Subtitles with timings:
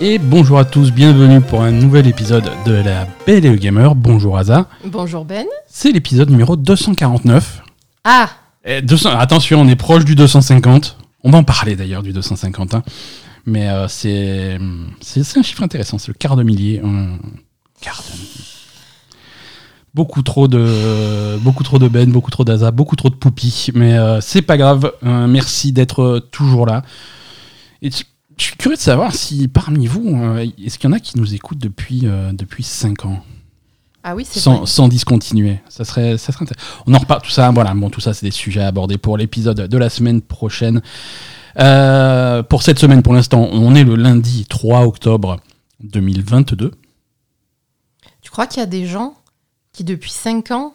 [0.00, 3.94] Et bonjour à tous, bienvenue pour un nouvel épisode de la Belle et le Gamer.
[3.94, 4.68] Bonjour Aza.
[4.84, 5.46] Bonjour Ben.
[5.66, 7.62] C'est l'épisode numéro 249.
[8.04, 8.30] Ah
[8.64, 10.98] Et 200 attention, on est proche du 250.
[11.24, 12.74] On va en parler d'ailleurs du 250.
[12.74, 12.82] hein.
[13.44, 16.80] Mais euh, c'est un chiffre intéressant, c'est le quart de millier.
[17.80, 18.28] quart de millier.
[19.94, 23.70] Beaucoup trop de beaucoup trop de Ben, beaucoup trop d'Aza, beaucoup trop de Poupie.
[23.74, 24.92] Mais euh, c'est pas grave.
[25.04, 26.82] Euh, merci d'être euh, toujours là.
[27.82, 27.90] Et
[28.38, 31.18] je suis curieux de savoir si parmi vous, euh, est-ce qu'il y en a qui
[31.18, 33.22] nous écoutent depuis, euh, depuis 5 ans
[34.04, 34.66] Ah oui, c'est sans, vrai.
[34.66, 35.60] sans discontinuer.
[35.68, 36.66] Ça serait, ça serait intéressant.
[36.86, 39.16] On en reparle, tout ça, voilà, bon, tout ça, c'est des sujets à aborder pour
[39.16, 40.82] l'épisode de la semaine prochaine.
[41.58, 45.38] Euh, pour cette semaine, pour l'instant, on est le lundi 3 octobre
[45.80, 46.70] 2022.
[48.22, 49.14] Tu crois qu'il y a des gens
[49.72, 50.74] qui, depuis 5 ans,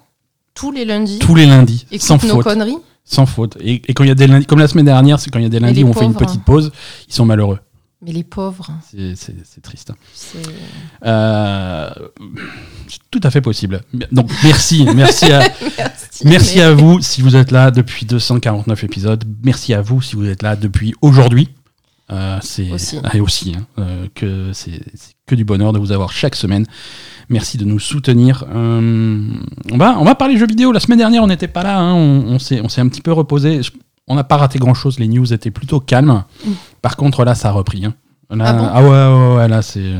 [0.53, 2.43] tous les lundis, Tous les lundis, sans nos faute.
[2.43, 2.77] conneries?
[3.05, 3.57] Sans faute.
[3.59, 5.43] Et, et quand il y a des lundis, comme la semaine dernière, c'est quand il
[5.43, 6.71] y a des lundis où on fait une petite pause,
[7.07, 7.59] ils sont malheureux.
[8.05, 9.91] Mais les pauvres, C'est- triste.
[10.13, 10.37] c'est...
[11.05, 11.89] Euh,
[12.87, 13.81] c'est tout à fait possible.
[14.11, 15.39] Donc merci, merci à,
[15.77, 16.25] Merci.
[16.25, 19.23] Merci mais- à vous si vous êtes là depuis 249 épisodes.
[19.43, 21.49] Merci à vous si vous êtes là depuis aujourd'hui.
[22.11, 22.99] Euh, c'est Aussi.
[23.03, 24.81] ah, et aussi hein, euh, que c'est
[25.25, 26.65] que du bonheur de vous avoir chaque semaine.
[27.29, 28.45] Merci de nous soutenir.
[28.53, 29.21] Euh,
[29.71, 30.71] on va on va parler jeux vidéo.
[30.71, 31.79] La semaine dernière on n'était pas là.
[31.79, 31.93] hein.
[31.93, 33.61] on on s'est un petit peu reposé.
[34.07, 34.99] On n'a pas raté grand chose.
[34.99, 36.23] Les news étaient plutôt calmes.
[36.45, 36.51] Mm.
[36.81, 37.85] Par contre là ça a repris.
[37.85, 37.93] hein.
[38.29, 38.89] Là, Ah bon ouais,
[39.35, 39.93] ouais, ouais, là c'est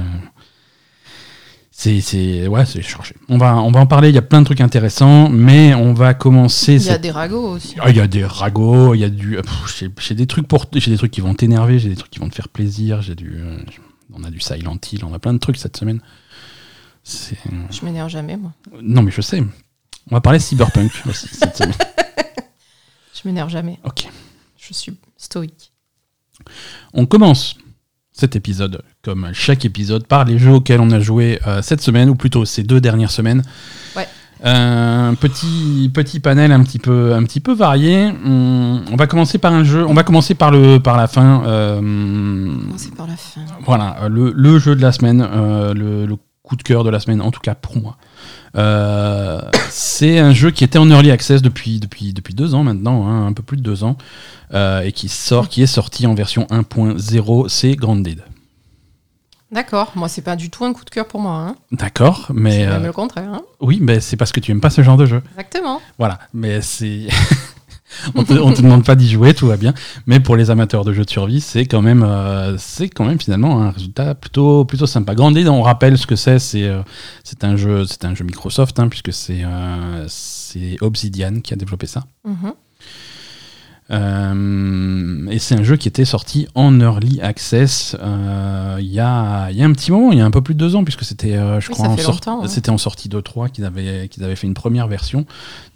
[1.71, 3.15] c'est c'est ouais c'est chargé.
[3.29, 4.09] On va on va en parler.
[4.09, 6.73] Il y a plein de trucs intéressants, mais on va commencer.
[6.75, 7.75] Il y a cette- des ragots aussi.
[7.79, 9.37] ah, Il y a des ragots, il y a du.
[9.99, 10.65] j'ai des trucs pour.
[10.73, 13.01] J'ai des trucs qui vont t'énerver, j'ai des trucs qui vont te faire plaisir.
[13.01, 13.35] J'ai du.
[13.37, 13.57] euh,
[14.15, 15.99] on a du Silent Hill, on a plein de trucs cette semaine.
[17.05, 18.51] Je m'énerve jamais, moi.
[18.81, 19.41] Non mais je sais.
[20.09, 21.73] On va parler Cyberpunk aussi cette semaine.
[23.13, 23.79] Je m'énerve jamais.
[23.83, 24.07] Ok.
[24.57, 25.71] Je suis stoïque.
[26.93, 27.55] On commence
[28.11, 32.09] cet épisode, comme chaque épisode, par les jeux auxquels on a joué euh, cette semaine,
[32.09, 33.43] ou plutôt ces deux dernières semaines.
[33.95, 34.07] Ouais.
[34.45, 38.11] Un petit, petit panel un petit peu, un petit peu varié.
[38.25, 39.85] On, on va commencer par un jeu.
[39.87, 41.43] On va commencer par, le, par la fin.
[41.45, 43.41] euh, c'est par la fin.
[43.65, 46.89] Voilà, euh, le, le jeu de la semaine, euh, le, le coup de cœur de
[46.89, 47.97] la semaine, en tout cas pour moi.
[48.55, 53.07] Euh, c'est un jeu qui était en early access depuis, depuis, depuis deux ans maintenant,
[53.07, 53.97] hein, un peu plus de deux ans,
[54.53, 58.23] euh, et qui, sort, qui est sorti en version 1.0, c'est Grounded.
[59.51, 59.91] D'accord.
[59.95, 61.33] Moi, c'est pas du tout un coup de cœur pour moi.
[61.33, 61.55] Hein.
[61.71, 63.29] D'accord, mais C'est euh, le contraire.
[63.31, 63.41] Hein.
[63.61, 65.21] oui, mais c'est parce que tu aimes pas ce genre de jeu.
[65.31, 65.79] Exactement.
[65.99, 67.07] Voilà, mais c'est.
[68.15, 69.73] on, te, on te demande pas d'y jouer, tout va bien.
[70.07, 73.19] Mais pour les amateurs de jeux de survie, c'est quand même, euh, c'est quand même
[73.19, 75.15] finalement un résultat plutôt, plutôt sympa.
[75.15, 76.39] Grounded, on rappelle ce que c'est.
[76.39, 76.81] C'est, euh,
[77.23, 81.57] c'est un jeu, c'est un jeu Microsoft, hein, puisque c'est, euh, c'est Obsidian qui a
[81.57, 82.03] développé ça.
[82.25, 82.53] Mhm.
[83.91, 89.51] Euh, et c'est un jeu qui était sorti en early access euh, il y, a,
[89.51, 91.03] y a un petit moment, il y a un peu plus de deux ans, puisque
[91.03, 92.41] c'était, euh, je Oui, crois, en, sort- hein.
[92.47, 95.25] c'était en sortie de 3 qu'ils avaient, qu'ils avaient fait une première version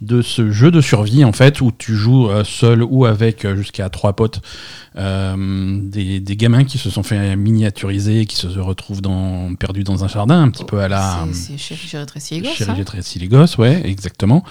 [0.00, 4.14] de ce jeu de survie, en fait, où tu joues seul ou avec jusqu'à trois
[4.14, 4.40] potes,
[4.96, 10.08] des, des gamins qui se sont fait miniaturiser, qui se retrouvent dans, perdus dans un
[10.08, 11.26] jardin, un petit peu à la.
[11.32, 12.52] C'est- C'est chéri, j'ai rétréci les gosses.
[12.54, 12.74] Chéri, hein.
[12.76, 14.42] j'ai les gosses, ouais, exactement.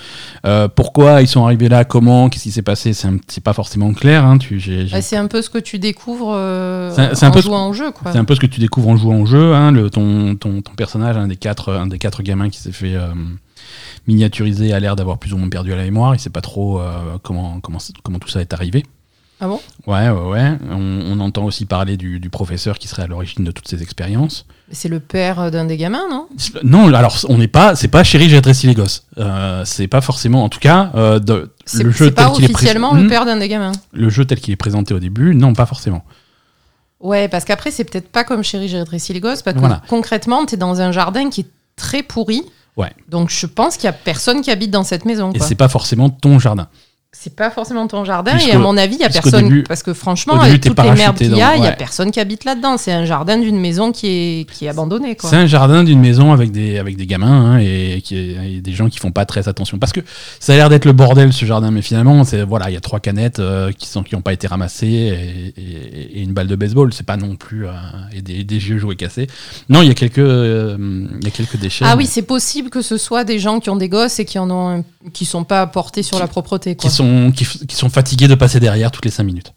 [0.76, 3.94] Pourquoi ils sont arrivés là Comment Qu'est-ce qui s'est passé C'est un- c'est pas forcément
[3.94, 4.26] clair.
[4.26, 7.40] Hein, tu, j'ai- j'ai- Bah, c'est un peu ce que tu découvres euh, en peu
[7.42, 8.12] jouant au jeu, quoi.
[8.12, 9.54] c'est un peu ce que tu découvres en jouant au jeu.
[9.54, 12.74] Hein, le, ton, ton, ton personnage, un des quatre, un des quatre gamins qui s'est
[12.74, 13.08] fait euh,
[14.06, 16.14] miniaturiser, a l'air d'avoir plus ou moins perdu la mémoire.
[16.14, 18.84] Il sait pas trop euh, comment, comment, comment tout ça est arrivé.
[19.40, 19.62] Ah bon?
[19.86, 20.52] Ouais, ouais, ouais.
[20.72, 23.84] On, on entend aussi parler du, du professeur qui serait à l'origine de toutes ces
[23.84, 24.46] expériences.
[24.72, 26.28] C'est le père d'un des gamins, non?
[26.64, 29.06] Non, alors on n'est pas, c'est pas chéri, j'ai adressé les gosses.
[29.20, 32.54] Euh, c'est pas forcément, en tout cas, euh, de, C'est le jeu tel qu'il est
[32.54, 33.72] officiellement le Hmm, père d'un des gamins.
[33.94, 36.04] le jeu tel qu'il est présenté au début, non, pas forcément.
[37.00, 39.84] Ouais, parce qu'après, c'est peut-être pas comme Chéri, j'ai rétréci les gosses, parce que Voilà.
[39.88, 42.44] concrètement, t'es dans un jardin qui est très pourri.
[42.76, 42.92] Ouais.
[43.10, 45.32] Donc je pense qu'il y a personne qui habite dans cette maison.
[45.34, 46.68] Et c'est pas forcément ton jardin.
[47.14, 49.46] C'est pas forcément ton jardin, Puisque- et à mon avis, il y a personne.
[49.46, 51.66] début- parce que franchement, début, avec t'es toutes les merdes qu'il y a, il y
[51.66, 51.76] a ouais.
[51.76, 52.78] personne qui habite là-dedans.
[52.78, 55.18] C'est un jardin d'une maison qui est, qui est abandonnée.
[55.20, 58.72] C'est un jardin d'une maison avec des, avec des gamins hein, et, qui, et des
[58.74, 59.80] gens qui font pas très attention.
[59.80, 60.02] Parce que
[60.40, 62.82] ça a l'air d'être le bordel ce jardin, mais finalement, c'est voilà, il y a
[62.82, 66.48] trois canettes euh, qui sont qui ont pas été ramassées et, et- et une balle
[66.48, 66.94] de baseball.
[66.94, 67.72] C'est pas non plus euh,
[68.14, 69.28] et des, des vieux jouets cassés.
[69.70, 70.78] Non, il y a quelques euh,
[71.20, 71.86] il y a quelques déchets.
[71.88, 74.26] Ah mais- oui, c'est possible que ce soit des gens qui ont des gosses et
[74.26, 74.84] qui en ont,
[75.14, 76.76] qui sont pas portés sur Qui- la propreté.
[76.76, 76.90] Quoi.
[77.32, 79.54] Qui sont qui, sont fatigués de passer derrière toutes les cinq minutes.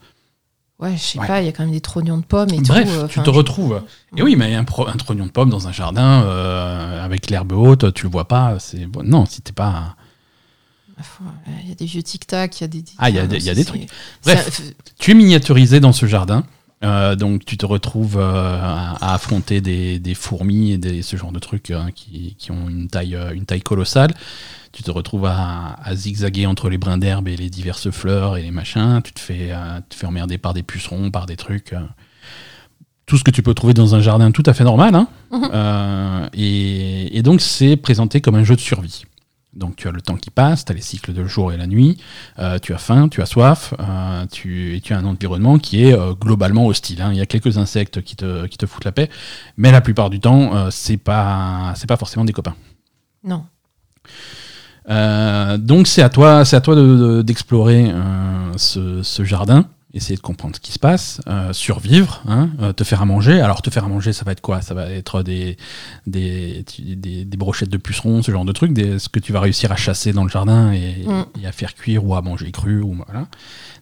[0.79, 1.27] Ouais, je sais Ouais.
[1.27, 2.95] pas, il y a quand même des trognons de pommes et Bref, tout.
[3.01, 3.83] euh, tu te retrouves.
[4.17, 7.53] Et oui, mais un, pro- un trognon de pomme dans un jardin euh, avec l'herbe
[7.53, 8.59] haute, tu le vois pas.
[8.59, 9.95] C'est bon, non, si t'es pas.
[11.63, 12.85] Il y a des vieux tic-tac, il y a des.
[12.99, 13.89] Ah, il y a des- il y a des trucs.
[14.25, 14.63] Bref.
[14.99, 16.45] Tu es miniaturisé dans ce jardin
[16.82, 21.17] Euh, donc tu te retrouves euh, à, à affronter des, des fourmis et des, ce
[21.17, 24.15] genre de trucs hein, qui, qui ont une taille, euh, une taille colossale.
[24.73, 28.43] Tu te retrouves à, à zigzaguer entre les brins d'herbe et les diverses fleurs et
[28.43, 29.00] les machins.
[29.05, 31.75] Tu te fais, euh, te fais emmerder par des pucerons, par des trucs.
[33.06, 34.94] tout ce que tu peux trouver dans un jardin tout à fait normal.
[34.94, 35.09] hein.
[35.33, 36.31] Mhm.
[36.35, 39.05] Et, et donc c'est présenté comme un jeu de survie.
[39.52, 41.67] Donc tu as le temps qui passe, tu as les cycles de jour et la
[41.67, 41.99] nuit,
[42.38, 45.85] euh, tu as faim, tu as soif, euh, tu, et tu as un environnement qui
[45.85, 47.02] est euh, globalement hostile.
[47.02, 47.11] hein.
[47.12, 49.11] Il y a quelques insectes qui te, qui te foutent la paix,
[49.56, 52.55] mais la plupart du temps, c'est pas, c'est pas forcément des copains.
[53.25, 53.44] Non.
[55.58, 57.93] Donc c'est à toi, c'est à toi de- de- d'explorer
[58.56, 62.85] ce, ce jardin, essayer de comprendre ce qui se passe, euh, survivre, hein, euh, te
[62.85, 63.41] faire à manger.
[63.41, 64.63] Alors te faire à manger, ça va être quoi?
[64.63, 65.57] Ça va être des
[66.07, 69.41] des, des des brochettes de pucerons, ce genre de trucs, des, ce que tu vas
[69.41, 71.25] réussir à chasser dans le jardin et, Mm.
[71.43, 73.27] et à faire cuire ou à manger cru ou voilà.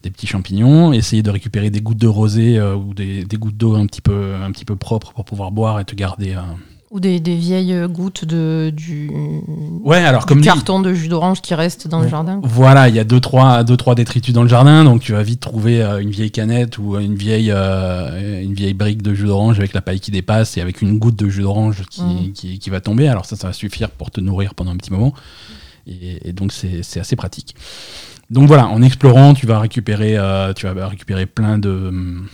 [0.03, 3.57] Des petits champignons, essayer de récupérer des gouttes de rosée euh, ou des, des gouttes
[3.57, 6.37] d'eau un petit peu un petit peu propres pour pouvoir boire et te garder.
[6.91, 9.11] Ou des, des vieilles gouttes de, du,
[9.85, 12.41] Ouais, alors du comme dit, carton de jus d'orange qui reste dans le jardin.
[12.43, 15.23] Voilà, il y a deux trois, deux, trois détritus dans le jardin, donc tu vas
[15.23, 19.27] vite trouver euh, une vieille canette ou une vieille, euh, une vieille brique de jus
[19.27, 22.33] d'orange avec la paille qui dépasse et avec une goutte de jus d'orange qui, Mm.
[22.33, 23.07] qui, qui va tomber.
[23.09, 25.13] Alors ça, ça va suffire pour te nourrir pendant un petit moment.
[25.87, 27.55] Et, et donc c'est c'est assez pratique.
[28.31, 32.27] Donc voilà, en explorant, tu vas récupérer, euh, tu vas récupérer plein de hum,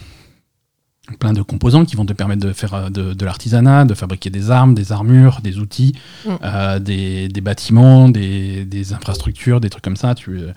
[1.19, 4.31] plein de composants qui vont te permettre de faire euh, de, de l'artisanat, de fabriquer
[4.31, 6.31] des armes, des armures, des outils, Mm.
[6.43, 10.15] euh, des, des bâtiments, des, des infrastructures, des trucs comme ça.
[10.15, 10.53] Tu, euh,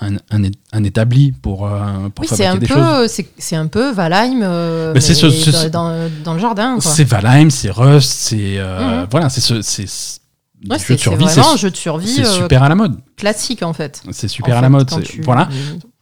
[0.00, 0.16] un,
[0.72, 2.76] un, établi pour, euh, pour Oui, c'est fabriquer un, des choses.
[3.02, 4.38] peu, c'est, c'est un peu Valheim
[4.94, 6.78] Mais c'est mais ce- ce- dans, dans- dans le jardin.
[6.80, 9.06] C'est Valheim, c'est Rust, c'est Mhm.
[9.10, 10.18] voilà, c'est ce, c'est ce-
[10.68, 12.96] Ouais, c'est, vraiment un jeu de survie c'est euh, super à la mode.
[13.16, 14.02] classique en fait.
[14.10, 14.90] C'est super En à la mode.
[15.04, 15.48] tu- Voilà,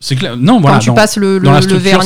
[0.01, 0.17] c'est.
[0.37, 0.77] Non, voilà.
[0.77, 1.39] quand tu dans- passes le,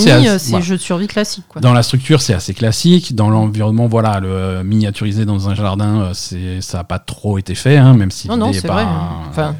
[0.03, 0.65] c'est vernis, assez- c'est voilà.
[0.65, 1.45] jeu de survie classique.
[1.49, 1.61] Quoi.
[1.61, 3.15] Dans la structure, c'est assez classique.
[3.15, 7.39] Dans l'environnement, voilà, le euh, miniaturisé dans un jardin, euh, c'est ça a pas trop
[7.39, 8.87] été fait, hein, même si Non, non, c'est pas- vrai.
[9.29, 9.55] Enfin-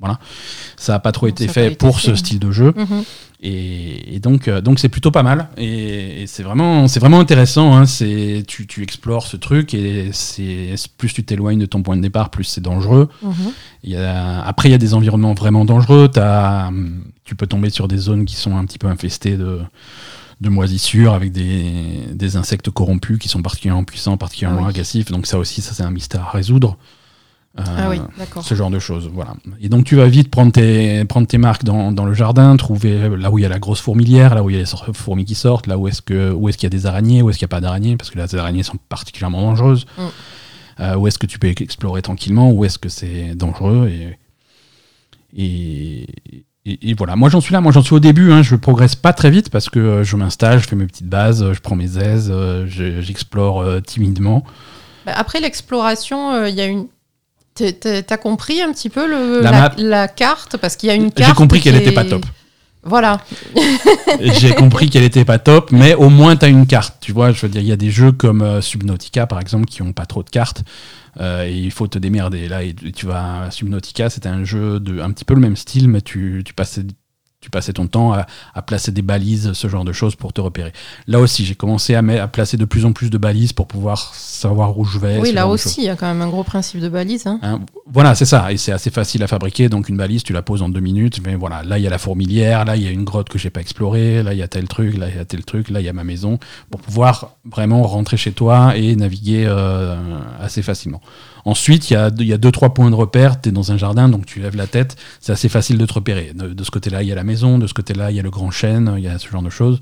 [0.00, 0.18] voilà,
[0.76, 2.08] ça a pas trop été fait été pour fait.
[2.08, 2.72] ce style de jeu.
[2.76, 3.04] Mhm.
[3.42, 5.48] Et, et donc, euh, donc c'est plutôt pas mal.
[5.56, 7.74] Et, et c'est vraiment, c'est vraiment intéressant.
[7.76, 7.86] Hein.
[7.86, 12.02] C'est, tu, tu explores ce truc et c'est plus tu t'éloignes de ton point de
[12.02, 13.08] départ, plus c'est dangereux.
[13.22, 13.32] Mhm.
[13.84, 16.10] Il y a, après, il y a des environnements vraiment dangereux.
[17.24, 19.60] Tu peux tomber sur des zones qui sont un petit peu infestées de,
[20.40, 24.70] de moisissures avec des, des insectes corrompus qui sont particulièrement puissants, particulièrement Ah oui.
[24.70, 25.10] agressifs.
[25.10, 26.76] Donc ça aussi, ça c'est un mystère à résoudre.
[27.58, 28.44] Euh, Ah oui, d'accord.
[28.44, 29.10] ce genre de choses.
[29.12, 29.34] Voilà.
[29.60, 33.08] Et donc tu vas vite prendre tes, prendre tes marques dans, dans le jardin, trouver
[33.16, 35.24] là où il y a la grosse fourmilière, là où il y a les fourmis
[35.24, 37.38] qui sortent, là où est-ce que où est-ce qu'il y a des araignées, où est-ce
[37.38, 39.84] qu'il n'y a pas d'araignées, parce que là, les araignées sont particulièrement dangereuses.
[39.98, 40.02] Mm.
[40.78, 44.16] Euh, où est-ce que tu peux explorer tranquillement, où est-ce que c'est dangereux et,
[45.36, 46.02] et,
[46.66, 47.16] et- et voilà.
[47.16, 48.32] Moi j'en suis là, moi j'en suis au début.
[48.32, 51.08] Hein, je progresse pas très vite parce que euh, je m'installe, je fais mes petites
[51.08, 54.44] bases, euh, je prends mes aises, euh, je- j'explore euh, timidement.
[55.04, 56.86] Bah, Après l'exploration, euh, il y a une.
[57.54, 59.74] T'as compris un petit peu le, La la, map.
[59.78, 60.56] la carte?
[60.56, 61.30] Parce qu'il y a une carte.
[61.30, 62.24] J'ai compris qu'elle était est- pas top.
[62.82, 63.20] Voilà.
[64.20, 66.96] J'ai compris qu'elle était pas top, mais au moins tu as une carte.
[67.00, 69.66] Tu vois, je veux dire, il y a des jeux comme euh, Subnautica par exemple
[69.66, 70.62] qui ont pas trop de cartes.
[71.20, 72.48] euh, et il faut te démerder.
[72.48, 75.88] Là, et tu vas Subnautica, c'était un jeu de un petit peu le même style,
[75.88, 76.84] mais tu, tu passais
[77.40, 80.42] tu passais ton temps à, à placer des balises, ce genre de choses pour te
[80.42, 80.72] repérer.
[81.06, 84.78] Là aussi, j'ai commencé à, placer de plus en plus de balises pour pouvoir savoir
[84.78, 85.18] où je vais.
[85.18, 87.26] oui, là aussi, il y a quand même un gros principe de balise.
[87.26, 87.40] hein.
[87.42, 88.52] Hein, voilà, c'est ça.
[88.52, 89.70] Et c'est assez facile à fabriquer.
[89.70, 91.20] Donc, une balise, tu la poses en deux minutes.
[91.24, 92.66] Mais voilà, là, il y a la fourmilière.
[92.66, 94.22] Là, il y a une grotte que j'ai pas explorée.
[94.22, 94.98] Là, il y a tel truc.
[94.98, 95.70] Là, il y a tel truc.
[95.70, 96.38] Là, il y a ma maison.
[96.70, 99.96] Pour pouvoir vraiment rentrer chez toi et naviguer euh,
[100.38, 101.00] assez facilement.
[101.44, 103.40] Ensuite, il y a, y a deux, trois points de repère.
[103.40, 104.96] Tu es dans un jardin, donc tu lèves la tête.
[105.20, 106.32] C'est assez facile de te repérer.
[106.34, 107.58] De, de ce côté-là, il y a la maison.
[107.58, 108.94] De ce côté-là, il y a le grand chêne.
[108.98, 109.80] Il y a ce genre de choses.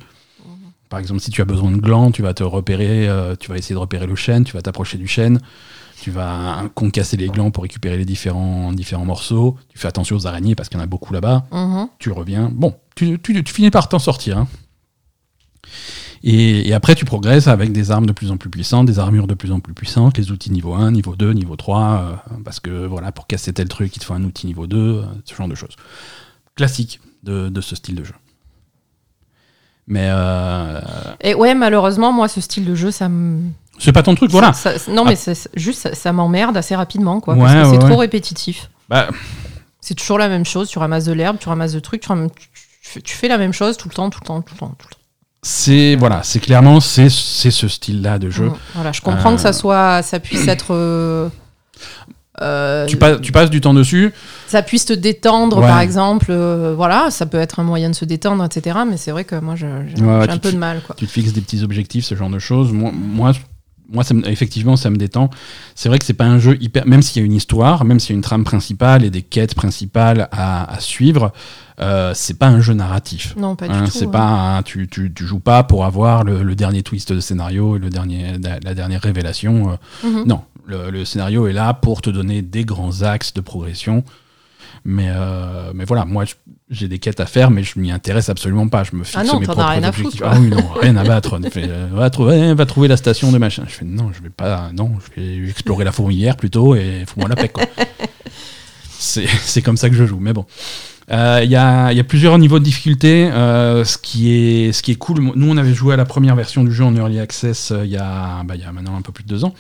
[0.89, 3.59] Par exemple, si tu as besoin de glands, tu vas te repérer, euh, tu vas
[3.59, 5.39] essayer de repérer le chêne, tu vas t'approcher du chêne,
[6.01, 9.59] tu vas concasser les glands pour récupérer les différents, différents morceaux.
[9.69, 11.45] Tu fais attention aux araignées parce qu'il y en a beaucoup là-bas.
[11.53, 11.89] Mhm.
[11.99, 12.51] Tu reviens.
[12.55, 14.39] Bon, tu, tu- tu finis par t'en sortir.
[14.39, 14.49] hein.
[16.25, 19.27] Et, et après, tu progresses avec des armes de plus en plus puissantes, des armures
[19.27, 21.81] de plus en plus puissantes, les outils niveau 1, niveau 2, niveau 3,
[22.31, 24.77] euh, parce que voilà, pour casser tel truc, il te faut un outil niveau 2,
[24.77, 25.77] euh, ce genre de choses.
[26.57, 28.15] Classique de, de ce style de jeu.
[29.87, 30.81] Mais euh,
[31.21, 33.41] Et ouais, malheureusement, moi, ce style de jeu, ça me.
[33.79, 34.53] c'est pas ton truc, voilà.
[34.53, 37.35] ça- ça- non, mais c'est- c'est- juste, ça, ça m'emmerde assez rapidement, quoi.
[37.35, 37.97] Ouais, parce que c'est ouais, trop ouais.
[38.01, 38.71] répétitif.
[38.89, 39.09] Bah,
[39.81, 40.69] C'est toujours la même chose.
[40.69, 43.89] Tu ramasses de l'herbe, tu ramasses de trucs, tu, tu fais la même chose tout
[43.89, 44.98] le temps, tout le temps, tout le temps, tout le temps.
[45.43, 48.47] C'est voilà, c'est clairement c'est c'est ce style-là de jeu.
[48.47, 48.57] Mm.
[48.75, 50.75] Voilà, je comprends Euh, que ça soit, ça puisse être.
[50.75, 51.29] euh,
[52.41, 54.13] euh, Tu, passes, tu passes du temps dessus.
[54.47, 55.67] ça puisse te détendre, Ouais.
[55.67, 56.27] par exemple.
[56.31, 58.79] euh, voilà, ça peut être un moyen de se détendre, etc.
[58.89, 59.67] Mais c'est vrai que moi, j'ai
[60.03, 60.95] Ouais, un peu de mal, quoi.
[60.97, 62.73] tu te fixes des petits objectifs, ce genre de choses.
[62.73, 63.33] Moi, moi,
[63.91, 65.31] moi ça me- effectivement, ça me détend.
[65.75, 66.87] C'est vrai que c'est pas un jeu hyper.
[66.87, 69.23] Même s'il y a une histoire, même s'il y a une trame principale et des
[69.23, 71.33] quêtes principales à, à suivre,
[71.81, 73.35] euh, c'est pas un jeu narratif.
[73.37, 73.91] Non, pas Hein, du tout.
[73.99, 74.11] c'est hein.
[74.11, 77.77] pas un- tu, tu, tu joues pas pour avoir le, le dernier twist de scénario
[77.77, 79.71] et le dernier, la, la dernière révélation.
[79.71, 80.25] euh, Mhm.
[80.27, 84.05] Non, le, le scénario est là pour te donner des grands axes de progression.
[84.91, 86.25] Mais, euh, mais voilà, moi
[86.71, 88.85] j'ai des quêtes à faire, mais je m'y intéresse absolument pas.
[88.85, 91.05] Je me fixe Ah non, mes propres rien à foutre, ah oui, non, rien à
[91.05, 91.39] battre.
[91.39, 93.65] On fait, euh, va, trouver, va trouver la station de machin.
[93.69, 94.71] Je fais non, je vais pas.
[94.73, 97.51] Non, je vais explorer la fourmilière plutôt et fous-moi la paix.
[97.51, 97.65] quoi.
[98.99, 100.47] C'est comme ça que je joue, mais bon.
[101.11, 103.31] Euh, Il y, a, y a plusieurs niveaux de difficulté.
[103.31, 106.35] euh, ce, qui est, ce qui est cool, nous on avait joué à la première
[106.35, 108.97] version du jeu en Early Access euh, il y, a, bah, il y a maintenant
[108.97, 109.53] un peu plus de deux ans.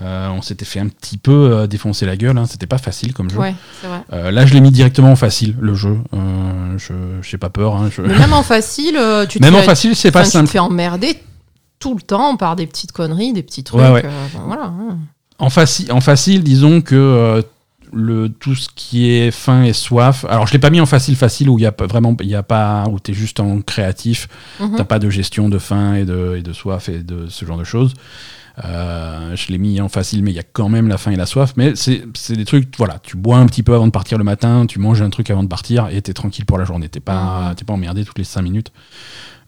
[0.00, 3.12] Euh, on s'était fait un petit peu euh, défoncer la gueule, hein, c'était pas facile
[3.12, 3.38] comme jeu.
[3.38, 4.00] Ouais, c'est vrai.
[4.12, 5.98] Euh, là je l'ai mis directement en facile, le jeu.
[6.78, 7.76] Je j'ai pas peur.
[7.76, 10.24] hein, je- Mais même en facile, tu te Même en fais- facile, c'est pas enfin,
[10.28, 10.48] tu te simple.
[10.50, 11.18] fais emmerder
[11.78, 13.80] tout le temps par des petites conneries, des petits trucs.
[13.82, 14.02] Ouais, ouais.
[14.02, 14.64] bon, voilà.
[14.64, 14.96] hein.
[15.38, 17.44] En, faci- en facile, disons que
[17.92, 20.24] le, tout ce qui est faim et soif.
[20.28, 22.28] Alors, je l'ai pas mis en facile, facile, où il y a pas vraiment, il
[22.28, 24.28] y a pas, où t'es juste en créatif.
[24.60, 24.76] Mhm.
[24.78, 27.58] T'as pas de gestion de faim et de, et de soif et de ce genre
[27.58, 27.92] de choses.
[28.64, 31.16] Euh, je l'ai mis en facile, mais il y a quand même la faim et
[31.16, 31.54] la soif.
[31.56, 34.66] Mais c'est des trucs, voilà, tu bois un petit peu avant de partir le matin,
[34.66, 36.88] tu manges un truc avant de partir et t'es tranquille pour la journée.
[36.88, 38.72] T'es pas, pas emmerdé toutes les 5 minutes.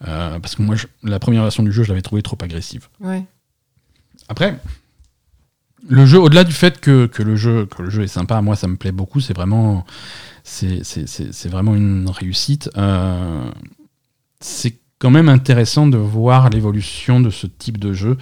[0.09, 2.89] Euh, parce que moi, je- la première version du jeu, je l'avais trouvé trop agressive.
[3.01, 3.25] Ouais.
[4.29, 4.59] Après,
[5.87, 8.57] le jeu, au-delà du fait que, que le jeu, que le jeu est sympa, moi
[8.57, 9.85] ça me plaît beaucoup, c'est vraiment,
[10.43, 12.71] c'est vraiment une réussite.
[12.79, 13.51] Euh,
[14.41, 18.17] c'est quand même intéressant de voir l'évolution de ce type de jeu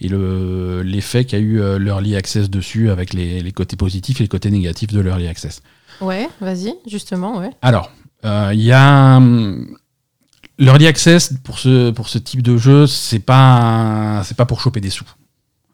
[0.00, 4.24] et le, l'effet qu'a eu euh, l'early access dessus avec les, les côtés positifs et
[4.24, 5.60] les côtés négatifs de l'early access.
[6.00, 7.50] Ouais, vas-y, justement, ouais.
[7.60, 7.92] Alors,
[8.24, 9.76] euh, il y a hum,
[10.58, 14.88] l'early access pour ce pour ce type de jeu, c'est pas pas pour choper des
[14.88, 15.04] sous.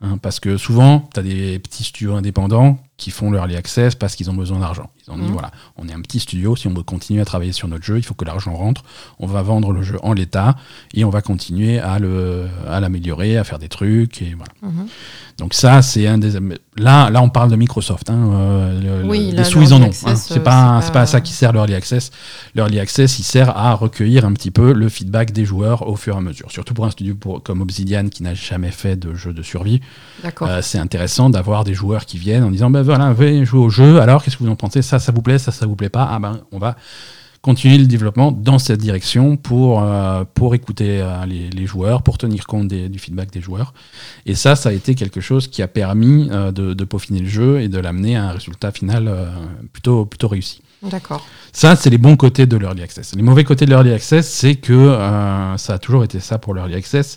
[0.01, 4.15] Hein, parce que souvent, tu as des petits studios indépendants qui font l'early access parce
[4.17, 4.91] qu'ils ont besoin d'argent.
[5.07, 5.31] Ils ont dit Mhm.
[5.33, 7.97] voilà, on est un petit studio, si on veut continuer à travailler sur notre jeu,
[7.97, 8.83] il faut que l'argent rentre.
[9.21, 10.57] On va vendre le jeu en l'état
[10.93, 14.53] et on va continuer à le à l'améliorer, à faire des trucs et voilà.
[14.63, 14.87] Mhm.
[15.39, 16.33] Donc ça, c'est un des
[16.77, 18.11] là là on parle de Microsoft.
[18.11, 19.85] Hein, euh, le- Oui, le- les sous ils en ont.
[19.85, 19.87] hein.
[19.87, 22.11] access, C'est euh, pas c'est c'est pas- à ça qui sert l'early access.
[22.57, 26.17] L'early access, il sert à recueillir un petit peu le feedback des joueurs au fur
[26.17, 26.51] et à mesure.
[26.51, 29.81] Surtout pour un studio pour- comme Obsidian qui n'a jamais fait de jeu de survie,
[30.43, 33.71] euh, c'est intéressant d'avoir des joueurs qui viennent en disant ben voilà, venez jouer au
[33.71, 34.01] jeu.
[34.01, 34.83] Alors qu'est-ce que vous en pensez?
[34.83, 35.39] Ça, ça vous plaît?
[35.39, 36.09] Ça, ça vous plaît pas?
[36.11, 36.77] Ah ben on va
[37.41, 42.19] continuer le développement dans cette direction pour, euh, pour écouter euh, les, les joueurs, pour
[42.19, 43.73] tenir compte des- du feedback des joueurs.
[44.27, 47.29] Et ça, ça a été quelque chose qui a permis euh, de, de peaufiner le
[47.29, 49.09] jeu et de l'amener à un résultat final
[49.73, 50.63] plutôt, plutôt réussi.
[50.83, 51.25] D'accord.
[51.53, 53.15] Ça, c'est les bons côtés de l'early access.
[53.15, 54.97] Les mauvais côtés de l'early access, c'est que
[55.57, 57.17] ça a toujours été ça pour l'early access.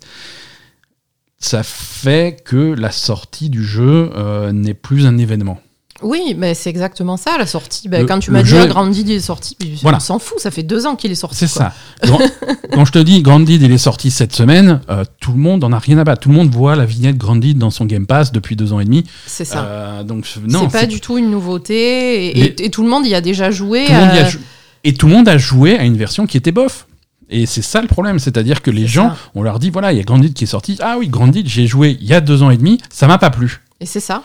[1.42, 5.60] Ça fait que la sortie du jeu euh, n'est plus un événement.
[6.04, 7.88] Oui, mais c'est exactement ça, la sortie.
[7.88, 9.98] Ben, Le- quand tu m'as dit jeu- ah, Grandid il est sorti, Voilà.
[9.98, 11.36] on s'en fout, ça fait deux ans qu'il est sorti.
[11.38, 11.74] C'est ça.
[12.04, 12.18] Quand,
[12.74, 15.72] quand je te dis Grandid, il est sorti cette semaine, euh, tout le monde en
[15.72, 16.22] a rien à battre.
[16.22, 18.86] Tout le monde voit la vignette Grandid dans son Game Pass depuis deux ans et
[18.86, 19.04] demi.
[19.28, 19.64] C'est ça.
[19.64, 22.30] Euh, donc non, c'est pas du tout une nouveauté.
[22.30, 23.86] Et, et- Les- et tout le monde y a déjà joué.
[23.86, 24.40] tout le monde y a euh, jou-
[24.84, 26.88] et tout le monde a joué à une version qui était bof.
[27.32, 29.18] Et c'est ça le problème, c'est-à-dire que les gens, ça.
[29.36, 30.78] on leur dit voilà, il y a Grandid qui est sorti.
[30.82, 33.30] Ah oui, Grandid, j'ai joué il y a deux ans et demi, ça m'a pas
[33.30, 33.62] plu.
[33.80, 34.22] Et c'est ça.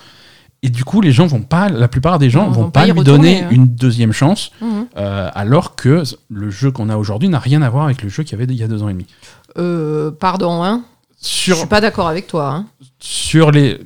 [0.62, 2.86] Et du coup, les gens vont pas, la plupart des gens Non, vont, vont pas,
[2.86, 3.48] lui donner hein.
[3.50, 4.86] une deuxième chance, Mhm.
[4.96, 8.25] euh, alors que le jeu qu'on a aujourd'hui n'a rien à voir avec le jeu
[8.25, 9.06] qu'il y avait il y a deux ans et demi.
[9.58, 10.82] Euh, pardon, hein.
[11.22, 12.52] Je suis pas d'accord avec toi.
[12.52, 12.66] Hein.
[12.98, 13.78] sur les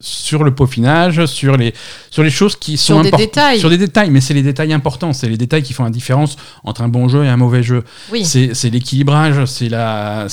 [0.00, 1.72] sur le peaufinage, sur les
[2.10, 3.58] sur les choses qui Sur sont des import- détails.
[3.60, 6.36] sur des détails, mais c'est les détails importants, c'est les détails qui font la différence
[6.64, 7.84] entre un bon jeu et un mauvais jeu.
[8.12, 8.24] Oui.
[8.24, 10.26] C'est l'équilibrage, c'est la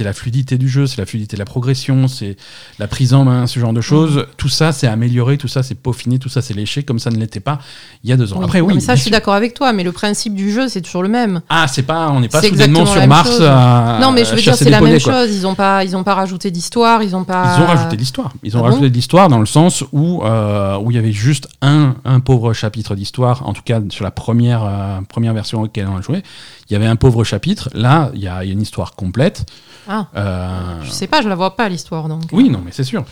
[0.00, 2.36] la fluidité du jeu, c'est la fluidité de la progression, c'est
[2.78, 4.16] la prise en main, ce genre de choses.
[4.18, 4.26] Mhm.
[4.36, 7.16] Tout ça, c'est amélioré, tout ça, c'est peaufiné, tout ça, c'est léché comme ça ne
[7.16, 7.58] l'était pas
[8.04, 8.38] il y a deux ans.
[8.38, 8.44] Oui.
[8.44, 8.74] Après, oui.
[8.74, 11.08] mais ça, je suis d'accord avec toi, mais le principe du jeu, c'est toujours le
[11.08, 11.40] même.
[11.48, 14.54] Ah, c'est pas, on n'est pas soudainement sur Mars à non, mais je veux dire,
[14.54, 15.34] c'est des la même chose.
[15.34, 17.56] Ils ont pas, ils ont pas rajouté d'histoire, ils ont pas.
[17.58, 18.32] Ils ont rajouté l'histoire.
[18.44, 18.90] Ils ont Ah rajouté
[19.26, 23.44] dans le sens où euh, où il y avait juste un, un pauvre chapitre d'histoire.
[23.48, 26.22] En tout cas, sur la première euh, première version auquel on a joué,
[26.70, 27.68] il y avait un pauvre chapitre.
[27.74, 29.46] Là, il y a, il y a une histoire complète.
[29.88, 32.22] Ah, Euh, je sais pas, je la vois pas l'histoire donc.
[32.30, 33.04] oui, non, mais c'est sûr.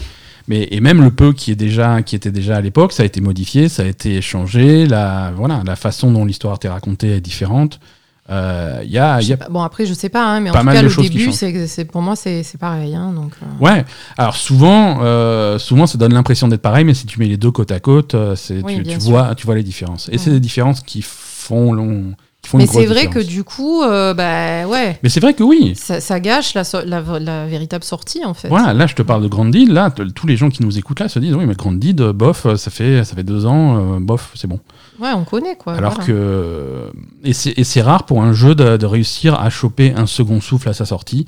[0.49, 3.07] Mais et même le peu qui est déjà qui était déjà à l'époque, ça a
[3.07, 4.87] été modifié, ça a été changé.
[4.87, 7.81] La voilà, la façon dont l'histoire était racontée est différente.
[8.29, 10.61] Euh, y a, il y a Bon, après, je sais pas, hein, mais Pas en
[10.61, 12.95] tout mal cas, de le début, c'est, pour moi, c'est, c'est pareil.
[12.95, 13.85] Hein, donc, euh, Ouais,
[14.19, 17.51] alors souvent, euh, souvent ça donne l'impression d'être pareil, mais si tu mets les deux
[17.51, 20.09] côte à côte, euh, c'est, Oui, tu, vois, tu vois les différences.
[20.11, 22.15] Et c'est des différences qui font, long,
[22.55, 25.75] Mais c'est vrai que du coup, euh, bah ouais, Mais c'est vrai que oui.
[25.77, 28.49] ça, ça gâche la, so- la, la véritable sortie en fait.
[28.49, 31.01] Voilà, là je te parle de Grand Deed, là tous les gens qui nous écoutent
[31.01, 34.01] là se disent oui mais Grand euh, bof, ça fait ça fait deux ans, euh,
[34.01, 34.59] bof, c'est bon.
[35.01, 35.75] Ouais, on connaît quoi.
[35.75, 36.07] Alors voilà.
[36.07, 36.91] que
[37.25, 40.73] et c'est rare pour un jeu de, de réussir à choper un second souffle à
[40.73, 41.27] sa sortie.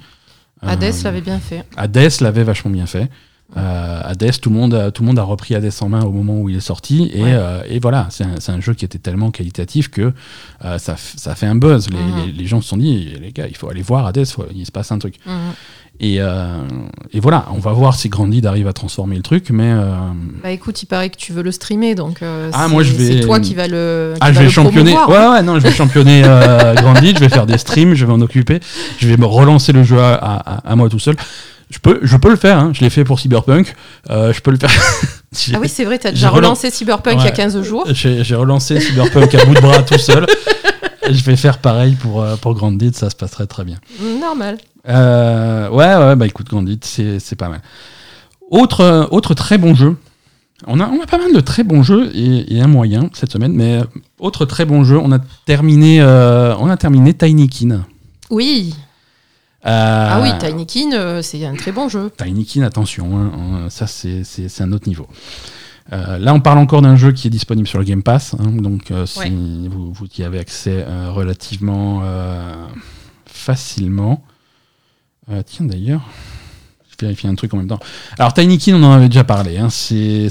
[0.63, 1.65] Hades Euh, l'avait bien fait.
[1.77, 3.09] Hades l'avait vachement bien fait.
[3.57, 6.39] Euh, Hades, tout le, monde tout le monde a repris Hades en main au moment
[6.39, 7.11] où il est sorti.
[7.15, 7.31] Et, Ouais.
[7.33, 10.13] euh, et voilà, c'est un, jeu qui était tellement qualitatif que
[10.65, 11.89] euh, ça, ça fait un buzz.
[11.91, 12.27] Les, Mhm.
[12.27, 14.67] les- les gens se sont dit, les gars, il faut aller voir Hades, faut- il
[14.67, 15.15] se passe un truc.
[15.27, 15.33] Mhm.
[16.01, 16.59] Et, euh,
[17.13, 19.49] et voilà, on va voir si Grandid arrive à transformer le truc.
[19.51, 19.97] Mais euh,
[20.43, 22.93] Bah écoute, il paraît que tu veux le streamer, donc euh, Ah, c'est, moi, je
[22.93, 24.13] vais- c'est toi qui va le.
[24.15, 24.93] qui ah, je va vais le championner.
[24.93, 28.13] Ouais, ouais, non, je vais championner euh, Grandid, je vais faire des streams, je vais
[28.13, 28.61] m'en occuper.
[28.99, 31.17] Je vais me relancer le jeu à, à- à moi tout seul.
[31.71, 32.71] Je peux, je peux le faire, hein.
[32.75, 33.75] je l'ai fait pour Cyberpunk.
[34.11, 34.71] Euh, je peux le faire.
[35.53, 37.33] Ah oui, c'est vrai, t'as J'ai déjà relan- relancé Cyberpunk il y a Ouais.
[37.33, 37.87] 15 jours.
[37.93, 40.25] J'ai relancé Cyberpunk à bout de bras tout seul.
[41.11, 43.77] Je vais faire pareil pour, euh, pour Grandid, ça se passerait très bien.
[44.21, 44.57] Normal.
[44.89, 47.61] Euh, ouais, ouais, bah écoute, Grandid, c'est c'est pas mal.
[48.51, 49.97] Autre, autre très bon jeu.
[50.67, 53.31] On a, on a pas mal de très bons jeux et, et un moyen cette
[53.31, 53.81] semaine, mais
[54.19, 57.85] autre très bon jeu, on a terminé, euh, on a terminé Tinykin.
[58.31, 58.75] Oui.
[59.67, 62.11] Euh, Ah oui, Tinykin, euh, c'est un très bon jeu.
[62.17, 65.09] Tinykin, attention, hein, hein, ça c'est- un autre niveau.
[65.93, 68.51] Euh, là, on parle encore d'un jeu qui est disponible sur le Game Pass, hein,
[68.53, 69.31] donc euh, si Ouais.
[69.31, 72.03] vous, vous y avez accès relativement
[73.27, 74.23] facilement.
[75.47, 76.03] Tiens d'ailleurs,
[76.91, 77.81] je vérifie un truc en même temps.
[78.19, 79.59] Alors Tinykin, on en avait déjà parlé.
[79.71, 80.29] c'est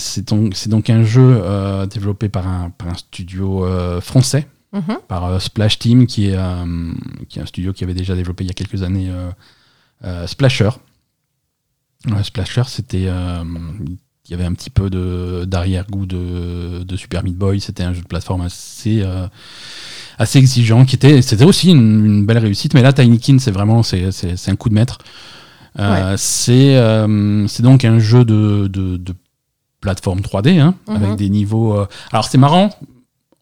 [0.67, 1.41] donc, un jeu
[1.89, 4.00] développé par un, par un studio euh,
[4.77, 4.98] Mhm.
[5.07, 6.91] par euh, Splash Team, qui est, euh,
[7.29, 9.10] qui est un studio qui avait déjà développé il y a quelques années
[10.03, 10.69] euh, Splasher.
[12.24, 13.01] Splasher, c'était.
[13.01, 17.60] il y avait un petit peu de- d'arrière-goût de, de Super Meat Boy.
[17.60, 19.27] C'était un jeu de plateforme assez, euh,
[20.17, 20.86] assez exigeant.
[20.86, 22.74] qui était C'était aussi une, une belle réussite.
[22.74, 24.05] Mais là, Tinykin, c'est vraiment c'est
[24.48, 25.00] un coup de maître.
[25.79, 29.13] Euh, C'est euh, c'est donc un jeu de, de, de
[29.81, 30.96] plateforme 3D, hein, Mhm.
[30.96, 31.77] avec des niveaux.
[32.11, 32.70] Alors, c'est marrant.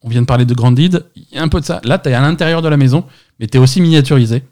[0.06, 1.06] On vient de parler de Grandid.
[1.15, 1.82] Il y a un peu de ça.
[1.84, 3.04] Là, tu es à l'intérieur de la maison,
[3.39, 4.44] mais tu es aussi miniaturisé.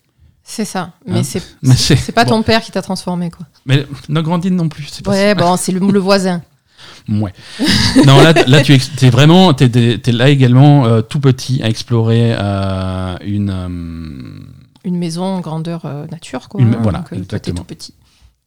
[0.43, 0.91] C'est ça.
[1.05, 2.31] Mais Hein c'est Mais c'est c'est pas bon.
[2.31, 3.45] ton père qui t'a transformé, quoi.
[3.65, 4.89] Mais no Grandid non plus.
[5.03, 6.41] Pas Ouais, bon, c'est le, le voisin.
[7.09, 7.33] Ouais.
[8.05, 12.33] non, là, là tu es, vraiment, t'es, t'es là également euh, tout petit à explorer
[12.37, 13.49] euh, une.
[13.49, 14.39] euh,
[14.85, 16.61] Une maison grandeur euh, nature, quoi.
[16.61, 17.57] Une- hein, voilà, donc, exactement.
[17.57, 17.93] tout petit.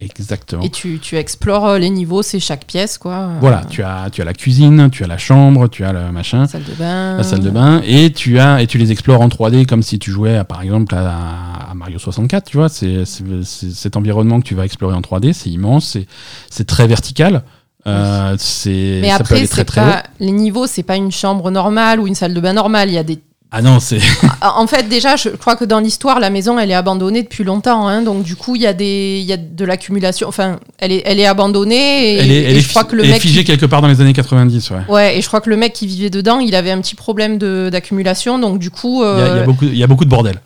[0.01, 0.63] Exactement.
[0.63, 3.31] Et tu, tu explores euh, les niveaux, c'est chaque pièce, quoi.
[3.41, 6.13] Voilà, Euh, tu as, tu as la cuisine, tu as la chambre, tu as le
[6.13, 7.17] machin, La salle de bain.
[7.17, 9.99] la salle de bain, et tu as et tu les explores en 3D comme si
[9.99, 12.69] tu jouais à, par exemple à, à Mario 64, tu vois.
[12.69, 16.07] C'est, cet environnement que tu vas explorer en 3D, c'est immense, c'est,
[16.51, 17.43] c'est très vertical.
[17.87, 19.85] Euh, c'est, Mais ça peut après, aller très très haut.
[19.85, 22.89] pas les niveaux, c'est pas une chambre normale ou une salle de bain normale.
[22.89, 23.21] Il y a des.
[23.53, 23.99] Ah non, c'est.
[24.43, 27.87] En fait, déjà, je crois que dans l'histoire, la maison, elle est abandonnée depuis longtemps.
[27.87, 30.29] hein, donc, du coup, il y a des, y a de l'accumulation.
[30.29, 32.15] Enfin, elle est, elle est abandonnée.
[32.15, 33.23] Et, elle est, et je crois que le elle est mec.
[33.23, 34.77] figée quelque part dans les années 90, ouais.
[34.89, 37.39] Ouais, et je crois que le mec qui vivait dedans, il avait un petit problème
[37.39, 38.39] de- d'accumulation.
[38.39, 40.41] Donc, du coup, Il y, y euh, il y a beaucoup de bordel.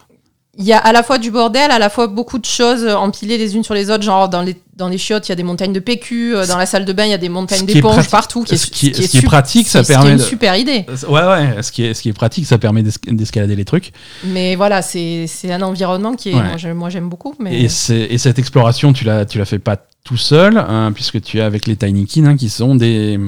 [0.61, 3.38] Il y a à la fois du bordel, à la fois beaucoup de choses empilées
[3.38, 4.03] les unes sur les autres.
[4.05, 6.37] Genre, dans les, dans les chiottes, il y a des montagnes de PQ.
[6.37, 8.44] euh, Dans la salle de bain, il y a des montagnes d'éponges partout.
[8.44, 10.23] Qui est, ce qui est- ce ce qui est sup- pratique, ça permet une de-
[10.23, 10.85] super idée.
[11.09, 11.62] Ouais, ouais.
[11.62, 13.92] Ce qui est, ce qui est pratique, ça permet d'es- d'escalader les trucs.
[14.25, 16.35] Mais voilà, c'est c'est un environnement qui est.
[16.35, 16.75] Ouais.
[16.75, 17.35] Moi, j'aime- beaucoup.
[17.40, 17.62] Mais...
[17.62, 21.20] Et, c'est- et cette exploration, tu la, tu la fais pas tout seul, hein, puisque
[21.23, 23.18] tu es avec les Tinykin, hein, qui sont des.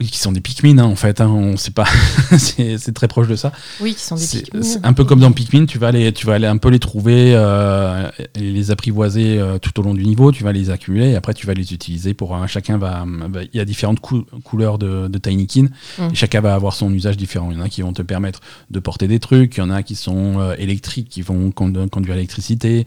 [0.00, 1.20] Oui, qui sont des Pikmin, hein, en fait.
[1.20, 1.84] Hein, on sait pas.
[2.38, 3.52] c'est très proche de ça.
[3.80, 4.60] Oui, qui sont des Pikmin.
[4.82, 7.32] un peu comme dans Pikmin, tu vas aller, tu vas aller un peu les trouver,
[7.34, 11.16] euh, et les apprivoiser euh, tout au long du niveau, tu vas les accumuler et
[11.16, 13.04] après tu vas les utiliser pour un, chacun va,
[13.52, 16.08] il y a différentes cou- couleurs de, de Tinykin Mm.
[16.12, 17.50] et chacun va avoir son usage différent.
[17.50, 19.70] Il y en a qui vont te permettre de porter des trucs, il y en
[19.70, 22.86] a qui sont euh, électriques, qui vont condu- conduire l'électricité,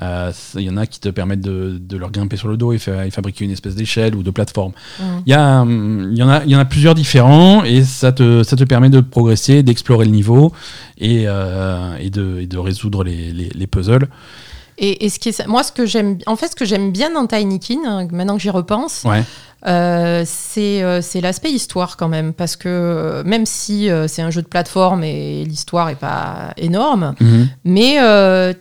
[0.00, 2.78] il y en a qui te permettent de, de leur grimper sur le dos et,
[2.78, 4.72] fa- et fabriquer une espèce d'échelle ou de plateforme.
[4.98, 5.02] Mm.
[5.26, 8.10] Il y, a, hum, il, y en a, y en a plusieurs différents et ça
[8.12, 10.52] te, ça te permet de progresser, d'explorer le niveau
[10.98, 14.08] et, euh, et, de, et de résoudre les, les, les puzzles.
[14.76, 17.10] Et, et ce qui est, moi, ce que j'aime, en fait, ce que j'aime bien
[17.12, 19.22] dans Tinykin, hein, maintenant que j'y repense, Ouais.
[19.68, 24.30] euh, c'est euh, l'aspect histoire quand même, parce que euh, même si euh, c'est un
[24.30, 27.48] jeu de plateforme et l'histoire est pas énorme, Mhm.
[27.64, 28.52] mais euh,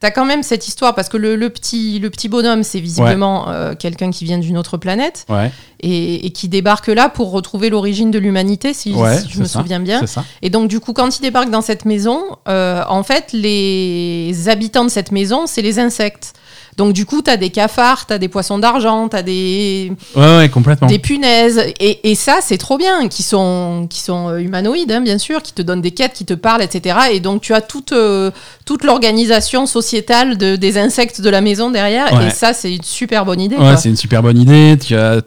[0.00, 3.50] T'as quand même cette histoire parce que le, le petit, le petit bonhomme, c'est visiblement
[3.50, 7.68] euh, quelqu'un qui vient d'une autre planète Ouais, et, et qui débarque là pour retrouver
[7.68, 10.00] l'origine de l'humanité, si, ouais, si je me ça, souviens bien.
[10.40, 14.84] Et donc, du coup, quand il débarque dans cette maison, euh, en fait, les habitants
[14.84, 16.32] de cette maison, c'est les insectes.
[16.76, 20.88] Donc, du coup, t'as des cafards, t'as des poissons d'argent, des, Ouais, ouais, complètement.
[20.88, 21.60] des punaises.
[21.78, 25.42] Et, et ça, c'est trop bien, qui sont, qui sont euh, humanoïdes, hein, bien sûr,
[25.42, 26.98] qui te donnent des quêtes, qui te parlent, etc.
[27.12, 28.30] Et donc, tu as toute, euh,
[28.64, 32.12] toute l'organisation sociétale de, des insectes de la maison derrière.
[32.14, 32.28] Ouais.
[32.28, 33.56] Et ça, c'est une super bonne idée.
[33.56, 34.76] Ouais, c'est une super bonne idée.
[34.78, 35.20] Tu as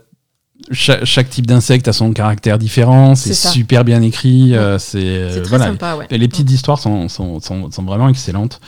[0.72, 3.16] chaque, chaque type d'insecte a son caractère différent.
[3.16, 4.56] C'est super bien écrit.
[4.56, 5.66] euh, c'est voilà.
[5.66, 6.06] sympa, ouais.
[6.10, 8.60] Et Les petites histoires sont, sont, sont, sont vraiment excellentes.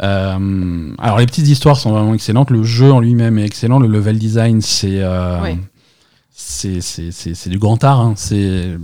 [0.00, 2.50] Euh, alors les petites histoires sont vraiment excellentes.
[2.50, 3.78] Le jeu en lui-même est excellent.
[3.78, 5.58] Le level design, c'est euh, Ouais.
[6.30, 8.00] c'est c'est- c'est- c'est du grand art.
[8.00, 8.14] hein.
[8.16, 8.76] C'est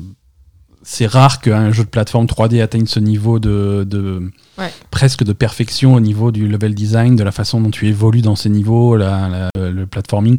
[0.83, 4.73] c'est rare qu'un jeu de plateforme 3D atteigne ce niveau de, de Ouais.
[4.91, 8.37] presque de perfection au niveau du level design, de la façon dont tu évolues dans
[8.37, 10.39] ces niveaux, la- la- le platforming.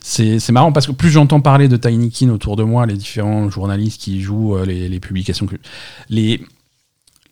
[0.00, 3.48] C'est c'est marrant parce que plus j'entends parler de Tinykin autour de moi, les différents
[3.50, 5.56] journalistes qui jouent, euh, les, les publications, que-
[6.08, 6.40] les,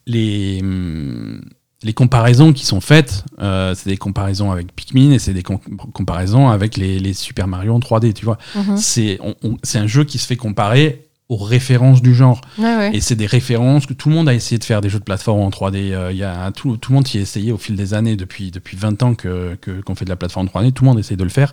[0.07, 1.41] les, hum,
[1.85, 5.59] les comparaisons qui sont faites, euh, c'est des comparaisons avec Pikmin et c'est des com-
[5.93, 8.39] comparaisons avec les, les Super Mario en 3D, tu vois.
[8.57, 8.77] Mhm.
[8.77, 12.41] C'est un jeu qui se fait comparer aux références du genre.
[12.59, 12.91] Ouais, ouais.
[12.97, 15.05] Et c'est des références que tout le monde a essayé de faire des jeux de
[15.05, 15.93] plateforme en 3D.
[15.93, 18.51] Euh, y a tout, tout le monde qui a essayé au fil des années, depuis,
[18.51, 21.17] depuis 20 ans que que- qu'on fait de la plateforme 3D, tout le monde essaie
[21.17, 21.53] de le faire.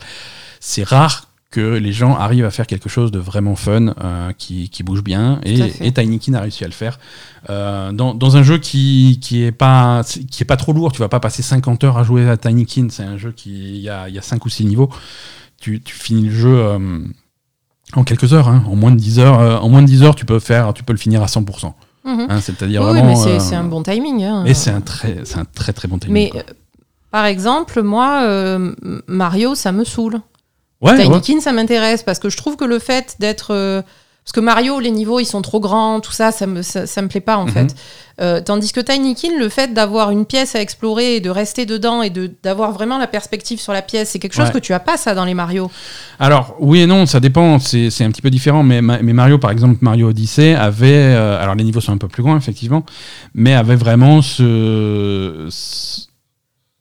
[0.60, 4.70] C'est rare que les gens arrivent à faire quelque chose de vraiment fun, euh, qui,
[4.70, 6.98] qui bouge bien, et, et Tinykin a réussi à le faire.
[7.50, 11.00] Euh, dans, dans un jeu qui, qui est pas qui est pas trop lourd, tu
[11.00, 13.90] vas pas passer 50 heures à jouer à Tinykin, c'est un jeu qui il y
[13.90, 14.90] a, y a 5 ou 6 niveaux.
[15.60, 17.00] Tu, tu finis le jeu euh,
[17.94, 18.64] en quelques heures, hein.
[18.68, 19.64] en moins de 10 heures.
[19.64, 21.74] en moins de 10 heures, tu peux faire, tu peux le finir à 100%.
[22.04, 22.28] Mhm.
[22.30, 22.40] hein.
[22.42, 23.16] C'est-à-dire Oui, vraiment.
[23.16, 24.24] c'est euh, un bon timing.
[24.24, 24.44] hein.
[24.46, 26.14] et c'est un très, c'est un très très bon timing.
[26.14, 26.42] Mais euh,
[27.12, 28.74] par exemple, moi, euh,
[29.08, 30.22] Mario, ça me saoule.
[30.82, 31.04] Ouais, ouais.
[31.04, 33.54] Tinykin, ça m'intéresse parce que je trouve que le fait d'être.
[33.54, 33.82] euh,
[34.24, 37.02] parce que Mario, les niveaux, ils sont trop grands, tout ça, ça me, ça, ça
[37.02, 37.52] me plaît pas en Mhm.
[37.52, 37.76] fait.
[38.22, 42.04] Euh, tandis que Tinykin, le fait d'avoir une pièce à explorer et de rester dedans
[42.04, 44.52] et de- d'avoir vraiment la perspective sur la pièce, c'est quelque chose Ouais.
[44.54, 45.72] que tu as pas ça dans les Mario.
[46.20, 49.40] Alors, oui et non, ça dépend, c'est un petit peu différent, mais, Ma- mais Mario,
[49.40, 52.86] par exemple, Mario Odyssey avait, euh, alors les niveaux sont un peu plus grands, effectivement,
[53.34, 56.02] mais avait vraiment ce, ce-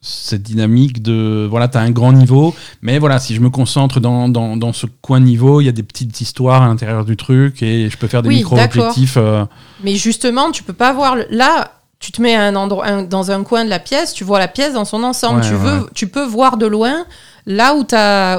[0.02, 4.00] cette dynamique de, voilà, tu as un grand niveau, mais voilà, si je me concentre
[4.00, 7.16] dans, dans, dans ce coin niveau, il y a des petites histoires à l'intérieur du
[7.18, 9.18] truc, et je peux faire des Oui, micro-objectifs.
[9.18, 9.44] euh,
[9.84, 11.16] Mais justement, tu peux pas voir.
[11.16, 14.14] le- Là, tu te mets à un endroit, un- dans un coin de la pièce,
[14.14, 15.40] tu vois la pièce dans son ensemble.
[15.42, 17.04] Ouais, tu, ouais, veux, tu peux voir de loin
[17.44, 17.94] là où tu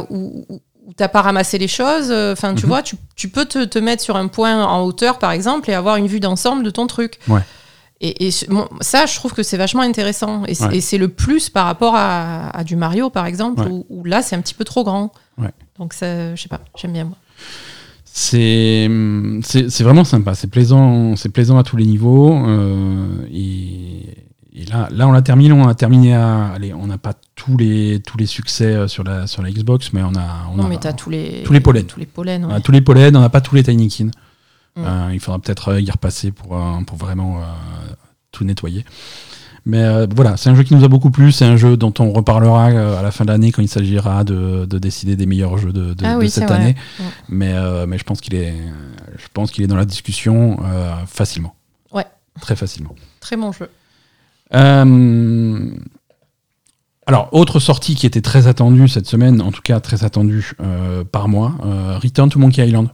[0.09, 2.07] où, où t'as pas ramassé les choses.
[2.09, 2.69] euh, Enfin, tu Mhm.
[2.69, 5.75] vois, tu, tu peux te, te mettre sur un point en hauteur, par exemple, et
[5.75, 7.19] avoir une vue d'ensemble de ton truc.
[7.27, 7.41] Ouais.
[8.03, 10.43] Et, et ce- bon, ça, je trouve que c'est vachement intéressant.
[10.47, 10.97] Et c'est Ouais.
[10.97, 13.67] le plus par rapport à, à du Mario, par exemple, Ouais.
[13.69, 15.11] où, où là, c'est un petit peu trop grand.
[15.37, 15.51] Ouais.
[15.77, 17.17] Donc, ça, je sais pas, j'aime bien moi.
[18.13, 18.87] C'est
[19.83, 22.33] vraiment sympa, c'est plaisant, plaisant à tous les niveaux.
[22.33, 24.17] euh, et,
[24.53, 27.55] et là, là, on l'a terminé, on a terminé à, allez, on n'a pas tous
[27.57, 30.65] les tous les succès euh, sur la sur la Xbox, mais on a on non,
[30.65, 31.85] a, mais t'as tous les, tous les pollens.
[31.87, 34.09] Tous les pollens, on a tous les pollens, on n'a pas tous les Tinykin.
[34.77, 37.41] Euh, il faudra peut-être euh, y repasser pour euh, pour vraiment
[38.31, 38.85] tout nettoyer.
[39.65, 41.31] Mais euh, voilà, c'est un jeu qui nous a beaucoup plu.
[41.31, 42.65] C'est un jeu dont on reparlera
[42.97, 45.93] à la fin de l'année quand il s'agira de, de décider des meilleurs jeux de,
[45.93, 46.75] de- Ah oui, cette année.
[46.99, 47.05] Ouais.
[47.29, 48.55] Mais, euh, mais je pense qu'il est,
[49.17, 51.53] je pense qu'il est dans la discussion euh, facilement.
[51.91, 52.05] Ouais.
[52.39, 52.95] Très facilement.
[53.19, 53.69] Très bon jeu.
[57.07, 60.53] Alors, autre sortie qui était très attendue cette semaine, en tout cas très attendue
[61.11, 61.53] par moi,
[62.01, 62.89] Return to Monkey Island.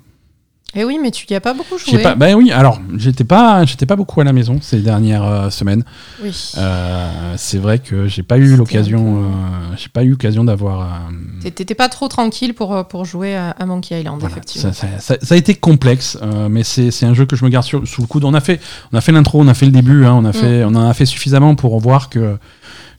[0.76, 2.02] Eh oui, mais tu y as pas beaucoup joué.
[2.04, 5.50] pas, ben oui, alors j'étais pas, j'étais pas beaucoup à la maison ces dernières euh,
[5.50, 5.84] semaines.
[6.22, 6.32] Oui.
[6.58, 11.10] Euh, c'est vrai que j'ai pas eu l'occasion, euh, j'ai pas eu l'occasion d'avoir.
[11.42, 14.74] T'é- T'étais pas trop tranquille pour, pour jouer à, à Monkey Island, Voilà, effectivement.
[14.74, 16.18] ça, ça- ça- ça a été complexe,
[16.50, 18.26] mais c'est un jeu que je me garde sur- sous le coude.
[18.26, 18.60] On a fait,
[18.92, 20.88] on a fait l'intro, on a fait le début, hein, on, a fait, on en
[20.88, 22.38] a fait suffisamment pour voir que,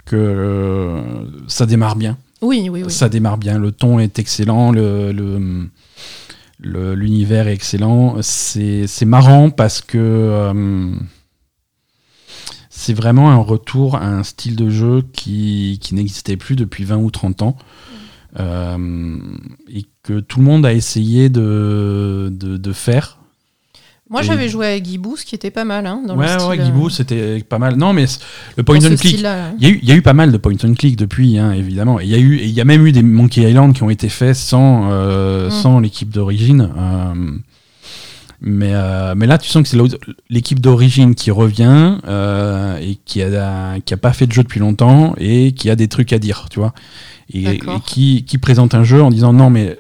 [0.07, 1.03] que
[1.47, 2.17] ça démarre bien.
[2.41, 2.91] Oui, oui, oui.
[2.93, 3.59] Ça démarre bien.
[3.59, 5.69] Le ton est excellent, le, le- le-
[6.61, 8.17] l'univers est excellent.
[8.23, 10.93] C'est c'est marrant parce que euh,
[12.69, 16.99] c'est vraiment un retour à un style de jeu qui, qui n'existait plus depuis 20
[16.99, 17.57] ou 30 ans.
[18.39, 19.19] Euh,
[19.69, 23.18] et que tout le monde a essayé de, de, de faire.
[24.11, 25.87] Moi, j'avais joué à Guibou, ce qui était pas mal.
[25.87, 27.77] Hein, dans ouais, le style, ouais, euh, Guibou, c'était pas mal.
[27.77, 28.07] Non, mais
[28.57, 29.55] le point and click, hein.
[29.59, 31.39] il y, a eu, il y a eu pas mal de point and click depuis,
[31.39, 32.01] hein, évidemment.
[32.01, 34.35] Il y a eu, y a même eu des Monkey Island qui ont été faits
[34.35, 35.51] sans, euh, Mm.
[35.51, 36.71] sans l'équipe d'origine.
[36.77, 37.15] Euh,
[38.41, 39.79] Mais, euh, mais là, tu sens que c'est
[40.31, 44.61] l'équipe d'origine qui revient euh, et qui a, qui a pas fait de jeu depuis
[44.61, 46.73] longtemps et qui a des trucs à dire, tu vois.
[47.35, 49.77] Et, qui, qui présente un jeu en disant non, mais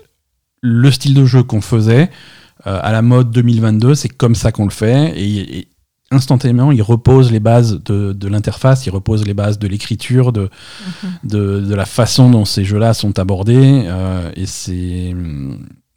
[0.60, 2.12] le style de jeu qu'on faisait euh,
[2.64, 5.12] à la mode 2022, c'est comme ça qu'on le fait.
[5.16, 5.68] Et, et
[6.10, 10.48] instantanément, il repose les bases de, de l'interface, il repose les bases de l'écriture, de,
[11.24, 13.84] de, de la façon dont ces jeux-là sont abordés.
[13.86, 15.14] euh, et c'est.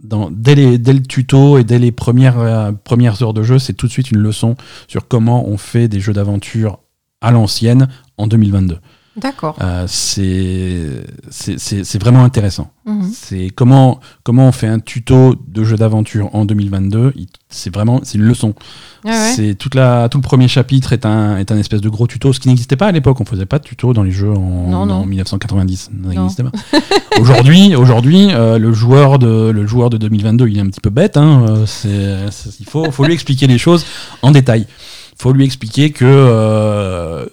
[0.04, 3.60] Dans, dès, les, dès le tuto et dès les premières, euh, premières heures de jeu,
[3.60, 4.56] c'est tout de suite une leçon
[4.88, 6.80] sur comment on fait des jeux d'aventure
[7.22, 8.80] à l'ancienne en 2022.
[9.18, 9.58] D'accord.
[9.62, 12.72] Euh, c'est c'est- c'est c'est vraiment intéressant.
[12.86, 13.12] Mhm.
[13.14, 17.12] C'est comment, comment on fait un tuto de jeu d'aventure en 2022.
[17.18, 18.54] il- C'est vraiment c'est une leçon.
[19.04, 19.34] Ah ouais.
[19.36, 22.32] C'est toute la, tout le premier chapitre est un, est un espèce de gros tuto,
[22.32, 23.20] ce qui n'existait pas à l'époque.
[23.20, 24.94] On faisait pas de tuto dans les jeux en, Non, non.
[25.02, 25.78] en 1990.
[25.78, 26.10] Ça Non.
[26.10, 26.52] n'existait pas.
[27.20, 30.90] aujourd'hui, aujourd'hui, euh, le joueur de le joueur de 2022, il est un petit peu
[30.90, 31.18] bête.
[31.18, 31.46] Hein,
[31.86, 32.30] euh,
[32.62, 33.86] il faut, faut lui expliquer les choses
[34.22, 34.68] en détail.
[35.18, 37.26] faut lui expliquer que euh,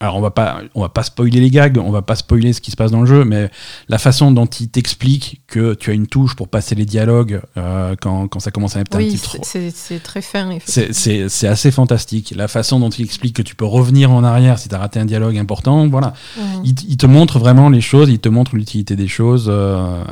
[0.00, 2.60] alors on va pas on va pas spoiler les gags, on va pas spoiler ce
[2.60, 3.50] qui se passe dans le jeu, mais
[3.88, 7.96] la façon dont il t'explique que tu as une touche pour passer les dialogues euh,
[8.00, 9.70] quand, quand ça commence à être un petit c'est- trop.
[9.74, 10.58] c'est très fin.
[10.66, 12.32] C'est- assez fantastique.
[12.36, 15.00] La façon dont il explique que tu peux revenir en arrière si tu as raté
[15.00, 16.14] un dialogue important, voilà.
[16.36, 16.62] Mhm.
[16.64, 19.46] Il, il te montre vraiment les choses, il te montre l'utilité des choses.
[19.48, 20.02] euh,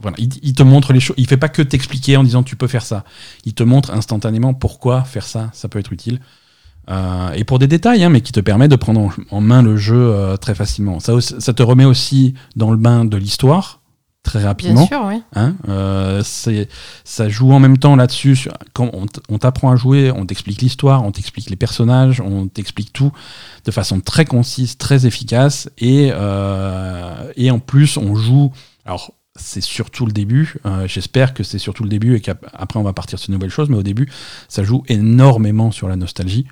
[0.00, 0.16] voilà.
[0.18, 1.16] il, il te montre les choses.
[1.18, 3.04] Il fait pas que t'expliquer en disant tu peux faire ça.
[3.44, 6.20] Il te montre instantanément pourquoi faire ça, ça peut être utile.
[6.88, 9.62] Euh, et pour des détails, hein, mais qui te permet de prendre en, en main
[9.62, 11.00] le jeu euh, très facilement.
[11.00, 11.12] Ça,
[11.52, 13.80] te remet aussi dans le bain de l'histoire
[14.22, 14.86] très rapidement.
[14.86, 15.22] Bien sûr, oui.
[15.36, 16.22] Hein, euh,
[17.04, 18.48] ça joue en même temps là-dessus.
[18.72, 18.90] Quand
[19.28, 23.12] on, t'apprend à jouer, on t'explique l'histoire, on t'explique les personnages, on t'explique tout
[23.64, 25.70] de façon très concise, très efficace.
[25.78, 26.10] Et,
[27.36, 28.50] et en plus, on joue.
[28.84, 30.56] Alors, c'est surtout le début.
[30.66, 33.50] euh, j'espère que c'est surtout le début et qu'après, on va partir sur de nouvelles
[33.50, 33.68] choses.
[33.68, 34.10] Mais au début,
[34.48, 36.46] ça joue énormément sur la nostalgie.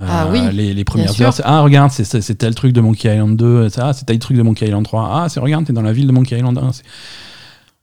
[0.00, 3.12] Euh, Ah oui, les, les premières heures, c'est ah regarde, c'est, tel truc de Monkey
[3.12, 5.72] Island 2, c'est, ah, c'est tel truc de Monkey Island 3, ah c'est regarde, t'es
[5.72, 6.72] dans la ville de Monkey Island 1.
[6.72, 6.82] C'est-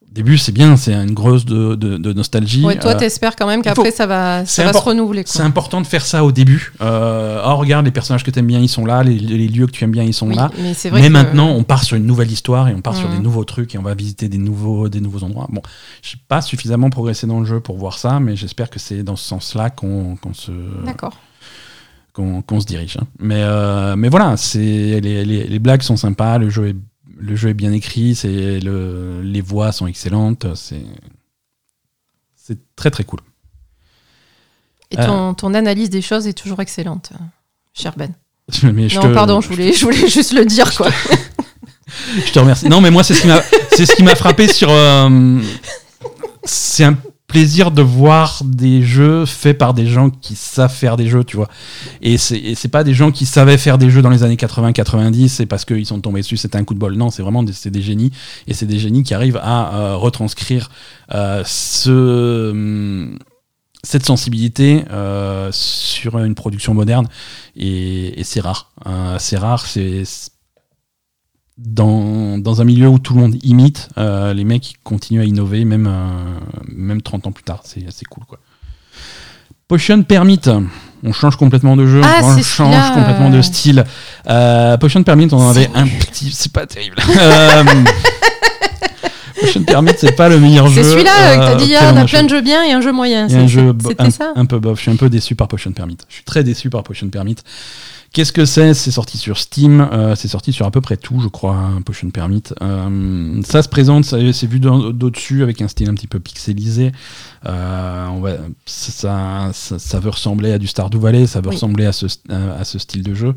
[0.10, 2.64] Au début, c'est bien, c'est une grosse de, de, de nostalgie.
[2.64, 5.24] Ouais, toi, Euh, t'espères quand même qu'après, ça va, ça va se renouveler.
[5.26, 6.72] c'est important de faire ça au début.
[6.80, 9.72] Euh, oh, regarde, les personnages que t'aimes bien, ils sont là, les, les lieux que
[9.74, 10.52] tu aimes bien, ils sont Oui, là.
[10.58, 12.96] mais c'est vrai Mais que- maintenant, on part sur une nouvelle histoire et on part
[12.96, 15.48] sur des nouveaux trucs et on va visiter des nouveaux, des nouveaux endroits.
[15.52, 15.62] Bon,
[16.02, 19.18] j'ai pas suffisamment progressé dans le jeu pour voir ça, mais j'espère que c'est dans
[19.18, 20.52] ce sens-là qu'on qu'on se,
[20.86, 21.18] D'accord.
[22.16, 22.98] Qu'on qu'on se dirige.
[23.00, 23.06] hein.
[23.20, 26.76] Mais, euh, mais voilà, les, les, les blagues sont sympas, le jeu est,
[27.18, 30.82] le jeu est bien écrit, c'est le, les voix sont excellentes, c'est
[32.36, 33.20] c'est très très cool.
[34.92, 35.06] Et Euh.
[35.06, 37.12] ton, ton analyse des choses est toujours excellente,
[37.74, 38.14] cher Ben.
[38.74, 40.90] Mais je non, te- pardon, je voulais, je voulais juste le dire, quoi.
[42.26, 42.68] Je te remercie.
[42.68, 43.42] Non, mais moi, c'est ce qui m'a,
[43.76, 44.70] c'est ce qui m'a frappé sur.
[44.72, 45.40] euh,
[46.44, 46.98] c'est un
[47.36, 51.36] plaisir de voir des jeux faits par des gens qui savent faire des jeux, tu
[51.36, 51.50] vois.
[52.02, 55.46] Et c'est, pas des gens qui savaient faire des jeux dans les années 80-90, c'est
[55.46, 56.96] parce qu'ils sont tombés dessus, c'était un coup de bol.
[56.96, 58.12] Non, c'est vraiment des, des génies.
[58.48, 60.72] Et c'est des génies qui arrivent à euh, retranscrire
[61.14, 63.14] euh, ce.
[63.84, 67.10] cette sensibilité euh, sur une production moderne
[67.58, 68.72] et, c'est rare.
[69.20, 70.06] C'est rare, c'est
[71.58, 75.64] dans, dans un milieu où tout le monde imite, euh, les mecs continuent à innover,
[75.66, 77.62] même, euh, même 30 ans plus tard.
[77.64, 78.40] C'est c'est cool, quoi.
[79.68, 80.42] Potion Permit.
[81.04, 83.84] On change complètement de jeu, Ah, on change complètement de style.
[84.28, 86.32] Euh, Potion Permit, on en avait un petit.
[86.32, 86.98] C'est pas terrible.
[89.40, 90.84] Potion Permit, c'est pas le meilleur jeu.
[90.84, 92.92] C'est celui-là que t'as dit, ah, on a plein de jeux bien et un jeu
[92.92, 93.28] moyen.
[93.28, 94.78] a un jeu un, ça un peu bof.
[94.78, 95.98] Je suis un peu déçu par Potion Permit.
[96.10, 97.38] Je suis très déçu par Potion Permit.
[98.16, 98.74] Qu'est-ce que c'est?
[98.74, 99.82] C'est sorti sur Steam.
[99.92, 102.44] euh, c'est sorti sur à peu près tout, je crois, hein, Potion Permit.
[102.62, 106.94] Euh, ça se présente, c'est vu d'au- d'au-dessus avec un style un petit peu pixelisé.
[107.46, 111.56] Euh, on va, ça, ça, ça veut ressembler à du Stardew Valley, ça veut Oui.
[111.56, 113.36] ressembler à ce, à ce style de jeu.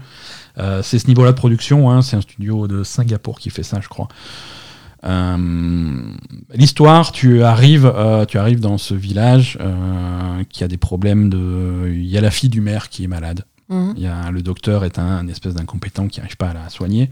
[0.58, 1.90] Euh, c'est ce niveau-là de production.
[1.90, 4.06] hein, c'est un studio de Singapour qui fait ça, je crois.
[5.02, 6.02] Euh,
[6.54, 11.90] L'histoire, tu arrives, euh, tu arrives dans ce village euh, qui a des problèmes de.
[11.92, 13.44] Il y a la fille du maire qui est malade.
[13.68, 13.94] Mhm.
[13.96, 16.68] Il y a, le docteur est un, un espèce d'incompétent qui n'arrive pas à la
[16.70, 17.10] soigner.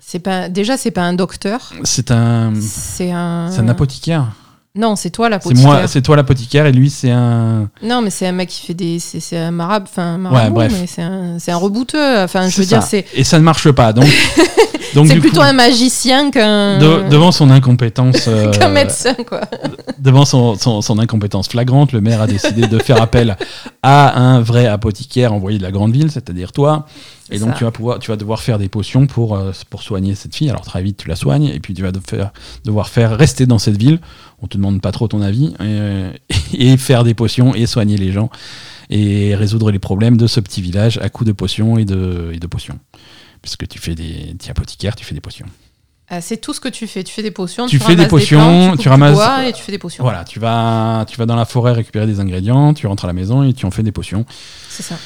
[0.00, 3.48] C'est pas, déjà, c'est pas un docteur, C'est un, c'est un.
[3.52, 4.26] c'est un apothicaire.
[4.74, 5.64] Non, c'est toi C'est l'apothicaire.
[5.66, 7.68] moi, c'est toi l'apothicaire et lui c'est un.
[7.82, 8.98] Non, mais c'est un mec qui fait des.
[9.00, 10.72] C'est c'est un marabe, enfin, un marabout, bref.
[10.80, 12.18] mais c'est un, c'est un rebouteux.
[12.22, 13.04] Enfin, je c'est veux dire, c'est.
[13.14, 13.92] Et ça ne marche pas.
[13.92, 14.06] Donc,
[15.06, 19.40] C'est plutôt coup, un magicien qu'un de- devant son incompétence, euh, qu'un médecin, quoi.
[19.98, 23.36] devant son, son- son incompétence flagrante, le maire a décidé de faire appel
[23.82, 26.86] à un vrai apothicaire envoyé de la grande ville, c'est-à-dire toi.
[27.32, 27.54] Et donc ça.
[27.58, 30.50] tu vas pouvoir, tu vas devoir faire des potions pour euh, pour soigner cette fille.
[30.50, 31.92] Alors très vite tu la soignes et puis tu vas
[32.64, 34.00] devoir faire rester dans cette ville.
[34.42, 36.08] On te demande pas trop ton avis et,
[36.72, 38.30] et faire des potions et soigner les gens
[38.92, 42.38] et résoudre les problèmes de ce petit village à coups de potions et de et
[42.40, 42.78] de potions.
[43.42, 45.46] Puisque tu fais des, t'es apothicaire, tu fais des potions.
[46.08, 47.04] Ah, c'est tout ce que tu fais.
[47.04, 49.62] Tu fais des potions, Tu tu, fais des potions, plantes, tu ramasses- bois et tu
[49.62, 50.02] fais des potions.
[50.02, 53.12] Voilà, tu vas, tu vas dans la forêt récupérer des ingrédients, tu rentres à la
[53.12, 54.26] maison et tu en fais des potions.
[54.68, 54.96] C'est ça.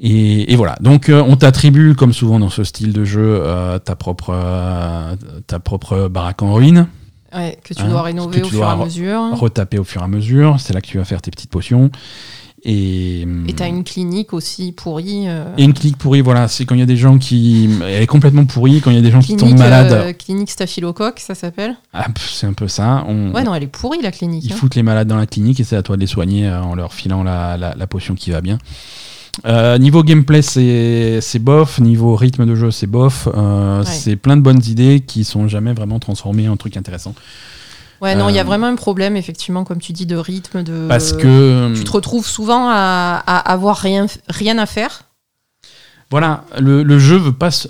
[0.00, 0.76] Et, et voilà.
[0.80, 5.14] Donc, euh, on t'attribue, comme souvent dans ce style de jeu, euh, ta, propre, euh,
[5.46, 6.88] ta propre baraque en ruine,
[7.34, 9.20] Ouais, que tu Hein, dois que rénover tu au fur et à re- mesure.
[9.38, 10.56] retaper au fur et à mesure.
[10.60, 11.90] C'est là que tu vas faire tes petites potions.
[12.64, 15.28] Et, Et t'as une clinique aussi pourrie.
[15.28, 16.48] euh, et une clinique pourrie, voilà.
[16.48, 17.70] C'est quand il y a des gens qui.
[17.86, 19.92] Elle est complètement pourrie, quand il y a des gens qui tombent malades.
[19.92, 21.76] euh, clinique staphylocoque, ça s'appelle?
[21.92, 23.04] Ah, c'est un peu ça.
[23.06, 24.44] On, Ouais, non, elle est pourrie la clinique.
[24.44, 24.56] Ils hein.
[24.56, 26.74] foutent les malades dans la clinique et c'est à toi de les soigner euh, en
[26.74, 28.58] leur filant la, la- la potion qui va bien.
[29.46, 31.78] Euh, niveau gameplay, c'est c'est bof.
[31.78, 33.28] Niveau rythme de jeu, c'est bof.
[33.32, 33.84] Ouais.
[33.84, 37.14] C'est plein de bonnes idées qui sont jamais vraiment transformées en trucs intéressants.
[38.00, 40.62] Ouais, non, il y a Euh, vraiment un problème, effectivement, comme tu dis, de rythme.
[40.62, 40.86] De...
[40.88, 45.02] Parce que Tu te retrouves souvent à, à avoir rien, rien à faire.
[46.10, 47.50] voilà, le, le jeu veut pas.
[47.50, 47.68] se-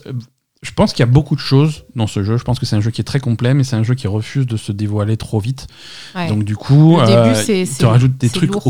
[0.63, 2.39] Je pense qu'il y a beaucoup de choses dans ce jeu.
[2.39, 4.07] Je pense que c'est un jeu qui est très complet, mais c'est un jeu qui
[4.07, 5.67] refuse de se dévoiler trop vite.
[6.17, 6.29] Ouais.
[6.29, 8.63] Donc du coup, début, euh, c'est- il c'est- te rajoute des trucs au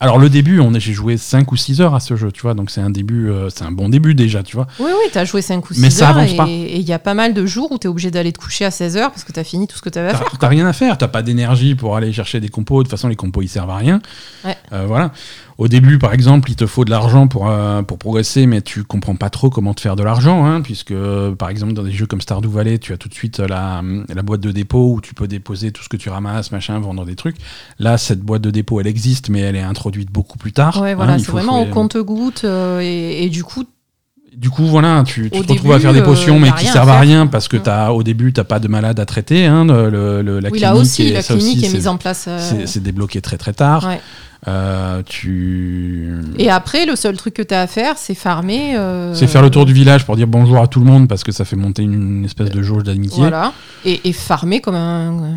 [0.00, 2.42] Alors le début, on est- j'ai joué 5 ou 6 heures à ce jeu, tu
[2.42, 2.54] vois.
[2.54, 4.66] Donc c'est un début, euh, c'est un bon début déjà, tu vois.
[4.80, 6.16] Oui, oui, t'as joué 5 ou 6 Mais ça heures.
[6.18, 6.46] avance et- pas.
[6.48, 8.72] Et il y a pas mal de jours où t'es obligé d'aller te coucher à
[8.72, 10.38] 16 heures parce que t'as fini tout ce que t'avais à T'as faire.
[10.40, 12.78] t'as rien à faire, t'as pas d'énergie pour aller chercher des compos.
[12.78, 14.00] De toute façon, les compos ils servent à rien.
[14.44, 14.56] Ouais.
[14.72, 15.12] Euh, voilà.
[15.58, 17.48] Au début, par exemple, il te faut de l'argent pour,
[17.86, 20.94] pour progresser, mais tu comprends pas trop comment te faire de l'argent, hein, puisque
[21.38, 23.82] par exemple dans des jeux comme Stardew Valley, tu as tout de suite la,
[24.14, 27.04] la boîte de dépôt où tu peux déposer tout ce que tu ramasses, machin, vendre
[27.04, 27.36] des trucs.
[27.78, 30.80] Là, cette boîte de dépôt, elle existe, mais elle est introduite beaucoup plus tard.
[30.80, 32.44] Ouais, hein, voilà, il c'est vraiment au compte-goutte.
[32.44, 33.64] euh, et, et du coup,
[34.36, 36.66] Du coup, voilà, tu, tu te retrouves à faire des début, potions, euh, mais qui
[36.66, 39.44] à servent à rien parce que t'as, au début, t'as pas de malade à traiter.
[39.46, 41.96] Hein, le, le- la oui, clinique là aussi, et la clinique aussi, est mise en
[41.98, 42.24] place.
[42.28, 43.86] euh, C'est débloqué très très tard.
[43.86, 44.00] ouais.
[44.48, 46.10] Euh, tu.
[46.38, 48.74] Et après, le seul truc que t'as à faire, c'est farmer.
[48.76, 51.22] euh, C'est faire le tour du village pour dire bonjour à tout le monde parce
[51.22, 53.52] que ça fait monter une espèce de jauge d'amitié Voilà.
[53.84, 55.34] Et, et farmer comme un.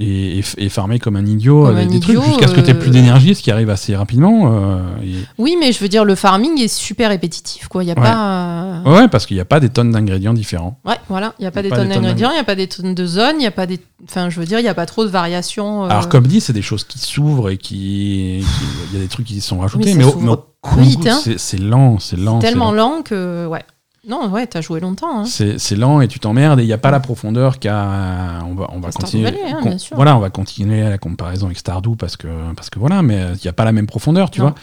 [0.00, 2.60] Et, et, et farmer comme un idiot Comme un des idiot, trucs jusqu'à ce que
[2.60, 4.50] tu euh, plus d'énergie, ce qui arrive assez rapidement.
[4.52, 7.84] euh, et- Oui, mais je veux dire, le farming est super répétitif, quoi.
[7.84, 8.00] Y a Ouais.
[8.02, 8.82] pas.
[8.86, 10.78] Ouais, parce qu'il n'y a pas des tonnes d'ingrédients différents.
[10.86, 11.34] Ouais, voilà.
[11.38, 12.44] Il n'y a pas Y a des pas tonnes des tonnes d'ingrédients, il n'y a
[12.44, 13.78] pas des tonnes de zones, il n'y a pas des.
[14.04, 15.84] Enfin, je veux dire, il n'y a pas trop de variations.
[15.84, 18.38] euh, Alors, comme dit, c'est des choses qui s'ouvrent et qui.
[18.38, 21.20] Il y a des trucs qui sont rajoutés, mais, au, mais au hein.
[21.36, 22.38] c'est- lent, c'est lent.
[22.38, 22.96] tellement lent.
[22.96, 23.46] lent que.
[23.46, 23.62] Ouais.
[24.10, 25.20] Non, ouais, t'as joué longtemps.
[25.20, 25.24] Hein.
[25.24, 28.40] C'est lent et tu t'emmerdes et il n'y a pas la profondeur qu'a.
[28.46, 29.24] On va, on va Stardew continuer.
[29.24, 29.94] Valley, hein, bien sûr.
[29.96, 33.40] Voilà, on va continuer la comparaison avec Stardew parce que, parce que voilà, mais il
[33.42, 34.46] n'y a pas la même profondeur, tu Non.
[34.48, 34.54] vois.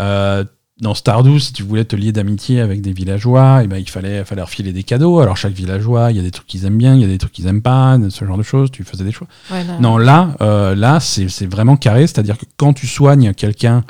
[0.00, 0.44] Euh,
[0.80, 4.24] dans Stardew, si tu voulais te lier d'amitié avec des villageois, et ben, il fallait,
[4.24, 5.20] fallait leur filer des cadeaux.
[5.20, 7.18] Alors, chaque villageois, il y a des trucs qu'ils aiment bien, il y a des
[7.18, 8.72] trucs qu'ils aiment pas, ce genre de choses.
[8.72, 9.10] Tu faisais des.
[9.52, 12.08] Ouais, là- Non, là, euh, là c'est c'est vraiment carré.
[12.08, 13.84] C'est-à-dire que quand tu soignes quelqu'un,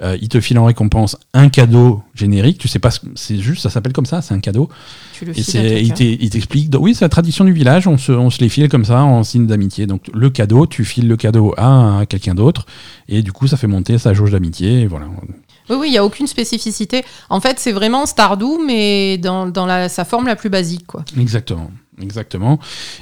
[0.00, 2.58] euh, il te file en récompense un cadeau générique.
[2.58, 4.68] Tu sais pas, ce- c'est juste, ça s'appelle comme ça, c'est un cadeau.
[5.14, 5.82] Tu le Et files c'est,
[6.20, 8.84] il t'explique, oui, c'est la tradition du village, on se, on se les file comme
[8.84, 9.86] ça en signe d'amitié.
[9.86, 12.66] Donc le cadeau, tu files le cadeau à, à quelqu'un d'autre,
[13.08, 14.80] et du coup ça fait monter sa jauge d'amitié.
[14.82, 15.06] Et voilà.
[15.68, 17.04] Oui, oui, il n'y a aucune spécificité.
[17.28, 21.04] En fait, c'est vraiment Stardew, mais dans, dans la, sa forme la plus basique, quoi.
[21.18, 21.72] Exactement.
[22.00, 22.58] Exactement.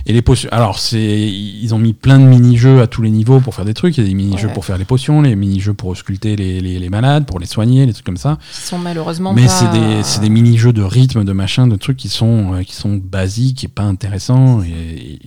[0.07, 0.49] Et les potions.
[0.53, 3.75] Alors, c'est, ils ont mis plein de mini-jeux à tous les niveaux pour faire des
[3.75, 3.97] trucs.
[3.99, 4.55] Il y a des mini-jeux Ouais.
[4.55, 7.87] pour faire les potions, les mini-jeux pour ausculter les, les, les malades, pour les soigner,
[7.87, 8.39] les trucs comme ça.
[8.53, 9.49] Qui sont malheureusement Mais pas...
[9.49, 12.97] c'est des, des mini-jeux de rythme, de machin, de trucs qui sont, euh, qui sont
[13.03, 14.69] basiques et pas intéressants et,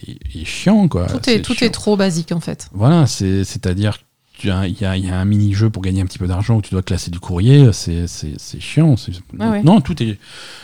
[0.07, 1.07] et, et chiants, quoi.
[1.07, 2.69] Tout, est, tout est trop basique, en fait.
[2.73, 3.97] Voilà, c'est, c'est-à-dire
[4.37, 6.17] qu'il y a, il y, a, il y a un mini-jeu pour gagner un petit
[6.19, 7.71] peu d'argent où tu dois classer du courrier.
[7.73, 8.95] C'est, c'est, c'est chiant.
[9.39, 9.63] Ah ouais.
[9.63, 10.13] Non, tout est,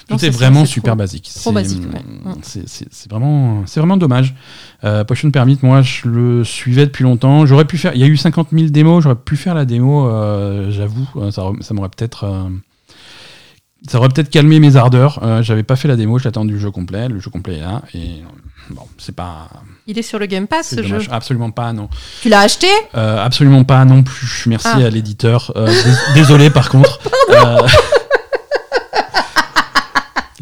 [0.07, 1.23] tout Non, est ça, vraiment super trop- basique.
[1.23, 2.31] trop C'est- basique, ouais.
[2.31, 2.35] Mm.
[2.43, 4.35] C'est, vraiment, c'est vraiment dommage.
[4.83, 7.45] Euh, Potion Permit, moi, je le suivais depuis longtemps.
[7.45, 7.93] J'aurais pu faire.
[7.95, 9.03] Il y a eu 50 000 démos.
[9.03, 10.07] J'aurais pu faire la démo.
[10.07, 12.23] euh, j'avoue, Euh, ça, ça m'aurait peut-être.
[12.25, 12.49] euh,
[13.87, 15.19] ça aurait peut-être calmé mes ardeurs.
[15.43, 17.09] J'avais pas fait la démo, j'attends du jeu complet.
[17.09, 17.81] Le jeu complet est là.
[17.93, 18.21] Et
[18.69, 19.49] bon, c'est pas.
[19.85, 20.89] Il est sur le Game Pass, ce jeu.
[20.89, 21.09] dommage.
[21.11, 21.89] Absolument pas, non.
[22.21, 22.67] Tu l'as acheté?
[22.95, 24.43] Euh, absolument pas non plus.
[24.47, 24.77] Merci Ah.
[24.77, 25.51] à l'éditeur.
[25.57, 26.99] Euh, dés- désolé par contre.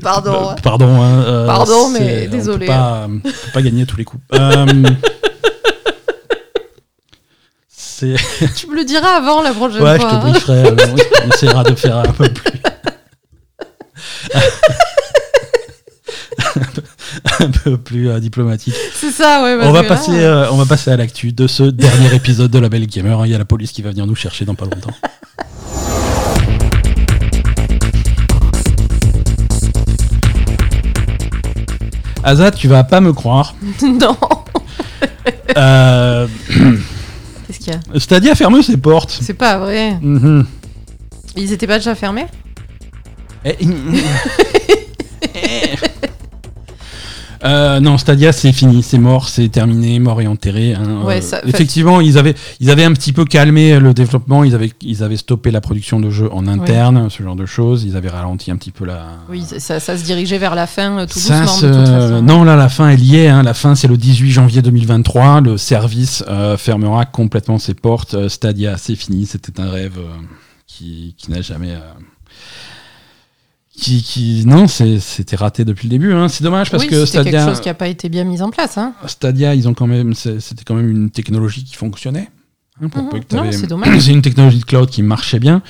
[0.02, 0.52] Pardon.
[0.52, 1.00] euh, pardon.
[1.02, 2.66] hein, euh, Pardon, mais c'est- on désolé.
[2.66, 4.24] peut pas, on peut pas gagner à tous les coups.
[8.02, 10.12] Tu me le diras avant la prochaine Ouais, je fois.
[10.14, 10.74] te brieferai.
[11.24, 12.60] on essaiera de faire un peu plus.
[17.40, 18.76] un peu plus euh, diplomatique.
[18.94, 19.58] C'est ça, ouais.
[19.62, 22.60] On va, là, passer, euh, on va passer à l'actu de ce dernier épisode de
[22.60, 23.26] La Belle Gamer.
[23.26, 24.94] Il y a la police qui va venir nous chercher dans pas longtemps.
[32.24, 33.56] Azad, tu vas pas me croire.
[33.82, 34.16] non.
[35.58, 36.28] Euh,
[37.48, 38.00] Qu'est-ce qu'il y a?
[38.00, 39.18] Stadia ferme ses portes.
[39.22, 39.98] C'est pas vrai.
[40.02, 40.46] Mhm.
[41.36, 42.28] Ils étaient pas déjà fermés?
[43.44, 43.58] Eh,
[47.44, 50.74] Euh, non, Stadia, c'est fini, c'est mort, c'est terminé, mort et enterré.
[50.76, 51.02] hein.
[51.04, 54.54] Ouais, Euh, ça- effectivement, ils avaient, ils avaient un petit peu calmé le développement, ils
[54.54, 57.96] avaient, ils avaient stoppé la production de jeux en interne, ce genre de choses, ils
[57.98, 59.06] avaient ralenti un petit peu la.
[59.30, 61.86] Oui, ça, ça se dirigeait vers la fin euh, tout Ça doucement se- de toute
[61.88, 62.22] façon.
[62.22, 63.28] Non, là, la fin est liée.
[63.28, 63.44] Hein.
[63.44, 65.42] La fin, c'est le 18 janvier 2023.
[65.42, 68.28] Le service euh, fermera complètement ses portes.
[68.28, 69.26] Stadia, c'est fini.
[69.26, 70.04] C'était un rêve euh,
[70.68, 71.74] qui, qui n'a jamais.
[73.82, 76.14] Qui, qui- non, c'est- c'était raté depuis le début.
[76.14, 76.28] hein.
[76.30, 78.42] C'est dommage parce oui, que c'était quelque Stadia, chose qui n'a pas été bien mis
[78.42, 78.78] en place.
[78.78, 78.94] Hein.
[79.08, 82.30] Stadia, ils ont quand même, c'était quand même une technologie qui fonctionnait.
[82.82, 83.10] Hein, pour Mhm.
[83.10, 84.00] peu que Non, t'avais- c'est dommage.
[84.00, 85.62] c'est une technologie de cloud qui marchait bien,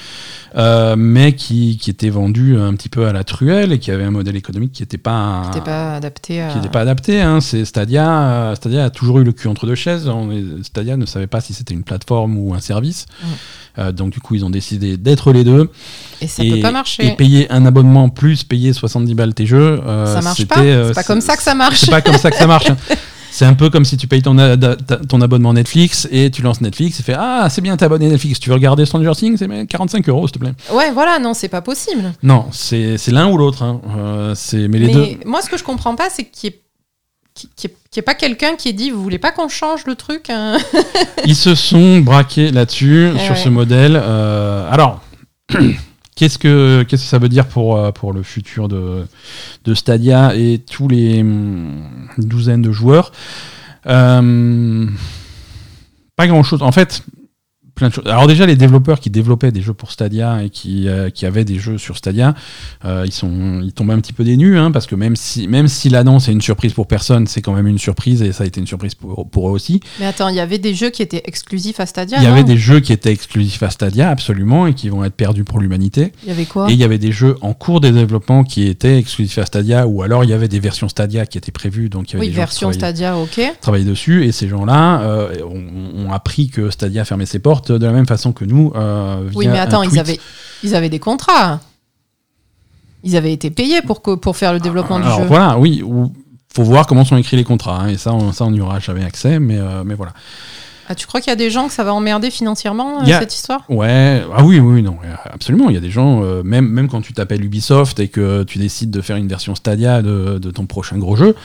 [0.58, 4.04] euh, mais qui, qui était vendue un petit peu à la truelle et qui avait
[4.04, 5.44] un modèle économique qui n'était pas,
[5.96, 6.50] adapté à.
[6.50, 7.22] qui n'était pas adapté.
[7.22, 7.40] Hein.
[7.42, 8.10] C'est Stadia,
[8.52, 10.10] euh, Stadia a toujours eu le cul entre deux chaises.
[10.64, 13.06] Stadia ne savait pas si c'était une plateforme ou un service.
[13.22, 13.26] Mm.
[13.80, 15.70] Euh, donc du coup, ils ont décidé d'être les deux
[16.20, 17.16] Et ça et, peut pas et marcher.
[17.16, 19.80] payer un abonnement plus payer 70 balles tes jeux.
[19.86, 20.88] euh, ça marche c'était, pas.
[20.90, 21.80] c'est pas comme ça que ça marche.
[21.80, 22.68] C'est pas comme ça que ça marche.
[23.34, 27.04] C'est un peu comme si tu payes ton, abonnement Netflix et tu lances Netflix et
[27.04, 28.40] fais Ah, c'est bien, t'es abonné Netflix.
[28.42, 30.52] Tu veux regarder Stranger Things C'est mais 45 euros, s'il te plaît.
[30.74, 32.12] Ouais, voilà, non, c'est pas possible.
[32.24, 33.64] Non, c'est c'est l'un ou l'autre.
[33.64, 33.80] hein.
[33.98, 35.18] Euh, c'est- mais les Mais deux.
[35.26, 36.62] moi, ce que je comprends pas, c'est qu'il n'y ait,
[37.56, 39.96] qu'il y ait- ait pas quelqu'un qui ait dit Vous voulez pas qu'on change le
[39.96, 40.58] truc hein
[41.26, 43.38] Ils se sont braqués là-dessus, Eh sur ouais.
[43.38, 43.98] ce modèle.
[44.04, 45.02] Euh, alors,
[46.30, 49.08] qu'est-ce que ça veut dire pour, euh, pour le futur de,
[49.66, 51.84] de Stadia et tous les hum,
[52.20, 53.12] douzaines de joueurs?
[53.88, 54.86] Euh,
[56.16, 56.62] Pas grand-chose.
[56.62, 57.04] En fait,
[57.76, 58.06] plein de choses.
[58.08, 61.46] Alors déjà, les développeurs qui développaient des jeux pour Stadia et qui, euh, qui avaient
[61.46, 62.34] des jeux sur Stadia,
[62.86, 65.48] euh, ils, sont, ils tombaient un petit peu des nues, hein, parce que même si,
[65.48, 68.44] même si l'annonce est une surprise pour personne, c'est quand même une surprise, et ça
[68.44, 69.80] a été une surprise pour, pour eux aussi.
[70.00, 72.18] Mais attends, il y avait des jeux qui étaient exclusifs à Stadia.
[72.18, 75.16] Il y avait des jeux qui étaient exclusifs à Stadia, absolument, et qui vont être
[75.16, 76.12] perdus pour l'humanité.
[76.24, 76.70] Il y avait quoi?
[76.70, 79.88] Et il y avait des jeux en cours de développement qui étaient exclusifs à Stadia,
[79.88, 82.22] ou alors il y avait des versions Stadia qui étaient prévues, donc il y avait
[82.22, 83.42] Oui, des gens qui version travaillaient- Stadia, ok.
[83.62, 87.86] travaillaient dessus, et ces gens-là euh, ont, ont appris que Stadia fermait ses portes de
[87.86, 88.72] la même façon que nous.
[88.76, 90.20] euh, Oui, mais attends, ils avaient,
[90.64, 91.60] ils avaient des contrats.
[93.04, 95.28] Ils avaient été payés pour, que, pour faire le développement Alors du jeu.
[95.28, 96.14] voilà, oui, ou-
[96.54, 98.80] faut voir comment sont écrits les contrats, hein, et ça, on, ça, on n'y aura
[98.80, 100.14] jamais accès, mais, euh, mais voilà.
[100.90, 103.14] Ah, tu crois qu'il y a des gens que ça va emmerder financièrement, euh, Il
[103.14, 103.64] a- cette histoire?
[103.70, 104.98] Ouais, ah oui, oui, non,
[105.32, 105.70] absolument.
[105.70, 108.58] Il y a des gens, euh, même, même quand tu t'appelles Ubisoft et que tu
[108.60, 111.36] décides de faire une version Stadia de, de ton prochain gros jeu,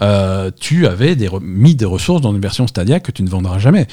[0.00, 3.58] euh, tu avais des mis des ressources dans une version Stadia que tu ne vendras
[3.58, 3.86] jamais.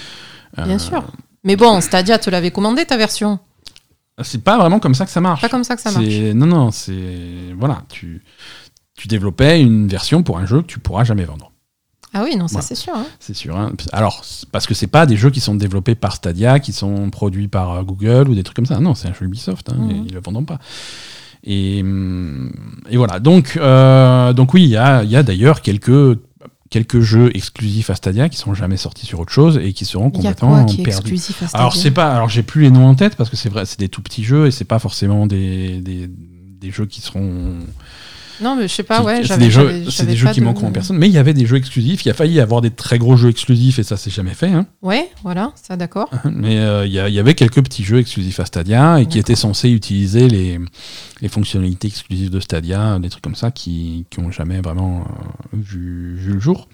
[0.57, 1.03] Bien sûr.
[1.43, 3.39] Mais bon, Stadia te l'avait commandé ta version.
[4.23, 5.41] C'est pas vraiment comme ça que ça marche.
[5.41, 6.05] Pas comme ça que ça marche.
[6.35, 7.53] Non, non, c'est.
[7.57, 8.23] Voilà, tu,
[8.95, 11.51] tu développais une version pour un jeu que tu pourras jamais vendre.
[12.13, 12.67] Ah oui, non, ça Voilà.
[12.67, 12.93] c'est sûr.
[12.93, 13.05] hein.
[13.19, 13.57] C'est sûr.
[13.57, 13.71] hein.
[13.93, 17.47] Alors, parce que c'est pas des jeux qui sont développés par Stadia, qui sont produits
[17.47, 18.79] par euh, Google ou des trucs comme ça.
[18.79, 19.69] Non, c'est un jeu Ubisoft.
[19.69, 20.59] Hein, et ils le vendront pas.
[21.43, 22.51] Et, hum,
[22.89, 23.19] et voilà.
[23.19, 26.19] Donc, euh, donc oui, il y a, il y a d'ailleurs quelques
[26.71, 30.09] quelques jeux exclusifs à Stadia qui sont jamais sortis sur autre chose et qui seront
[30.09, 31.19] complètement qui perdus.
[31.53, 33.77] Alors c'est pas, alors j'ai plus les noms en tête parce que c'est vrai, c'est
[33.77, 37.59] des tout petits jeux et c'est pas forcément des, des, des jeux qui seront.
[38.41, 39.23] Non, mais je sais pas, ouais.
[39.23, 40.97] c'est des jeux, c'est des jeux qui de- manqueront à personne.
[40.97, 42.03] Mais il y avait des jeux exclusifs.
[42.05, 44.47] Il a failli y avoir des très gros jeux exclusifs et ça c'est jamais fait.
[44.49, 44.65] Hein.
[44.81, 46.09] Ouais, voilà, ça d'accord.
[46.25, 49.69] Mais euh, il y, avait quelques petits jeux exclusifs à Stadia et qui étaient censés
[49.69, 50.59] utiliser les,
[51.21, 55.57] les fonctionnalités exclusives de Stadia, des trucs comme ça qui qui ont jamais vraiment euh,
[55.61, 56.67] vu, vu le jour.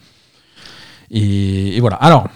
[1.12, 1.98] Et, et voilà.
[1.98, 2.28] Alors,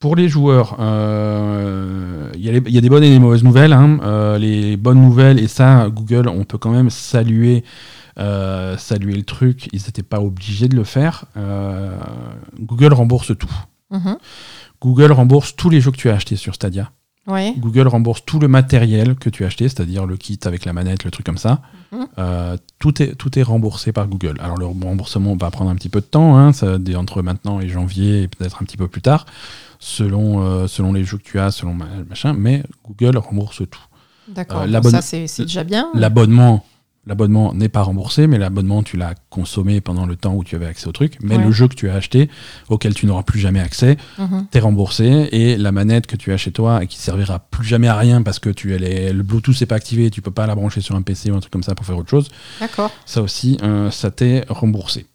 [0.00, 3.72] pour les joueurs, euh, il y, a y des bonnes et des mauvaises nouvelles.
[3.72, 4.36] hein.
[4.38, 7.64] Les bonnes nouvelles, et ça, Google, on peut quand même saluer,
[8.18, 9.68] euh, saluer le truc.
[9.72, 11.24] Ils n'étaient pas obligés de le faire.
[11.36, 11.96] Euh,
[12.60, 13.52] Google rembourse tout.
[13.90, 14.16] Mhm.
[14.80, 16.90] Google rembourse tous les jeux que tu as achetés sur Stadia.
[17.26, 17.54] Ouais.
[17.56, 21.04] Google rembourse tout le matériel que tu as acheté, c'est-à-dire le kit avec la manette,
[21.04, 21.62] le truc comme ça.
[21.90, 22.06] Mhm.
[22.18, 24.36] Euh, tout, est, tout est remboursé par Google.
[24.40, 27.68] Alors le remboursement va prendre un petit peu de temps, hein, ça, entre maintenant et
[27.68, 29.24] janvier, et peut-être un petit peu plus tard,
[29.78, 33.80] selon, euh, selon les jeux que tu as, selon ma- machin, mais Google rembourse tout.
[34.28, 34.62] D'accord.
[34.62, 35.88] Euh, ça, c'est déjà bien.
[35.94, 36.64] L'abonnement,
[37.06, 40.66] l'abonnement n'est pas remboursé, mais l'abonnement, tu l'as consommé pendant le temps où tu avais
[40.66, 41.18] accès au truc.
[41.22, 41.44] Mais Ouais.
[41.44, 42.30] le jeu que tu as acheté,
[42.68, 44.46] auquel tu n'auras plus jamais accès, Mhm.
[44.50, 47.88] t'es remboursé et la manette que tu as chez toi et qui servira plus jamais
[47.88, 50.46] à rien parce que tu elle est- le Bluetooth n'est pas activé, tu peux pas
[50.46, 52.28] la brancher sur un PC ou un truc comme ça pour faire autre chose.
[52.60, 52.90] D'accord.
[53.06, 55.06] Ça aussi, euh, ça t'est remboursé.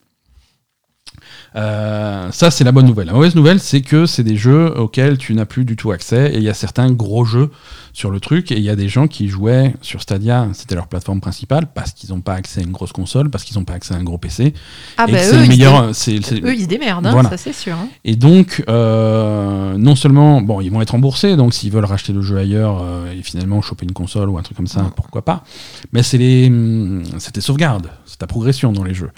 [1.55, 3.07] Euh, ça, c'est la bonne nouvelle.
[3.07, 6.31] La mauvaise nouvelle, c'est que c'est des jeux auxquels tu n'as plus du tout accès.
[6.33, 7.49] Et il y a certains gros jeux
[7.93, 8.51] sur le truc.
[8.51, 11.91] Et il y a des gens qui jouaient sur Stadia, c'était leur plateforme principale, parce
[11.91, 14.03] qu'ils n'ont pas accès à une grosse console, parce qu'ils n'ont pas accès à un
[14.03, 14.53] gros PC.
[14.97, 15.85] Ah et bah eux, meilleur.
[15.89, 16.23] Eux, ils
[16.61, 17.29] se démerdent, hein, Voilà.
[17.29, 17.73] ça c'est sûr.
[17.75, 17.87] hein.
[18.05, 22.21] Et donc, euh, non seulement, bon, ils vont être remboursés, donc s'ils veulent racheter le
[22.21, 25.43] jeu ailleurs euh, et finalement choper une console ou un truc comme ça, pourquoi pas.
[25.93, 29.09] Mais c'est les, hum, c'est tes sauvegardes, c'est ta progression dans les jeux.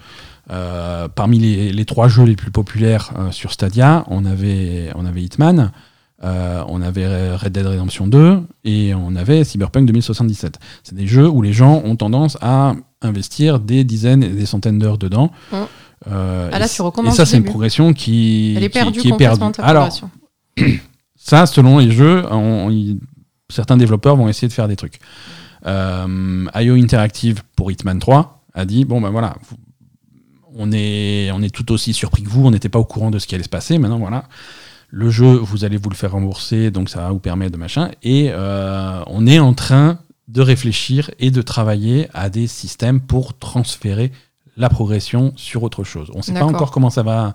[0.52, 5.06] Euh, parmi les, les trois jeux les plus populaires euh, sur Stadia, on avait, on
[5.06, 5.72] avait Hitman,
[6.24, 10.60] euh, on avait Red Dead Redemption 2 et on avait Cyberpunk 2077.
[10.84, 14.78] C'est des jeux où les gens ont tendance à investir des dizaines et des centaines
[14.78, 15.32] d'heures dedans.
[15.52, 15.56] Mm.
[16.12, 18.70] Euh, Ah, et là, c- tu recommences Et ça, c'est une progression qui, Elle est
[18.70, 19.58] perdue qui est complètement perdue.
[19.58, 19.90] ta Alors,
[21.16, 22.98] ça, selon les jeux, on-
[23.50, 25.00] certains développeurs vont essayer de faire des trucs.
[25.66, 29.58] IO Interactive pour Hitman 3 a dit bon ben voilà, vous-
[30.56, 33.20] on est, on est tout aussi surpris que vous, on n'était pas au courant de
[33.20, 33.78] ce qui allait se passer.
[33.78, 34.26] Maintenant voilà,
[34.90, 37.92] le jeu, vous allez vous le faire rembourser, donc ça va vous permettre de machin.
[38.04, 43.38] Et euh, on est en train de réfléchir et de travailler à des systèmes pour
[43.38, 44.12] transférer
[44.58, 46.12] la progression sur autre chose.
[46.14, 47.34] On ne sait pas encore comment ça va.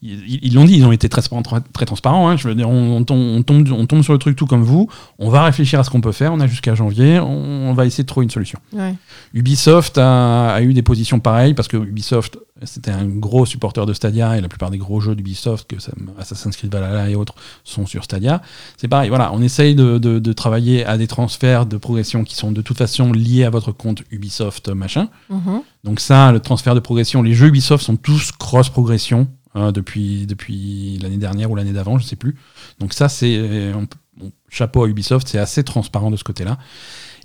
[0.00, 2.28] Ils l'ont dit, ils ont été très, transparents- très transparents.
[2.28, 2.36] hein.
[2.36, 4.62] Je veux dire, on, on tombe, on, tombe, on tombe sur le truc tout comme
[4.62, 4.88] vous.
[5.18, 6.32] On va réfléchir à ce qu'on peut faire.
[6.32, 7.18] On a jusqu'à janvier.
[7.18, 8.60] On, va essayer de trouver une solution.
[8.72, 8.94] Ouais.
[9.34, 13.92] Ubisoft a, a eu des positions pareilles parce que Ubisoft, c'était un gros supporter de
[13.92, 15.76] Stadia et la plupart des gros jeux d'Ubisoft, que
[16.18, 17.34] Assassin's Creed Valhalla et autres,
[17.64, 18.40] sont sur Stadia.
[18.76, 22.34] C'est pareil, voilà, on essaye de, de- de travailler à des transferts de progression qui
[22.34, 25.08] sont de toute façon liés à votre compte Ubisoft machin.
[25.30, 25.62] Mhm.
[25.84, 30.98] Donc ça, le transfert de progression, les jeux Ubisoft sont tous cross-progression hein, depuis, depuis
[31.02, 32.36] l'année dernière ou l'année d'avant, je sais plus.
[32.78, 33.72] Donc ça, c'est
[34.16, 36.58] bon, chapeau à Ubisoft, c'est assez transparent de ce côté-là.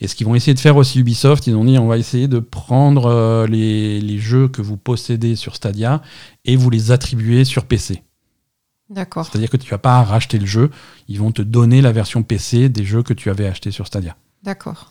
[0.01, 2.27] Et ce qu'ils vont essayer de faire aussi Ubisoft, ils ont dit on va essayer
[2.27, 6.01] de prendre euh, les, les jeux que vous possédez sur Stadia
[6.45, 8.03] et vous les attribuer sur PC.
[8.89, 9.25] D'accord.
[9.25, 10.69] C'est-à-dire que tu vas pas racheter le jeu,
[11.07, 14.15] ils vont te donner la version PC des jeux que tu avais achetés sur Stadia.
[14.43, 14.89] D'accord.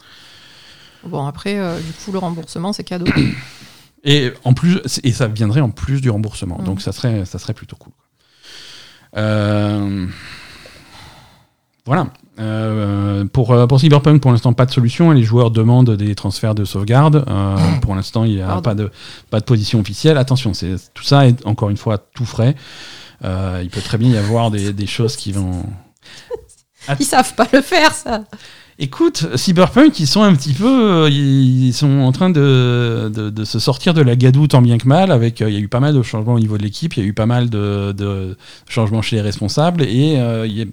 [1.04, 3.06] Bon, après, euh, du coup, le remboursement, c'est cadeau.
[4.04, 6.58] Et en plus, et ça viendrait en plus du remboursement.
[6.58, 6.64] Mhm.
[6.64, 7.92] Donc ça serait, ça serait plutôt cool.
[9.16, 10.06] Euh,
[11.84, 12.08] Voilà.
[12.38, 15.10] Euh, pour, euh, pour Cyberpunk, pour l'instant, pas de solution.
[15.10, 17.24] Les joueurs demandent des transferts de sauvegarde.
[17.28, 18.62] Euh, pour l'instant, il n'y a Pardon.
[18.62, 18.90] pas de,
[19.30, 20.16] pas de position officielle.
[20.16, 22.54] Attention, c'est, tout ça est encore une fois tout frais.
[23.24, 25.64] Il peut très bien y avoir des, des choses qui vont.
[26.98, 28.24] Ils savent pas le faire, ça.
[28.78, 31.04] Écoute, Cyberpunk, ils sont un petit peu.
[31.04, 34.88] euh, Ils sont en train de, de, se sortir de la gadoue tant bien que
[34.88, 35.12] mal.
[35.12, 37.02] Avec, euh, il y a eu pas mal de changements au niveau de l'équipe, il
[37.02, 38.36] y a eu pas mal de, de
[38.68, 39.82] changements chez les responsables.
[39.82, 40.66] Et euh, il y a-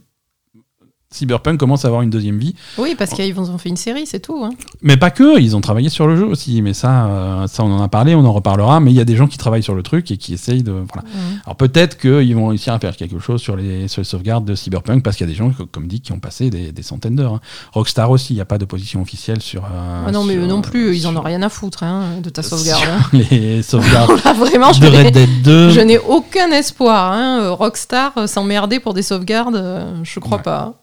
[1.11, 2.53] Cyberpunk commence à avoir une deuxième vie.
[2.77, 4.43] Oui, parce qu'ils ont fait une série, c'est tout.
[4.45, 4.51] hein.
[4.83, 6.61] Mais pas que, ils ont travaillé sur le jeu aussi.
[6.61, 8.79] Mais ça, euh, ça on en a parlé, on en reparlera.
[8.79, 10.71] Mais il y a des gens qui travaillent sur le truc et qui essayent de.
[10.71, 11.07] Voilà.
[11.45, 14.53] Alors peut-être qu'ils vont réussir à faire quelque chose sur les, sur les sauvegardes de
[14.53, 16.83] Cyberpunk parce qu'il y a des gens, co- comme dit, qui ont passé des, des
[16.83, 17.33] centaines d'heures.
[17.33, 17.41] hein.
[17.73, 19.63] Rockstar aussi, il n'y a pas de position officielle sur.
[19.65, 22.19] euh, Ah non, mais sur- eux non plus, ils en ont rien à foutre hein,
[22.23, 22.83] de ta sauvegarde.
[23.13, 25.69] les sauvegardes Là, vraiment, je de n'ai- Red Dead 2.
[25.71, 27.57] je n'ai aucun espoir.
[27.57, 29.59] Rockstar euh, s'emmerder pour des sauvegardes,
[30.03, 30.43] je crois Ouais.
[30.43, 30.75] pas.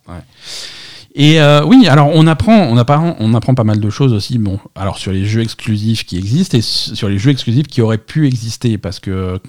[1.14, 4.38] Et euh, oui, alors on apprend, on apprend, on apprend pas mal de choses aussi.
[4.38, 7.96] Bon, alors sur les jeux exclusifs qui existent et sur les jeux exclusifs qui auraient
[7.96, 9.40] pu exister, parce que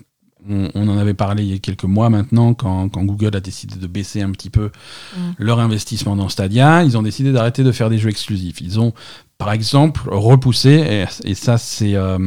[0.50, 3.42] on, on en avait parlé il y a quelques mois maintenant, quand, quand Google a
[3.42, 4.72] décidé de baisser un petit peu
[5.18, 5.20] Mm.
[5.40, 8.62] leur investissement dans Stadia, ils ont décidé d'arrêter de faire des jeux exclusifs.
[8.62, 8.94] Ils ont,
[9.38, 12.18] par exemple, repoussé, et, et ça c'est euh,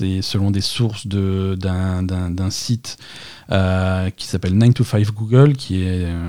[0.00, 2.96] c'est selon des sources de- d'un d'un- d'un site
[3.52, 6.28] euh, qui s'appelle 9 to 5 Google, qui est euh,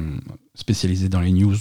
[0.56, 1.56] spécialisé dans les news,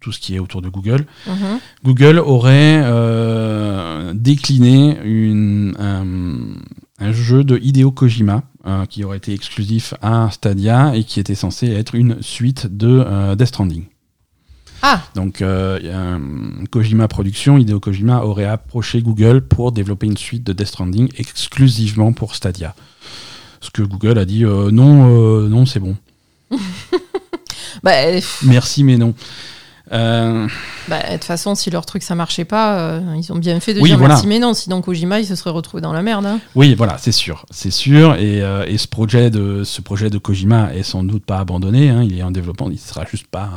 [0.00, 1.06] tout ce qui est autour de Google.
[1.26, 1.58] Mhm.
[1.84, 6.04] Google aurait euh, décliné une, un,
[7.06, 11.34] un jeu de Hideo Kojima euh, qui aurait été exclusif à Stadia et qui était
[11.34, 13.84] censé être une suite de euh, Death Stranding.
[14.86, 16.18] Ah, Donc euh,
[16.70, 22.12] Kojima Productions, Hideo Kojima aurait approché Google pour développer une suite de Death Stranding exclusivement
[22.12, 22.74] pour Stadia.
[23.62, 25.96] Ce que Google a dit euh, non, euh, non c'est bon.
[27.82, 27.92] bah,
[28.42, 29.14] Merci mais non.
[29.92, 30.48] Euh,
[30.88, 33.74] bah, de toute façon, si leur truc ça marchait pas, euh, ils ont bien fait
[33.74, 34.14] de Oui, dire voilà.
[34.14, 34.54] merci, mais non.
[34.54, 36.24] Sinon, Kojima, il se serait retrouvé dans la merde.
[36.24, 36.40] hein.
[36.54, 38.14] Oui, voilà, c'est sûr, c'est sûr.
[38.14, 41.90] Et, euh, et ce projet de ce projet de Kojima est sans doute pas abandonné.
[41.90, 42.70] hein, il est en développement.
[42.70, 43.50] Il sera juste pas.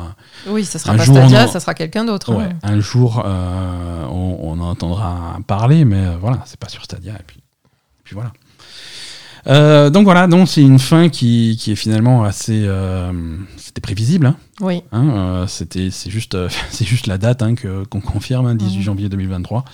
[0.46, 2.34] Oui, ça sera Un pas jour, Stadia, en- ça sera quelqu'un d'autre.
[2.34, 2.58] ouais, hein.
[2.62, 7.14] un jour, on, on en entendra parler, mais voilà, c'est pas sur Stadia.
[7.14, 7.38] Et puis,
[8.04, 8.32] puis voilà.
[9.46, 12.64] Euh, donc voilà, donc c'est une fin qui, qui est finalement assez.
[12.66, 13.12] euh,
[13.56, 14.26] C'était prévisible.
[14.26, 14.82] Hein, Oui.
[14.92, 18.54] hein, euh, C'était, c'est juste, euh, c'est juste la date hein, que, qu'on confirme, hein,
[18.54, 18.82] 18 Mhm.
[18.84, 19.64] janvier 2023.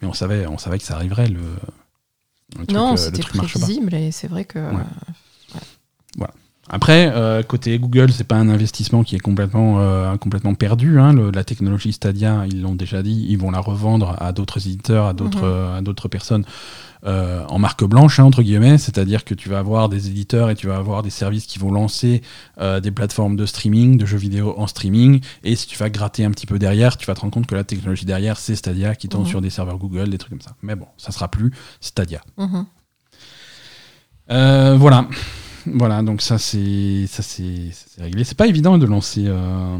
[0.00, 1.40] Mais on savait, on savait que ça arriverait le
[2.58, 4.58] Le truc, Non, euh, c'était prévisible et c'est vrai que.
[6.70, 10.98] Après, euh, côté Google, c'est pas un investissement qui est complètement, euh, complètement perdu.
[11.00, 11.12] hein.
[11.14, 15.06] Le- la technologie Stadia, ils l'ont déjà dit, ils vont la revendre à d'autres éditeurs,
[15.06, 15.44] à d'autres Mhm.
[15.44, 16.44] euh, à d'autres personnes
[17.06, 18.76] euh, en marque blanche, hein, entre guillemets.
[18.76, 21.70] C'est-à-dire que tu vas avoir des éditeurs et tu vas avoir des services qui vont
[21.70, 22.22] lancer
[22.82, 25.20] des plateformes de streaming, de jeux vidéo en streaming.
[25.44, 27.54] Et si tu vas gratter un petit peu derrière, tu vas te rendre compte que
[27.54, 29.28] la technologie derrière, c'est Stadia qui tourne Mhm.
[29.28, 30.56] sur des serveurs Google, des trucs comme ça.
[30.62, 32.20] Mais bon, ça sera plus Stadia.
[32.36, 32.66] Mhm.
[34.28, 35.06] Voilà.
[35.74, 38.24] Voilà, donc ça c'est ça c'est réglé.
[38.24, 39.24] C'est pas évident de lancer.
[39.26, 39.78] euh,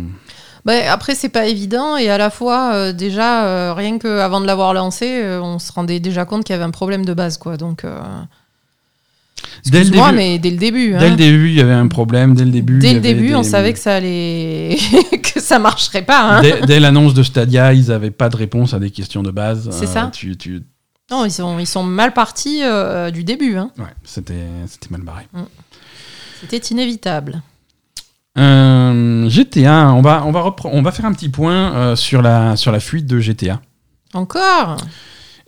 [0.65, 4.47] Bah, après, c'est pas évident et à la fois, euh, déjà, euh, rien qu'avant de
[4.47, 7.39] l'avoir lancé, euh, on se rendait déjà compte qu'il y avait un problème de base,
[7.39, 7.57] quoi.
[7.57, 7.85] Donc,
[9.67, 10.91] Dès le début, mais dès le début.
[10.91, 11.11] dès hein.
[11.11, 12.35] le début, il y avait un problème.
[12.35, 14.77] Dès le début, Dès le début, des- on savait que ça allait,
[15.23, 16.21] que ça marcherait pas.
[16.39, 16.43] hein.
[16.43, 19.69] Dès, dès l'annonce de Stadia, ils avaient pas de réponse à des questions de base.
[19.73, 20.11] C'est ça.
[20.13, 20.63] Tu, tu...
[21.11, 23.57] Non, ils sont, ils sont mal partis euh, du début.
[23.57, 23.71] hein.
[23.79, 24.35] Ouais, c'était
[24.69, 25.25] c'était mal barré.
[26.41, 27.43] C'était inévitable.
[28.39, 32.57] Euh, GTA, on va on va on va faire un petit point euh, sur la
[32.57, 33.61] sur la fuite de GTA.
[34.15, 34.77] Encore?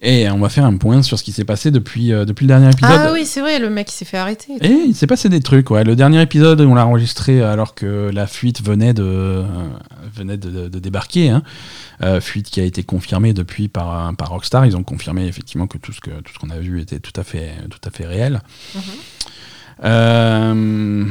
[0.02, 2.48] Et on va faire un point sur ce qui s'est passé depuis euh, depuis le
[2.48, 3.00] dernier épisode.
[3.00, 4.54] Ah oui, c'est vrai, le mec s'est fait arrêter.
[4.62, 5.84] Et il s'est passé des trucs, ouais.
[5.84, 9.44] Le dernier épisode, on l'a enregistré alors que la fuite venait de,
[10.14, 11.28] venait de, de débarquer.
[11.28, 11.42] Hein.
[12.20, 14.64] Fuite qui a été confirmée depuis par, par Rockstar.
[14.64, 17.12] Ils ont confirmé effectivement que tout ce que tout ce qu'on a vu était tout
[17.14, 18.40] à fait, tout à fait réel.
[18.74, 18.82] Mhm.
[19.84, 21.04] Euh,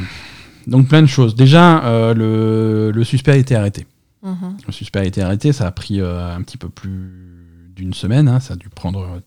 [0.68, 1.36] donc plein de choses.
[1.36, 3.88] Déjà, euh, le, le suspect a été arrêté.
[4.24, 4.58] Mhm.
[4.68, 5.54] Le suspect a été arrêté.
[5.54, 8.28] Ça a pris euh, un petit peu plus d'une semaine.
[8.28, 8.40] hein.
[8.40, 9.22] Ça a dû prendre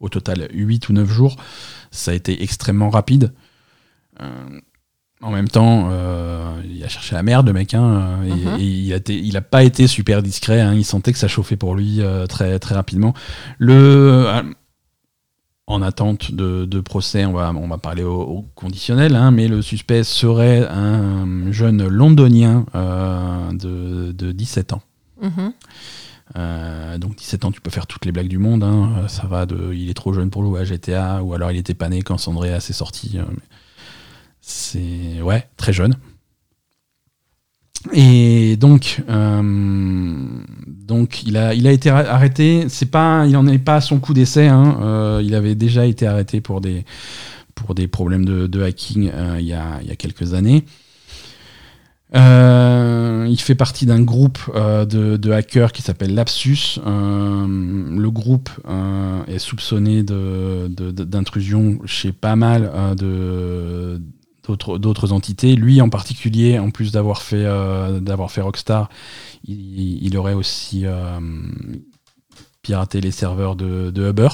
[0.00, 1.36] au total 8 ou 9 jours.
[1.90, 3.32] Ça a été extrêmement rapide.
[4.22, 4.60] Euh,
[5.22, 7.74] en même temps, euh, il a cherché la merde, le mec.
[7.74, 8.56] hein, et, Mhm.
[8.60, 10.60] et il a été- il a pas été super discret.
[10.60, 10.74] hein.
[10.74, 13.14] il sentait que ça chauffait pour lui euh, très, très rapidement.
[13.58, 14.42] Le, euh,
[15.66, 19.48] en attente de, de procès, on va, on va parler au, au conditionnel, hein, mais
[19.48, 24.82] le suspect serait un jeune londonien euh, de, de 17 ans.
[25.20, 25.52] Mhm.
[26.36, 28.62] Euh, donc 17 ans, tu peux faire toutes les blagues du monde.
[28.64, 28.92] hein.
[28.98, 31.56] Euh, Ça va de il est trop jeune pour jouer à GTA, ou alors il
[31.56, 33.18] était pané quand San Andreas est sorti.
[33.18, 33.24] euh,
[34.40, 35.94] C'est ouais, très jeune.
[37.92, 39.42] Et donc, euh,
[40.66, 42.66] donc il a, il a été arrêté.
[42.68, 44.48] C'est pas, il n'en est pas à son coup d'essai.
[44.48, 44.78] hein.
[44.82, 46.84] Euh, il avait déjà été arrêté pour des,
[47.54, 50.64] pour des problèmes de, hacking euh, il, y a, il y a quelques années.
[52.14, 56.80] Il fait partie d'un groupe de, hackers qui s'appelle Lapsus.
[56.84, 58.48] Le groupe
[59.28, 64.00] est soupçonné d'intrusion chez pas mal de
[64.54, 65.56] d'autres entités.
[65.56, 68.88] Lui en particulier, en plus d'avoir fait euh, d'avoir fait Rockstar,
[69.44, 71.18] il, il aurait aussi euh,
[72.62, 74.28] piraté les serveurs de, de Uber.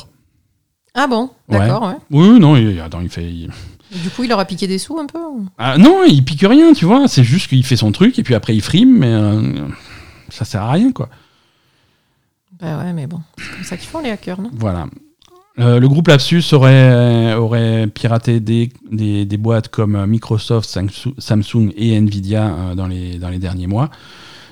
[0.94, 1.96] Ah bon, d'accord, ouais.
[2.10, 3.24] Oui, non, il, attends, il fait.
[3.32, 3.50] il-
[4.02, 5.18] Du coup, il leur a piqué des sous un peu
[5.56, 7.08] Ah, non, il pique rien, tu vois.
[7.08, 9.68] C'est juste qu'il fait son truc et puis après il frime, mais euh,
[10.28, 11.08] ça sert à rien, quoi.
[12.60, 14.50] Bah ouais, mais bon, c'est comme ça qu'ils font les hackers, non?
[14.54, 14.86] Voilà.
[15.58, 21.72] Euh, le groupe Lapsus aurait, aurait piraté des, des, des boîtes comme Microsoft, Samsu- Samsung
[21.76, 23.90] et Nvidia euh, dans, les, dans les derniers mois.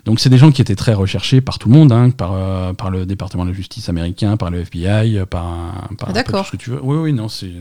[0.05, 2.73] Donc c'est des gens qui étaient très recherchés par tout le monde, hein, par, euh,
[2.75, 6.41] par le département de justice américain, par le FBI, par, par Ah, un peu d'accord.
[6.45, 6.81] tout ce que tu veux.
[6.83, 7.53] Oui, oui, non, c'est...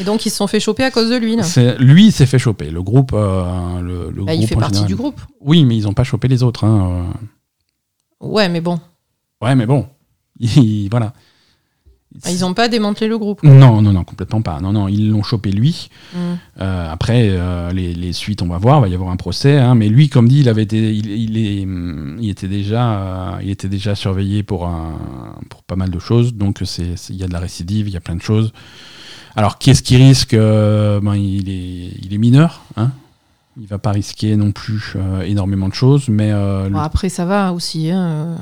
[0.00, 1.44] Et donc, ils se sont fait choper à cause de lui, là.
[1.78, 2.70] Lui, il s'est fait choper.
[2.70, 3.12] Le groupe...
[3.14, 4.88] euh, le, le Bah, il groupe fait en partie général.
[4.88, 5.20] du groupe.
[5.40, 6.64] Oui, mais ils n'ont pas chopé les autres.
[6.64, 7.06] hein,
[8.22, 8.26] euh.
[8.26, 8.80] Ouais, mais bon.
[9.42, 9.86] Ouais, mais bon.
[10.40, 11.12] Il- voilà.
[12.24, 13.42] Ah, Ils ont pas démantelé le groupe.
[13.42, 14.60] Non, non, non, complètement pas.
[14.60, 15.88] Non, non, ils l'ont chopé lui.
[16.14, 16.18] Mm.
[16.60, 19.58] Euh, après, euh, les, les suites, on va voir, il va y avoir un procès.
[19.58, 21.62] hein, mais lui, comme dit, il avait été, il, il est,
[22.22, 24.98] il était déjà, euh, il était déjà surveillé pour un,
[25.48, 26.34] pour pas mal de choses.
[26.34, 28.52] Donc c'est, il y a de la récidive, il y a plein de choses.
[29.34, 32.62] Alors, qu'est-ce qui risque ben, il est, il est mineur.
[32.76, 32.90] Hein
[33.60, 34.94] il va pas risquer non plus
[35.26, 36.30] énormément de choses, mais
[36.74, 37.90] après, ça va aussi.
[37.90, 38.36] Hein.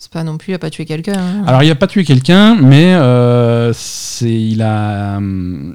[0.00, 0.02] Euh.
[0.02, 1.12] C'est pas non plus, il a pas tué quelqu'un.
[1.18, 1.44] hein.
[1.46, 5.20] Alors, il n'a pas tué quelqu'un, mais euh, c'est, il a,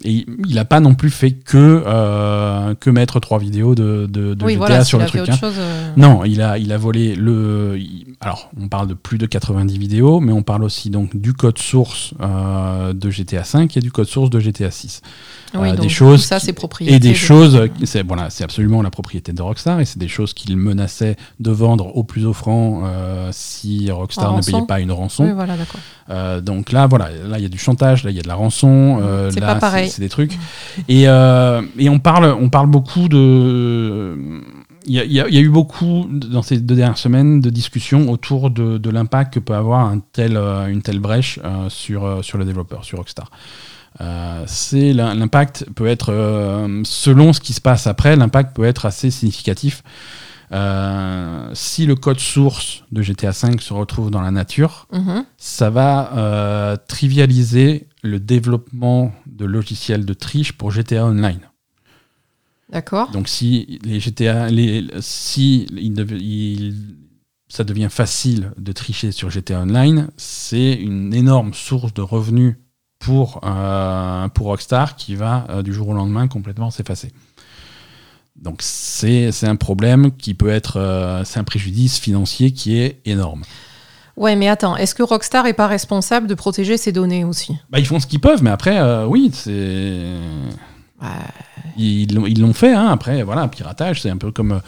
[0.04, 4.34] et il a pas non plus fait que, euh, que mettre trois vidéos de, de,
[4.34, 5.30] de oui, GTA voilà, sur le a fait truc.
[5.30, 5.38] autre hein.
[5.48, 5.56] chose.
[5.60, 7.76] euh, Non, il a, il a volé le.
[7.78, 11.34] il- alors, on parle de plus de 90 vidéos, mais on parle aussi donc du
[11.34, 15.02] code source euh, de GTA 5 et du code source de GTA 6.
[15.54, 16.96] Oui, Euh, tout ça, c'est propriété.
[16.96, 20.08] Et des de- choses, c'est voilà, c'est absolument la propriété de Rockstar et c'est des
[20.08, 24.80] choses qu'il menaçait de vendre au plus offrant euh, si Rockstar En ne payait pas
[24.82, 25.26] une rançon.
[25.26, 26.42] Oui, voilà, d'accord.
[26.42, 28.36] Donc là, voilà, là il y a du chantage, là il y a de la
[28.36, 29.90] rançon, euh, C'est là pas pareil.
[29.90, 30.38] c'est des trucs.
[30.90, 34.18] Et, et on parle, on parle beaucoup de.
[34.88, 38.52] Il y, a, y y eu beaucoup dans ces deux dernières semaines de discussions autour
[38.52, 42.22] de, de l'impact que peut avoir un tel, euh, une telle brèche euh, sur, euh,
[42.22, 43.32] sur le développeur, sur Rockstar.
[44.02, 48.86] Euh, c'est l'impact peut être euh, selon ce qui se passe après, l'impact peut être
[48.86, 49.84] assez significatif.
[50.52, 55.26] Euh, si le code source de GTA V se retrouve dans la nature, Mhm.
[55.38, 61.40] ça va trivialiser le développement de logiciels de triche pour GTA Online.
[62.76, 63.10] D'accord.
[63.12, 66.76] Donc si les GTA, les, si il dev- il-
[67.48, 72.56] ça devient facile de tricher sur GTA Online, c'est une énorme source de revenus
[73.00, 77.14] pour, euh, pour Rockstar qui va euh, du jour au lendemain complètement s'effacer.
[78.36, 83.44] Donc c'est un problème qui peut être, euh, c'est un préjudice financier qui est énorme.
[84.18, 87.56] Ouais, mais attends, est-ce que Rockstar est pas responsable de protéger ses données aussi?
[87.70, 90.04] Bah, ils font ce qu'ils peuvent, mais après, oui, c'est.
[91.02, 91.08] Ouais.
[91.78, 92.88] Ils l'ont- fait, hein.
[92.88, 94.54] après, voilà, un piratage, c'est un peu comme.
[94.54, 94.60] euh,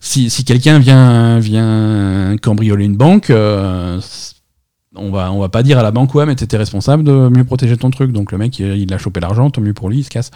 [0.00, 4.00] si si quelqu'un vient, vient cambrioler une banque, euh,
[4.94, 7.44] on va, on va pas dire à la banque, ouais, mais t'étais responsable de mieux
[7.44, 8.12] protéger ton truc.
[8.12, 10.30] Donc le mec, il, il a chopé l'argent, tant mieux pour lui, il se casse.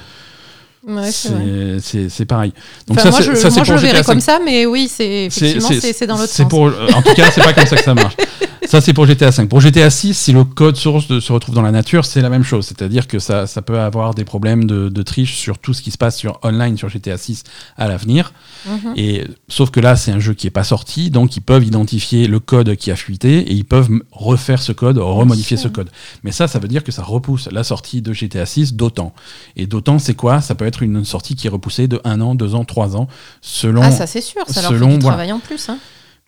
[0.86, 2.52] Ouais, c'est pareil.
[2.86, 4.32] Donc Enfin, ça, moi, c'est je, ça, moi, je le verrais comme 5.
[4.38, 5.28] ça, mais oui, c'est
[6.06, 6.48] dans l'autre sens.
[6.48, 8.16] Pour, en tout cas, c'est pas comme ça que ça marche.
[8.66, 9.48] Ça, c'est pour GTA 5.
[9.48, 12.28] Pour GTA 6, si le code source de- se retrouve dans la nature, c'est la
[12.30, 12.66] même chose.
[12.66, 15.92] C'est-à-dire que ça, ça peut avoir des problèmes de, de triche sur tout ce qui
[15.92, 17.44] se passe sur online sur GTA 6
[17.76, 18.32] à l'avenir.
[18.66, 18.94] Mhm.
[18.96, 22.26] Et sauf que là, c'est un jeu qui est pas sorti, donc ils peuvent identifier
[22.26, 25.88] le code qui a fuité et ils peuvent refaire ce code, remodifier ce code.
[26.24, 29.14] Mais ça, ça veut dire que ça repousse la sortie de GTA 6 d'autant.
[29.54, 30.40] Et d'autant, c'est quoi?
[30.40, 33.08] Ça peut être une sortie qui est repoussée de un an, deux ans, trois ans,
[33.40, 33.82] selon.
[33.82, 35.16] Ah, ça c'est sûr, ça leur selon- fait du voilà.
[35.16, 35.68] travail en plus.
[35.68, 35.78] Hein.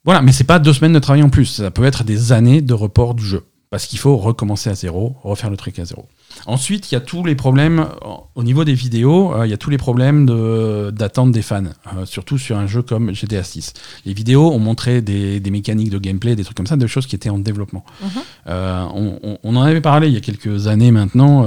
[0.05, 1.47] Voilà, mais c'est pas deux semaines de travail en plus.
[1.47, 3.45] Ça peut être des années de report du jeu.
[3.71, 6.07] Parce qu'il faut recommencer à zéro, refaire le truc à zéro.
[6.47, 7.87] Ensuite, il y a tous les problèmes,
[8.35, 11.65] au niveau des vidéos, euh, il y a tous les problèmes de- d'attente des fans,
[11.65, 13.73] euh, surtout sur un jeu comme GTA 6.
[14.07, 17.07] Les vidéos ont montré des, des mécaniques de gameplay, des trucs comme ça, des choses
[17.07, 17.85] qui étaient en développement.
[18.03, 18.09] Mhm.
[18.49, 21.45] Euh, on, on- on en avait parlé il y a quelques années maintenant,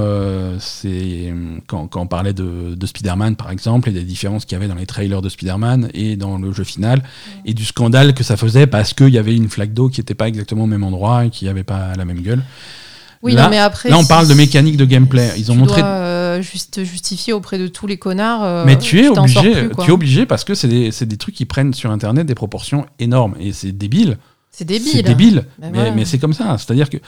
[0.58, 1.32] c'est
[1.66, 4.68] quand, quand on parlait de, de Spider-Man par exemple, et des différences qu'il y avait
[4.68, 7.02] dans les trailers de Spider-Man et dans le jeu final,
[7.44, 10.14] et du scandale que ça faisait parce qu'il y avait une flaque d'eau qui n'était
[10.14, 12.42] pas exactement au même endroit et qui n'avait pas la même gueule.
[13.22, 13.88] Oui, Là- non, mais après.
[13.88, 15.30] Là, on parle de mécanique de gameplay.
[15.36, 15.80] Ils ont tu montré.
[15.80, 18.42] dois, euh, juste justifier auprès de tous les connards.
[18.42, 21.16] euh, mais tu es obligé, plus, tu es obligé parce que c'est des, c'est des
[21.16, 24.18] trucs qui prennent sur Internet des proportions énormes et c'est débile.
[24.54, 24.88] C'est débile.
[24.92, 25.90] C'est débile, Ben mais, voilà.
[25.92, 26.58] mais c'est comme ça.
[26.58, 26.98] C'est-à-dire que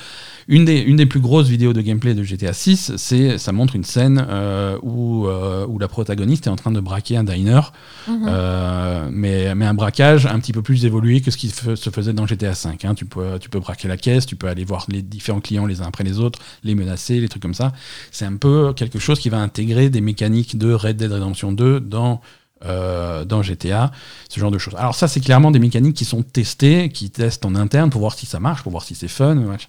[0.48, 3.76] une des, une des plus grosses vidéos de gameplay de GTA 6, c'est ça montre
[3.76, 7.60] une scène euh, où, euh, où la protagoniste est en train de braquer un diner,
[8.08, 8.26] Mhm.
[8.26, 12.14] euh, mais, mais un braquage un petit peu plus évolué que ce qui se faisait
[12.14, 12.82] dans GTA 5.
[12.86, 12.94] hein.
[12.94, 15.82] Tu, peux, tu peux braquer la caisse, tu peux aller voir les différents clients les
[15.82, 17.72] uns après les autres, les menacer, les trucs comme ça.
[18.10, 21.80] C'est un peu quelque chose qui va intégrer des mécaniques de Red Dead Redemption 2
[21.80, 22.22] dans
[22.64, 23.90] euh, dans GTA,
[24.28, 24.74] ce genre de choses.
[24.76, 28.14] Alors ça, c'est clairement des mécaniques qui sont testées, qui testent en interne pour voir
[28.14, 29.34] si ça marche, pour voir si c'est fun.
[29.34, 29.68] machin.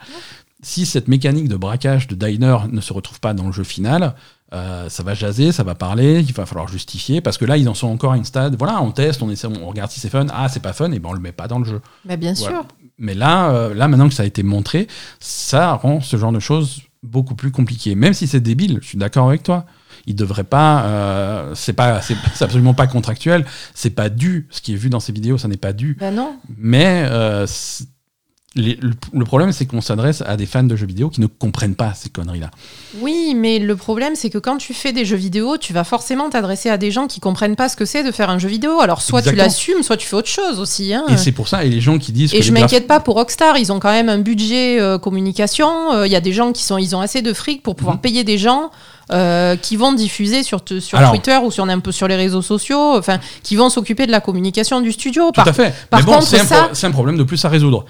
[0.62, 4.16] Si cette mécanique de braquage de diner ne se retrouve pas dans le jeu final,
[4.54, 7.68] euh, ça va jaser, ça va parler, il va falloir justifier, parce que là, ils
[7.68, 8.56] en sont encore à une stade.
[8.58, 10.28] Voilà, on teste, on essaie, on regarde si c'est fun.
[10.32, 11.82] Ah, c'est pas fun, et ben on le met pas dans le jeu.
[12.06, 12.66] Mais bien sûr.
[12.98, 14.88] Mais là, euh, là, maintenant que ça a été montré,
[15.20, 17.96] ça rend ce genre de choses beaucoup plus compliqué.
[17.96, 19.66] Même si c'est débile, je suis d'accord avec toi.
[20.08, 24.48] Il devrait pas, euh, c'est pas, c'est absolument pas contractuel, c'est pas dû.
[24.52, 25.98] Ce qui est vu dans ces vidéos, ça n'est pas dû.
[26.00, 26.36] Ben non.
[26.58, 27.48] Mais euh,
[28.58, 31.28] les- le, le problème, c'est qu'on s'adresse à des fans de jeux vidéo qui ne
[31.28, 32.52] comprennent pas ces conneries-là.
[33.02, 36.30] Oui, mais le problème, c'est que quand tu fais des jeux vidéo, tu vas forcément
[36.30, 38.80] t'adresser à des gens qui comprennent pas ce que c'est de faire un jeu vidéo.
[38.80, 40.94] Alors, soit tu l'assumes, soit tu fais autre chose aussi.
[40.94, 41.04] Hein.
[41.10, 43.02] Et c'est pour ça, et les gens qui disent que Et les je m'inquiète pas
[43.02, 45.92] pour Rockstar, ils ont quand même un budget euh, communication.
[45.94, 47.96] Euh, Il y a des gens qui sont, ils ont assez de fric pour pouvoir
[47.98, 48.02] Mhm.
[48.02, 48.72] payer des gens
[49.12, 52.42] euh, qui vont diffuser sur, sur Alors- Twitter ou sur un peu sur les réseaux
[52.42, 55.26] sociaux, enfin, qui vont s'occuper de la communication du studio.
[55.28, 55.74] Tout Par- à fait.
[55.90, 57.86] par mais bon, contre, c'est un, ça- pro- c'est un problème de plus à résoudre.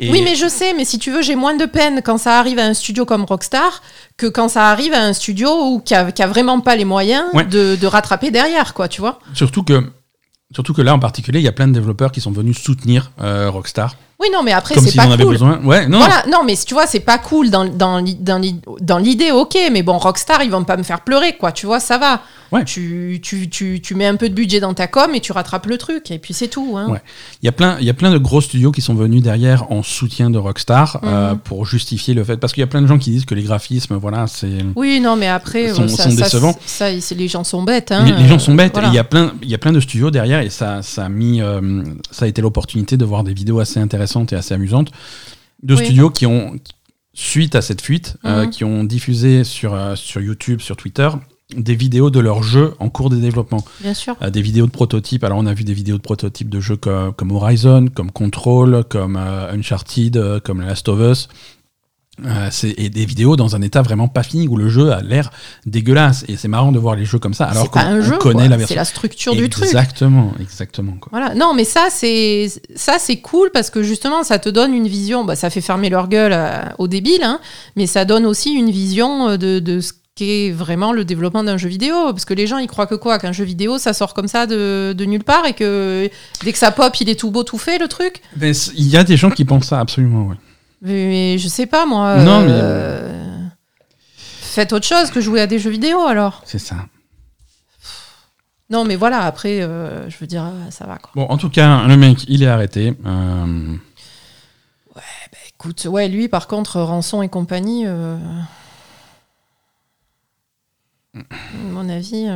[0.00, 2.38] Et- Oui, mais je sais, mais si tu veux, j'ai moins de peine quand ça
[2.38, 3.82] arrive à un studio comme Rockstar
[4.16, 6.84] que quand ça arrive à un studio où, qui, a, qui a vraiment pas les
[6.84, 7.44] moyens Ouais.
[7.44, 9.18] de, de rattraper derrière, quoi, tu vois.
[9.34, 9.82] Surtout que,
[10.54, 13.10] surtout que là, en particulier, il y a plein de développeurs qui sont venus soutenir
[13.20, 13.96] euh, Rockstar.
[14.20, 15.28] Oui, non, mais après, c'est s'ils pas en cool.
[15.30, 15.60] besoin.
[15.62, 15.98] Ouais, non.
[15.98, 19.56] Voilà, non, mais tu vois, c'est pas cool dans, dans, dans l'i- dans l'idée, ok,
[19.70, 22.20] mais bon, Rockstar, ils vont pas me faire pleurer, quoi, tu vois, ça va.
[22.50, 22.64] Ouais.
[22.64, 25.66] Tu, tu, tu, tu mets un peu de budget dans ta com et tu rattrapes
[25.66, 26.76] le truc, et puis c'est tout.
[26.78, 26.88] Hein.
[26.88, 27.02] Ouais.
[27.42, 29.70] Il y a plein, il y a plein de gros studios qui sont venus derrière
[29.70, 31.38] en soutien de Rockstar euh, Mhm.
[31.40, 33.42] pour justifier le fait, parce qu'il y a plein de gens qui disent que les
[33.42, 36.58] graphismes, voilà, c'est Oui, non, mais après, Sont- euh, ça, sont décevants.
[36.66, 37.92] ça, les gens sont bêtes.
[37.92, 38.72] Hein, les, les gens sont bêtes.
[38.72, 38.88] voilà.
[38.88, 41.08] Il y a plein, il y a plein de studios derrière et ça, ça a
[41.10, 44.90] mis, euh, ça a été l'opportunité de voir des vidéos assez intéressantes et assez amusantes
[45.62, 45.84] de Oui.
[45.84, 46.56] studios qui ont,
[47.14, 48.50] suite à cette fuite, euh, Mhm.
[48.50, 51.08] qui ont diffusé sur euh, sur YouTube, sur Twitter,
[51.56, 53.64] des vidéos de leurs jeux en cours de développement.
[53.80, 54.14] Bien sûr.
[54.22, 55.24] Euh, des vidéos de prototypes.
[55.24, 58.84] Alors, on a vu des vidéos de prototypes de jeux comme, comme Horizon, comme Control,
[58.88, 61.28] comme Uncharted, comme Last of Us.
[62.26, 65.00] Euh, c'est et des vidéos dans un état vraiment pas fini où le jeu a
[65.02, 65.30] l'air
[65.66, 68.48] dégueulasse et c'est marrant de voir les jeux comme ça alors C'est qu'on connaît quoi.
[68.48, 69.66] la c'est version la structure du truc.
[69.66, 71.08] exactement exactement quoi.
[71.12, 71.34] Voilà.
[71.34, 75.24] Non, mais ça, c'est ça, c'est cool parce que justement, ça te donne une vision.
[75.24, 77.38] Bah, ça fait fermer leur gueule à- aux débiles, hein,
[77.76, 81.56] mais ça donne aussi une vision euh, de, de ce qu'est vraiment le développement d'un
[81.56, 81.94] jeu vidéo.
[82.06, 83.18] Parce que les gens, ils croient que quoi?
[83.20, 86.10] Qu'un jeu vidéo, ça sort comme ça de, de nulle part et que
[86.44, 88.22] dès que ça pop, il est tout beau, tout fait, le truc?
[88.42, 90.34] Il y a des gens qui pensent ça absolument ouais.
[90.82, 92.16] Mais, mais je sais pas, moi.
[92.22, 93.14] Non, mais- euh,
[94.16, 96.42] Faites autre chose que jouer à des jeux vidéo alors.
[96.44, 96.76] c'est ça
[98.70, 101.10] Non, mais voilà, après, euh, je veux dire, euh, ça va quoi.
[101.14, 103.76] bon en tout cas le mec il est arrêté Euh,
[105.54, 108.16] Écoute, ouais, lui, par contre, Rançon et compagnie, euh,
[111.16, 111.20] à
[111.72, 112.28] mon avis,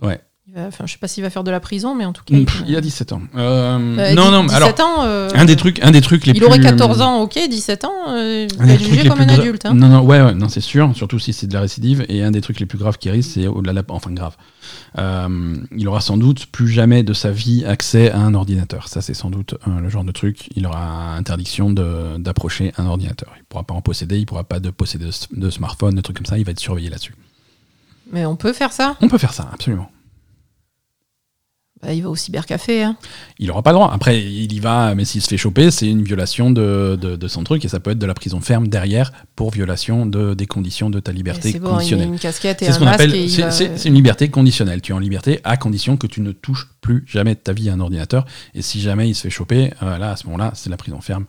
[0.00, 0.20] ouais
[0.56, 2.34] enfin, je sais pas s'il va faire de la prison, mais en tout cas.
[2.36, 5.56] Pff, il a 17 ans Euh, Euh, non non 17 alors ans, euh, un des
[5.56, 8.80] trucs un des trucs les il plus aurait 14 ans, ok, 17 ans, il trucs
[8.80, 9.66] jugé comme un adulte.
[9.66, 9.74] hein.
[9.74, 12.04] Non, non, ouais, ouais, non, c'est sûr, surtout si c'est de la récidive.
[12.08, 13.84] Et un des trucs les plus graves qui risque, c'est au-delà de la.
[13.88, 14.36] Enfin, grave.
[14.96, 18.88] Il aura sans doute plus jamais de sa vie accès à un ordinateur.
[18.88, 20.48] Ça, c'est sans doute le genre de truc.
[20.56, 23.32] Il aura interdiction d'approcher un ordinateur.
[23.38, 26.26] Il pourra pas en posséder, il pourra pas de posséder de smartphone, de trucs comme
[26.26, 26.38] ça.
[26.38, 27.14] Il va être surveillé là-dessus.
[28.12, 29.90] Mais on peut faire ça On peut faire ça, absolument.
[31.82, 32.82] Bah, Il va au cybercafé.
[32.82, 32.96] Hein.
[33.38, 33.90] Il aura pas le droit.
[33.92, 37.28] Après, il y va, mais s'il se fait choper, c'est une violation de, de- de
[37.28, 40.46] son truc et ça peut être de la prison ferme derrière pour violation de, des
[40.46, 42.10] conditions de ta liberté bon, conditionnelle.
[42.18, 44.80] C'est ce qu'on appelle, c'est une liberté conditionnelle.
[44.80, 47.68] Tu es en liberté à condition que tu ne touches plus jamais de ta vie
[47.68, 48.24] à un ordinateur.
[48.54, 51.00] Et si jamais il se fait choper, euh, là, à ce moment-là, c'est la prison
[51.02, 51.26] ferme.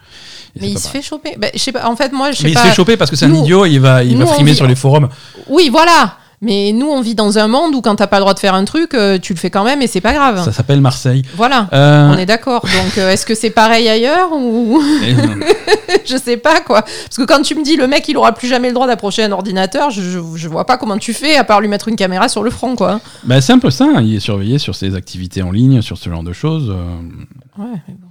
[0.56, 1.02] Et Mais il pas se pareil.
[1.02, 1.36] fait choper.
[1.38, 1.90] Bah, je sais pas.
[1.90, 3.66] En fait, moi, je sais Mais il se fait choper parce que c'est un idiot
[3.66, 5.10] et il va, il va nous, frimer vit- sur les forums.
[5.50, 6.18] Oui, voilà.
[6.40, 8.54] Mais nous, on vit dans un monde où quand t'as pas le droit de faire
[8.54, 10.44] un truc, euh, tu le fais quand même et c'est pas grave.
[10.46, 11.24] Ça s'appelle Marseille.
[11.36, 11.68] Voilà.
[11.74, 12.62] Euh, On est d'accord.
[12.62, 17.18] Donc, euh, est-ce que c'est pareil ailleurs ou et, euh, je sais pas quoi Parce
[17.18, 19.32] que quand tu me dis le mec, il aura plus jamais le droit d'approcher un
[19.32, 22.30] ordinateur, je, je, je vois pas comment tu fais à part lui mettre une caméra
[22.30, 23.00] sur le front, quoi.
[23.24, 23.88] bah, c'est un peu ça.
[24.02, 26.70] Il est surveillé sur ses activités en ligne, sur ce genre de choses.
[26.70, 27.62] euh.
[27.64, 27.82] Ouais.
[27.88, 28.07] mais bon.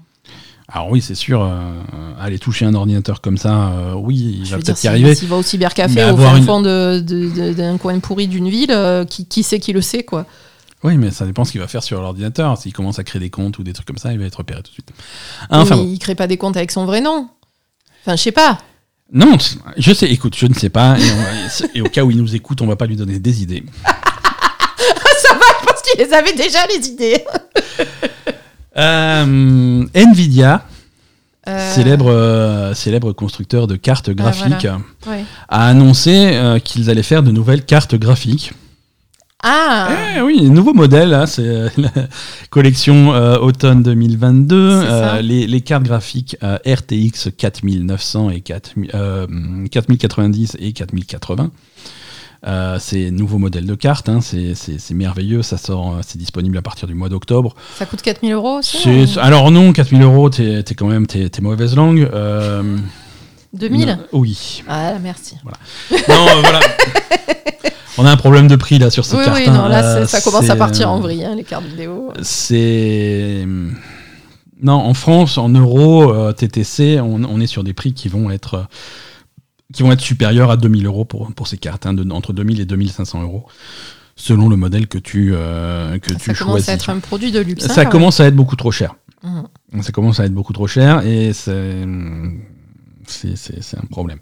[0.77, 1.73] Alors oui, c'est sûr, euh,
[2.21, 5.15] aller toucher un ordinateur comme ça, euh, oui, il Je va peut-être y arriver.
[5.15, 9.43] s'il va au cybercafé au une- fond d'un coin pourri d'une ville, euh, qui, qui
[9.43, 10.27] sait qui le sait, quoi.
[10.85, 12.59] Oui, mais ça dépend ce qu'il va faire sur l'ordinateur.
[12.59, 14.61] S'il commence à créer des comptes ou des trucs comme ça, il va être repéré
[14.63, 14.91] tout de suite.
[15.49, 15.89] Enfin, Mais bon.
[15.91, 17.27] il crée pas des comptes avec son vrai nom.
[18.05, 18.59] Enfin, je sais pas.
[19.11, 19.39] Non,
[19.79, 20.99] je sais, écoute, je ne sais pas.
[20.99, 23.19] Et, on va- et au cas où il nous écoute, on va pas lui donner
[23.19, 23.65] des idées.
[23.87, 27.25] Ça va, je pense qu'il les avait déjà, les idées.
[28.79, 30.65] Euh, Nvidia,
[31.49, 34.67] Euh, célèbre, euh, célèbre constructeur de cartes graphiques,
[35.07, 35.25] ouais.
[35.49, 38.53] a annoncé qu'ils allaient faire de nouvelles cartes graphiques.
[39.45, 41.91] Ah Eh oui, nouveau modèle, hein, c'est la
[42.51, 43.11] collection
[43.41, 44.81] automne 2022.
[44.81, 45.15] C'est ça.
[45.17, 49.27] Euh, les, les cartes graphiques RTX 4900 et 4000, euh,
[49.71, 51.51] 4090 et 4080.
[52.47, 54.55] Euh, c'est nouveau modèle de carte, hein, c'est
[54.95, 57.55] merveilleux, ça sort, euh, c'est disponible à partir du mois d'octobre.
[57.79, 62.09] Ça coûte 4000 euros aussi Alors non, 4000 euros, t'es quand même t'es mauvaise langue.
[62.13, 62.77] Euh,
[63.55, 64.63] 2000 non, Oui.
[64.69, 65.37] Ah, merci.
[65.45, 65.49] Non,
[66.29, 66.61] euh, voilà.
[67.99, 69.39] On a un problème de prix là sur ces Oui, cartes.
[69.39, 69.53] oui, hein.
[69.55, 72.13] non, là, Euh, ça commence à partir en vrille, hein, les cartes vidéo.
[72.21, 73.47] C'est.
[74.63, 78.67] Non, en France, en euros, TTC, on, on est sur des prix qui vont être,
[79.73, 82.61] qui vont être supérieurs à 2000 euros pour, pour ces cartes, hein, de- entre 2000
[82.61, 83.47] et 2500 euros,
[84.17, 86.69] selon le modèle que tu, euh, que Ça tu commence choisis.
[86.69, 87.65] à être un produit de luxe.
[87.65, 88.95] hein, Ça quand commence à être beaucoup trop cher.
[89.25, 89.83] même.
[89.83, 91.85] Ça commence à être beaucoup trop cher et c'est
[93.07, 94.19] c'est- c'est c'est un problème.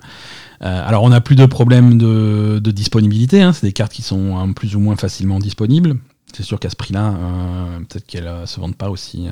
[0.62, 3.53] Euh, alors on n'a plus de problème de, de disponibilité, hein.
[3.53, 5.97] c'est des cartes qui sont hein, plus ou moins facilement disponibles.
[6.34, 9.30] C'est sûr qu'à ce prix-là, euh, peut-être qu'elles ne se vendent pas aussi, euh,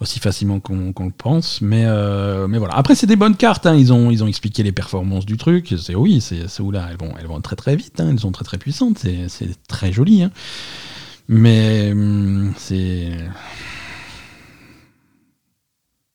[0.00, 1.60] aussi facilement qu'on le pense.
[1.62, 2.74] Mais, euh, mais voilà.
[2.74, 3.66] Après, c'est des bonnes cartes.
[3.66, 3.74] hein.
[3.74, 5.74] Ils, ont, ils ont expliqué les performances du truc.
[5.80, 6.88] C'est oui, c'est là?
[6.90, 8.00] Elles vont, elles vont très très vite.
[8.00, 8.08] hein.
[8.10, 8.98] Elles sont très très puissantes.
[9.28, 10.22] C'est très joli.
[10.22, 10.30] hein.
[11.28, 13.10] Mais hum, c'est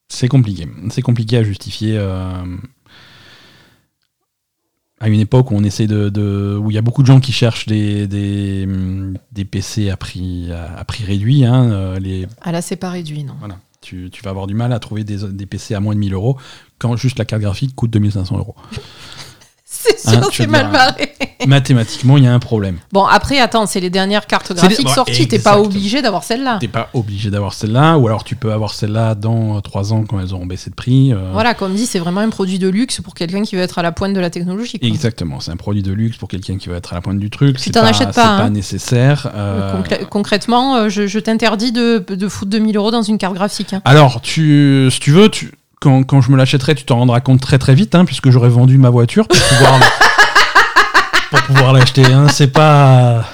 [0.10, 0.68] c'est compliqué.
[0.90, 1.98] C'est compliqué à justifier.
[1.98, 2.44] euh,
[5.00, 7.20] à une époque où on essaie de, de- où il y a beaucoup de gens
[7.20, 11.44] qui cherchent des, des, hum, des PC à prix, à, à prix réduit.
[11.44, 13.34] hein, euh, les, Ah là, c'est pas réduit, non.
[13.40, 13.58] voilà.
[13.82, 16.38] Tu, vas avoir du mal à trouver des, des PC à moins de 1000 euros
[16.78, 18.56] quand juste la carte graphique coûte 2500 euros.
[19.74, 21.14] C'est sûr, Hein, c'est mal barré.
[21.48, 22.78] Mathématiquement, il y a un problème.
[22.92, 25.28] Bon, après, attends, c'est les dernières cartes C'est graphiques des- bon, sorties.
[25.28, 26.58] T'es pas obligé d'avoir celle-là.
[26.60, 30.20] T'es pas obligé d'avoir celle-là, ou alors tu peux avoir celle-là dans 3 ans quand
[30.20, 31.14] elles auront baissé de prix.
[31.14, 33.80] euh, Voilà, comme dit, c'est vraiment un produit de luxe pour quelqu'un qui veut être
[33.80, 34.78] à la pointe de la technologie.
[34.78, 34.88] quoi.
[34.88, 37.30] Exactement, c'est un produit de luxe pour quelqu'un qui veut être à la pointe du
[37.30, 37.58] truc.
[37.58, 38.38] Tu t'en achètes pas, C'est hein.
[38.38, 39.32] pas nécessaire.
[39.34, 43.74] euh, concrètement, euh, je, je t'interdis de, de foutre 2000 euros dans une carte graphique.
[43.74, 43.82] hein.
[43.86, 45.52] Alors, tu, si tu veux, tu,
[45.82, 48.48] quand, quand je me l'achèterai, tu t'en rendras compte très très vite, hein, puisque j'aurai
[48.50, 49.80] vendu ma voiture pour pouvoir,
[51.32, 52.06] pour pouvoir l'acheter.
[52.06, 52.28] Hein.
[52.30, 53.26] C'est pas.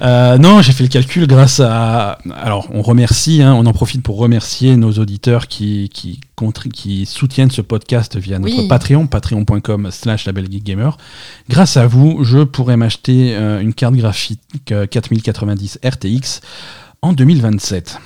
[0.00, 2.18] Euh, non, j'ai fait le calcul grâce à.
[2.36, 7.04] Alors, on remercie, hein, on en profite pour remercier nos auditeurs qui, qui, contri- qui
[7.04, 8.68] soutiennent ce podcast via notre Oui.
[8.68, 10.90] Patreon, patreon.com/slash labelgeekgamer.
[11.50, 14.40] Grâce à vous, je pourrais m'acheter euh, une carte graphique
[14.70, 16.42] euh, 4090 RTX
[17.02, 17.98] en 2027.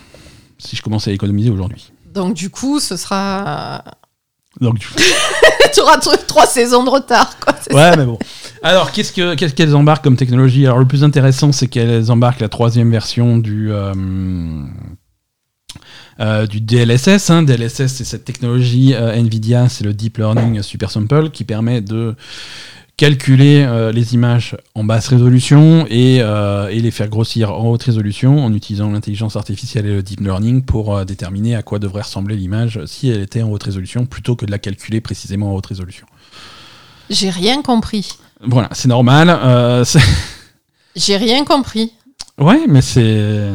[0.57, 1.92] Si je commence à économiser aujourd'hui.
[2.13, 3.83] Donc du coup, ce sera.
[4.61, 4.87] Donc, du-
[5.75, 7.55] tu auras trois saisons de retard, quoi.
[7.73, 8.19] Ouais, mais bon.
[8.63, 10.67] Alors, qu'est-ce que- qu'est-ce qu'elles embarquent comme technologie?
[10.67, 13.73] Alors, le plus intéressant, c'est qu'elles embarquent la troisième version du.
[13.73, 13.95] euh,
[16.21, 17.31] euh, du DLSS.
[17.31, 17.43] hein.
[17.43, 22.15] DLSS, c'est cette technologie euh, NVIDIA, c'est le Deep Learning Super Sample qui permet de
[22.97, 27.83] calculer euh, les images en basse résolution et, euh, et les faire grossir en haute
[27.83, 32.03] résolution en utilisant l'intelligence artificielle et le deep learning pour euh, déterminer à quoi devrait
[32.03, 35.55] ressembler l'image si elle était en haute résolution plutôt que de la calculer précisément en
[35.57, 36.07] haute résolution.
[37.11, 38.09] J'ai rien compris.
[38.45, 39.29] Voilà, c'est normal.
[40.97, 41.93] J'ai rien compris.
[42.39, 43.49] ouais, mais c'est.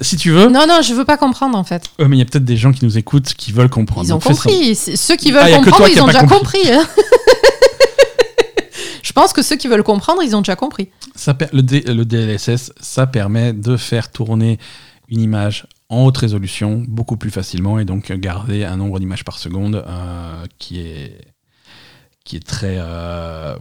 [0.00, 1.84] Si tu veux, Non, non, je veux pas comprendre en fait.
[2.00, 4.06] Euh, mais il y a peut-être des gens qui nous écoutent qui veulent comprendre.
[4.08, 4.74] Ils ont Donc, compris.
[4.74, 6.60] Ceux qui Ah, veulent y a que comprendre, ils ont déjà compris.
[6.62, 6.72] compris.
[6.72, 6.86] hein.
[9.14, 10.88] je pense que ceux qui veulent comprendre, ils ont déjà compris.
[11.52, 11.62] Le,
[12.02, 14.58] DLSS, ça permet de faire tourner
[15.08, 19.38] une image en haute résolution beaucoup plus facilement et donc garder un nombre d'images par
[19.38, 21.16] seconde euh, qui est
[22.24, 23.54] qui est très euh,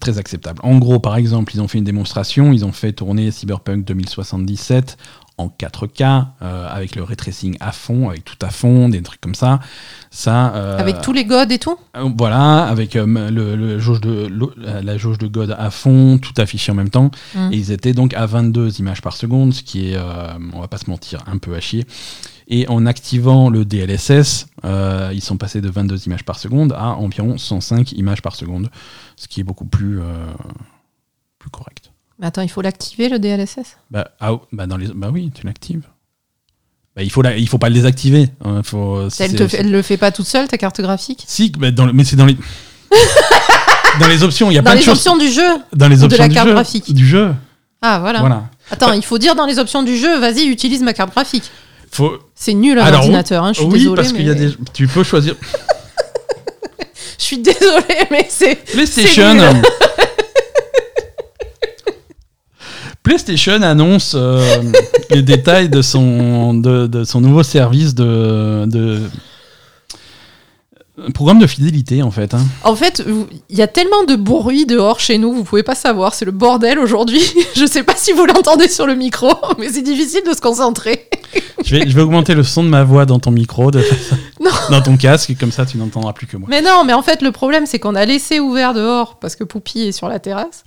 [0.00, 0.60] très acceptable.
[0.62, 4.96] En gros, par exemple, ils ont fait une démonstration, ils ont fait tourner Cyberpunk 2077
[5.38, 9.20] en 4K euh, avec le ray tracing à fond, avec tout à fond, des trucs
[9.20, 9.60] comme ça.
[10.10, 11.76] Ça euh, Avec tous les godes et tout?
[11.96, 16.34] euh, Voilà, avec le, le jauge de, l'eau- la jauge de God à fond, tout
[16.36, 17.10] affiché en même temps.
[17.34, 17.52] Mm.
[17.52, 19.98] Et ils étaient donc à 22 images par seconde, ce qui est,
[20.52, 21.84] on va pas se mentir, un peu à chier.
[22.48, 27.38] Et en activant le DLSS, ils sont passés de 22 images par seconde à environ
[27.38, 28.70] 105 images par seconde,
[29.16, 30.00] ce qui est beaucoup plus,
[31.38, 31.91] plus correct.
[32.22, 35.44] Mais attends, il faut l'activer le DLSS Bah, ah, bah, dans les, bah oui, tu
[35.44, 35.82] l'actives.
[36.94, 38.28] Bah, il faut la- il faut pas le désactiver.
[38.44, 41.24] hein, faut, elle, te elle le fait pas toute seule, ta carte graphique?
[41.26, 42.36] Si, bah, dans le- mais c'est dans les.
[44.00, 44.98] dans les options, il y a Dans plein de les choses.
[44.98, 45.42] options du jeu
[45.72, 46.94] dans les ou de options la du carte jeu, graphique.
[46.94, 47.34] Du jeu,
[47.82, 48.20] Ah, voilà.
[48.20, 48.44] voilà.
[48.70, 51.50] Attends, il faut dire dans les options du jeu, vas-y, utilise ma carte graphique.
[51.90, 52.18] Faut...
[52.36, 54.54] C'est nul un ordinateur, hein, je suis oui, parce qu'il y a mais- des.
[54.72, 55.34] Tu peux choisir
[57.18, 58.54] Je suis désolée, mais c'est.
[58.72, 59.34] PlayStation.
[59.34, 59.62] nul.
[63.02, 64.62] PlayStation annonce euh,
[65.10, 69.00] les détails de son, de, de son nouveau service de, de
[71.04, 72.34] un programme de fidélité en fait.
[72.34, 72.42] hein.
[72.64, 73.02] En fait,
[73.48, 76.32] il y a tellement de bruit dehors chez nous, vous pouvez pas savoir, c'est le
[76.32, 77.22] bordel aujourd'hui.
[77.56, 81.08] Je sais pas si vous l'entendez sur le micro, mais c'est difficile de se concentrer.
[81.64, 83.82] Je vais, je vais augmenter le son de ma voix dans ton micro, de-
[84.40, 84.50] Non.
[84.70, 86.46] dans ton casque, et comme ça tu n'entendras plus que moi.
[86.50, 89.44] Mais non, mais en fait, le problème, c'est qu'on a laissé ouvert dehors parce que
[89.44, 90.62] Poupie est sur la terrasse.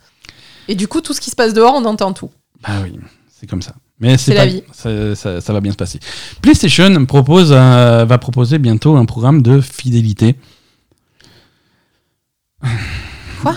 [0.67, 2.31] Et du coup, tout ce qui se passe dehors, on entend tout.
[2.61, 2.99] Bah oui,
[3.39, 3.73] c'est comme ça.
[3.99, 4.63] Mais c'est la vie.
[4.73, 5.99] Ça, ça- ça va bien se passer.
[6.41, 10.35] PlayStation propose, euh, va proposer bientôt un programme de fidélité.
[13.41, 13.55] Quoi?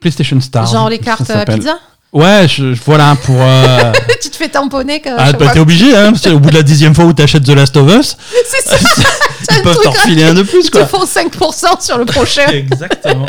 [0.00, 0.66] PlayStation Star.
[0.66, 1.78] Genre les cartes à pizza?
[2.12, 3.36] Ouais, je, je- voilà pour.
[3.38, 6.54] euh, Tu te fais tamponner quand ah, bah, t'es obligé, hein, parce qu'au bout de
[6.54, 8.76] la dixième fois où t'achètes The Last of Us, C'est ça,
[9.48, 10.86] c'est ils peuvent t'en refiler un de plus, Ils te quoi.
[10.86, 12.46] font 5% sur le prochain.
[12.48, 13.26] Exactement.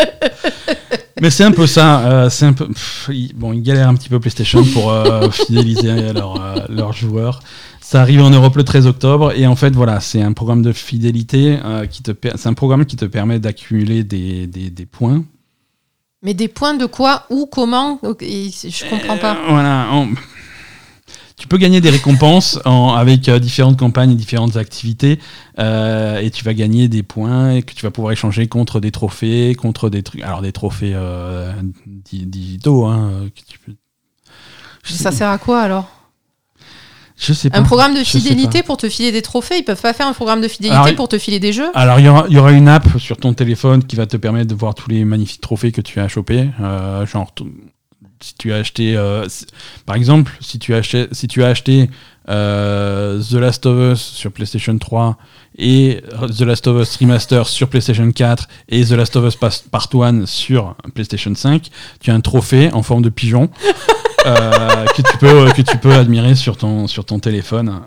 [1.21, 1.99] Mais c'est un peu ça.
[2.07, 2.67] euh, c'est un peu.
[2.67, 6.93] pff, ils- bon, ils galèrent un petit peu PlayStation pour euh, fidéliser leurs euh, leurs
[6.93, 7.41] joueurs.
[7.81, 10.71] Ça arrive en Europe le 13 octobre et en fait voilà, c'est un programme de
[10.73, 15.23] fidélité euh, qui te c'est un programme qui te permet d'accumuler des, des, des points.
[16.21, 19.33] Mais des points de quoi Où Comment Je comprends pas.
[19.35, 19.87] Euh, voilà.
[21.39, 25.19] Tu peux gagner des récompenses en- avec euh, différentes campagnes et différentes activités
[25.57, 28.91] euh, et tu vas gagner des points et que tu vas pouvoir échanger contre des
[28.91, 30.21] trophées, contre des trucs.
[30.21, 31.51] Alors des trophées euh,
[31.87, 32.85] di- digitaux.
[32.85, 33.73] Hein, euh, que tu peux-
[34.83, 35.89] Je sais, Ça sert à quoi alors?
[37.17, 37.57] Je sais pas.
[37.57, 39.57] Un programme de fidélité pour te filer des trophées?
[39.59, 41.69] Ils peuvent pas faire un programme de fidélité Alors, pour te filer des jeux?
[41.73, 44.47] Alors, il y aura, y aura une app sur ton téléphone qui va te permettre
[44.47, 46.49] de voir tous les magnifiques trophées que tu as chopés.
[46.61, 47.33] Euh, genre,
[48.21, 49.27] si tu as acheté, euh,
[49.85, 51.89] par exemple, si tu as acheté, si as acheté
[52.29, 55.17] euh, The Last of Us sur PlayStation 3
[55.57, 56.03] et
[56.37, 60.25] The Last of Us Remaster sur PlayStation 4 et The Last of Us Part 1
[60.25, 63.49] sur PlayStation 5, tu as un trophée en forme de pigeon.
[64.25, 67.81] euh, que tu peux admirer sur ton téléphone.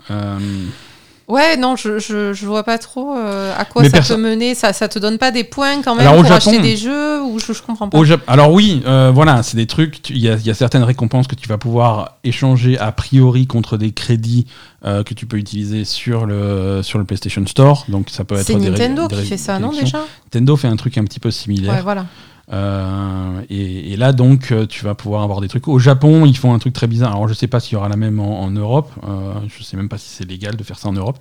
[1.32, 4.54] Ouais, non, je, je, je vois pas trop euh, à quoi Mais ça peut mener.
[4.54, 7.22] Ça, ça te donne pas des points quand même Alors, pour Japon- acheter des jeux
[7.22, 7.98] ou je, je comprends pas.
[7.98, 10.10] Au Alors oui, euh, voilà, c'est des trucs.
[10.10, 13.92] Il y, y a certaines récompenses que tu vas pouvoir échanger a priori contre des
[13.92, 14.46] crédits
[14.84, 17.86] euh, que tu peux utiliser sur le sur le PlayStation Store.
[17.88, 20.04] Donc ça peut être C'est Nintendo des qui fait ça, non déjà?
[20.26, 21.72] Nintendo fait un truc un petit peu similaire.
[21.74, 22.04] Ouais, voilà.
[22.52, 25.68] Euh, et, et là, donc, euh, tu vas pouvoir avoir des trucs.
[25.68, 27.12] Au Japon, ils font un truc très bizarre.
[27.12, 28.90] Alors, je sais pas s'il y aura la même en, en Europe.
[29.08, 31.18] Euh, je sais même pas si c'est légal de faire ça en Europe.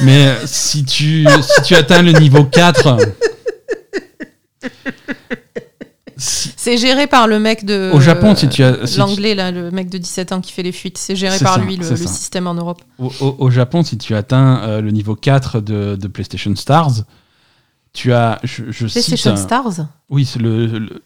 [0.00, 2.96] Mais euh, si tu, si tu atteins le niveau 4.
[6.16, 7.90] si- C'est géré par le mec de.
[7.94, 10.52] Au Japon, si tu as- si tu- L'anglais, là, le mec de 17 ans qui
[10.52, 10.98] fait les fuites.
[10.98, 12.82] C'est géré C'est par ça, lui, le, système en Europe.
[12.98, 17.02] au, au- au Japon, si tu atteins le niveau 4 de, de PlayStation Stars,
[17.92, 18.38] tu as.
[18.44, 21.02] Je, je cite, PlayStation euh, Stars Oui, c'est le, le,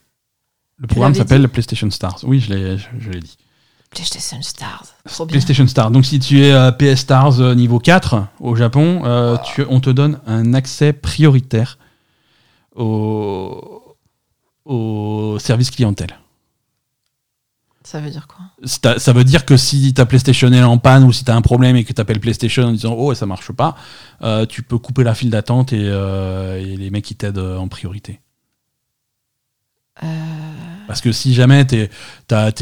[0.78, 2.18] le programme s'appelle PlayStation Stars.
[2.24, 3.36] Oui, je l'ai je- je l'ai dit.
[3.90, 4.84] PlayStation Stars.
[5.06, 5.32] Trop bien.
[5.32, 5.90] PlayStation Stars.
[5.90, 9.80] Donc si tu es euh, PS Stars euh, niveau 4 au Japon, euh, tu- on
[9.80, 11.78] te donne un accès prioritaire
[12.74, 13.96] au,
[14.64, 16.18] au service clientèle.
[17.84, 18.44] Ça veut dire quoi
[18.98, 21.42] Ça veut dire que si ta PlayStation est en panne ou si tu as un
[21.42, 23.74] problème et que tu appelles PlayStation en disant oh ça marche pas,
[24.22, 27.68] euh, tu peux couper la file d'attente et, euh, et les mecs qui t'aident en
[27.68, 28.20] priorité.
[30.02, 30.06] Euh,
[30.86, 31.90] Parce que si jamais t'es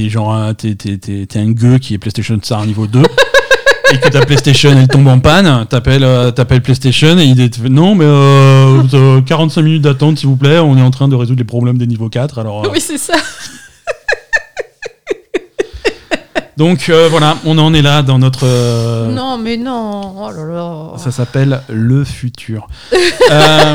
[0.09, 3.03] genre un- t'es gueux qui est PlayStation Star niveau 2
[3.93, 7.95] et que ta PlayStation elle tombe en panne, t'appelles t'appelles PlayStation et il te non
[7.95, 11.39] mais euh, euh, 45 minutes d'attente s'il vous plaît, on est en train de résoudre
[11.39, 13.15] les problèmes des niveaux 4 alors Oui, c'est ça.
[16.61, 20.15] Donc euh, voilà, on en est là dans notre euh, Non, mais non.
[20.23, 20.93] Oh là là.
[20.99, 22.69] ça s'appelle le futur.
[23.33, 23.75] Euh,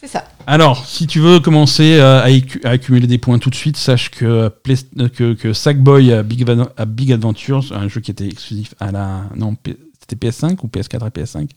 [0.00, 0.24] C'est ça.
[0.46, 2.24] Alors, si tu veux commencer à,
[2.64, 6.68] accumuler des points tout de suite, sache que, Play- que, que Sackboy à Big, Van-
[6.76, 9.24] à Big Adventures, un jeu qui était exclusif à la.
[9.36, 9.54] Non,
[10.00, 11.48] c'était PS5 ou PS4 et PS5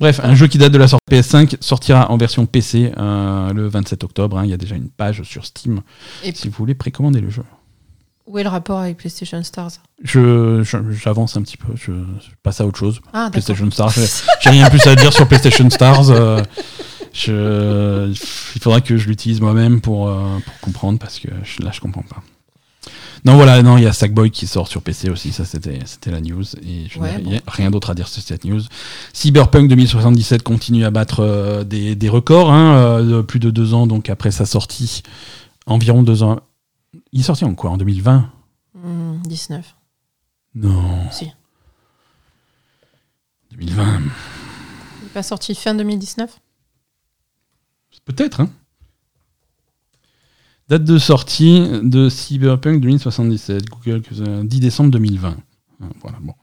[0.00, 3.68] Bref, un jeu qui date de la sortie PS5 sortira en version PC euh, le
[3.68, 4.38] 27 octobre.
[4.38, 4.44] hein.
[4.44, 5.80] Il y a déjà une page sur Steam
[6.24, 7.44] Et si vous voulez précommander le jeu.
[8.26, 12.60] Où est le rapport avec PlayStation Stars Je, j'avance un petit peu, je, je passe
[12.60, 13.00] à autre chose.
[13.12, 13.28] Ah.
[13.32, 16.10] PlayStation Stars, j'ai- rien plus à dire sur PlayStation Stars.
[16.10, 16.40] euh,
[17.12, 18.10] je,
[18.54, 21.80] il faudra que je l'utilise moi-même pour, euh, pour comprendre parce que je- là je
[21.80, 22.22] comprends pas.
[23.24, 26.10] Non voilà, non il y a Sackboy qui sort sur PC aussi, ça c'était c'était
[26.10, 27.40] la news et je Ouais, n'ai bon.
[27.46, 28.60] rien- d'autre à dire sur cette news.
[29.12, 33.86] Cyberpunk 2077 continue à battre euh, des, des records, hein, de plus de deux ans
[33.86, 35.02] donc après sa sortie,
[35.66, 36.40] environ deux ans.
[37.12, 38.30] Il est sorti en quoi En 2020
[38.74, 39.76] Hmm, 19.
[40.54, 41.10] Non.
[41.10, 41.30] Si.
[43.52, 43.98] 2020.
[44.00, 46.38] Il n'est pas sorti fin 2019
[48.04, 48.50] Peut-être, hein.
[50.68, 55.36] Date de sortie de Cyberpunk 2077, Google, euh, 10 décembre 2020.
[55.82, 56.34] Euh, Voilà, bon.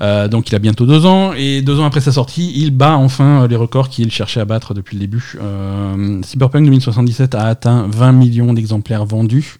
[0.00, 2.96] Euh, donc il a bientôt deux ans, et deux ans après sa sortie, il bat
[2.96, 5.34] enfin euh, les records qu'il cherchait à battre depuis le début.
[5.40, 9.56] Euh, Cyberpunk 2077 a atteint 20 millions d'exemplaires vendus.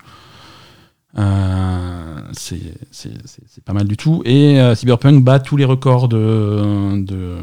[1.19, 2.61] Euh, c'est
[2.91, 4.23] c'est- c'est- c'est pas mal du tout.
[4.25, 7.37] Et euh, Cyberpunk bat tous les records de, de,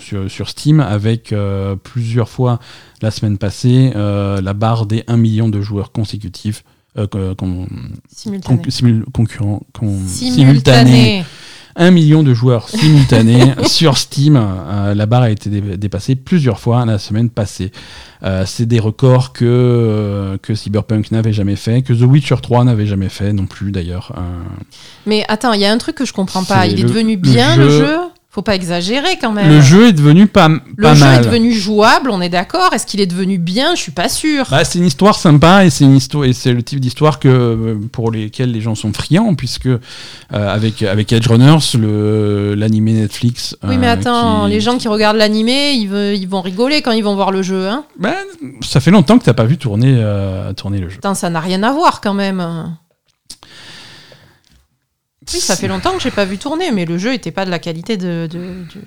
[0.00, 2.58] sur, sur Steam avec euh, plusieurs fois
[3.02, 6.64] la semaine passée euh, la barre des 1 million de joueurs consécutifs.
[6.98, 7.68] euh, con-
[8.68, 10.90] simul- concurrents, con- simultanés.
[10.90, 11.24] Simultané.
[11.80, 14.36] 1 million de joueurs simultanés sur Steam.
[14.36, 17.72] Euh, la barre a été dé- dépassée plusieurs fois la semaine passée.
[18.22, 22.64] Euh, c'est des records que, euh, que Cyberpunk n'avait jamais fait, que The Witcher 3
[22.64, 24.12] n'avait jamais fait non plus d'ailleurs.
[25.06, 26.66] Mais attends, il y a un truc que je comprends pas.
[26.66, 27.96] Il est le- devenu bien le jeu- jeu?
[28.32, 29.48] Faut pas exagérer quand même.
[29.48, 31.20] le jeu est devenu pas, Le pas jeu mal.
[31.20, 32.72] est devenu jouable, on est d'accord.
[32.72, 33.74] Est-ce qu'il est devenu bien?
[33.74, 34.46] Je suis pas sûre.
[34.52, 37.26] Bah, c'est une histoire sympa et c'est une histoire et c'est le type d'histoire que
[37.26, 39.78] euh, pour lesquels les gens sont friands puisque euh,
[40.30, 44.86] avec avec Edge Runners le l'animé Netflix oui, mais euh, attends, qui- les gens qui
[44.86, 45.88] regardent l'animé, ils,
[46.28, 47.66] vont rigoler quand ils vont voir le jeu.
[47.66, 48.14] Hein Bah,
[48.60, 51.40] ça fait longtemps que t'as pas vu tourner euh, tourner le jeu Putain, ça n'a
[51.40, 52.40] rien à voir quand même.
[55.32, 57.50] Oui, ça fait longtemps que j'ai pas vu tourner, mais le jeu était pas de
[57.50, 58.80] la qualité de, de, de,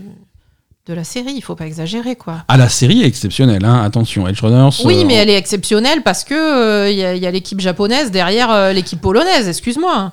[0.88, 1.34] de la série.
[1.36, 2.44] Il faut pas exagérer, quoi.
[2.48, 3.84] ah la série est exceptionnelle hein.
[3.84, 7.14] attention Edge Runners Oui, euh, mais elle est exceptionnelle parce que euh, il y a,
[7.16, 9.48] il y a l'équipe japonaise derrière euh, l'équipe polonaise.
[9.48, 10.12] Excuse-moi.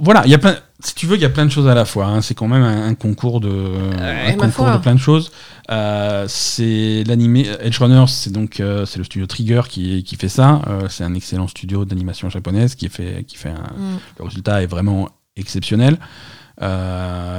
[0.00, 1.74] Voilà il y a plein si tu veux il y a plein de choses à
[1.74, 2.20] la fois hein.
[2.20, 3.50] c'est quand même un, un concours de
[4.00, 5.30] un concours de plein de choses
[5.70, 10.28] Euh, c'est l'animé Edge Runners c'est donc euh, c'est le studio Trigger qui qui fait
[10.28, 13.98] ça Euh, c'est un excellent studio d'animation japonaise qui fait qui fait un Mm.
[14.18, 15.96] Le résultat est vraiment exceptionnel.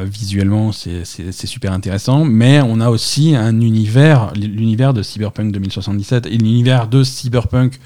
[0.03, 6.37] Visuellement, c'est super intéressant, mais on a aussi un univers, l'univers de Cyberpunk 2077 et
[6.37, 7.79] l'univers de Cyberpunk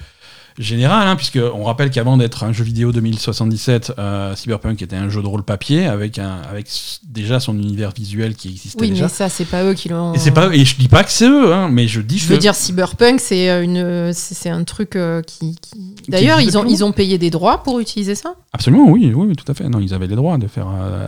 [0.58, 5.08] générale, hein, puisque on rappelle qu'avant d'être un jeu vidéo 2077, euh, Cyberpunk était un
[5.08, 6.66] jeu de rôle papier avec un avec
[7.08, 9.04] déjà son univers visuel qui existait Oui, déjà.
[9.04, 10.12] mais ça, c'est pas eux qui l'ont.
[10.14, 12.28] Et c'est pas et je dis pas que c'est eux, hein, mais je dis Je
[12.28, 15.56] que veux dire, Cyberpunk, c'est euh, une, c'est c'est un truc euh, qui.
[15.60, 18.34] qui- D'ailleurs, ils ont, ils ont payé des droits pour utiliser ça?
[18.52, 19.68] absolument oui, oui, oui, tout à fait.
[19.68, 21.06] Non, ils avaient les droits de faire euh,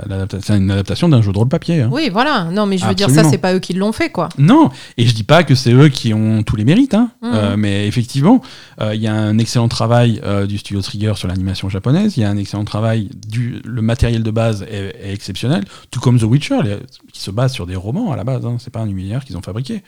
[0.56, 1.82] une adaptation d'un jeu de rôle papier.
[1.82, 1.88] hein.
[1.92, 2.44] Oui, voilà.
[2.44, 3.30] Non, mais je veux dire, ça, Absolument.
[3.32, 4.28] c'est pas eux qui l'ont fait, quoi.
[4.38, 7.10] Non, et je dis pas que c'est eux qui ont tous les mérites, hein.
[7.24, 8.42] Euh, mais effectivement,
[8.80, 12.20] euh, il y a un excellent travail euh, du studio Trigger sur l'animation japonaise, il
[12.20, 16.18] y a un excellent travail du le matériel de base est, est exceptionnel, tout comme
[16.18, 16.78] The Witcher, les-
[17.12, 18.56] qui se base sur des romans à la base, hein.
[18.58, 19.82] c'est pas un univers qu'ils ont fabriqué.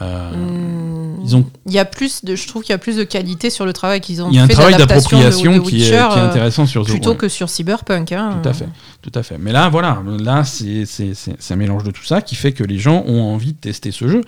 [0.00, 1.20] Euh, Hmm.
[1.24, 3.50] Ils ont, Il y a plus de, je trouve qu'il y a plus de qualité
[3.50, 5.74] sur le travail qu'ils ont il y a un fait travail d'appropriation qui, est, qui
[5.76, 8.12] Witcher, est euh, intéressant sur The plutôt que sur Cyberpunk.
[8.12, 8.38] hein.
[8.42, 8.68] Tout à fait,
[9.02, 9.36] tout à fait.
[9.38, 10.84] Mais là, voilà, là, c'est
[11.50, 14.06] un mélange de tout ça qui fait que les gens ont envie de tester ce
[14.06, 14.20] jeu.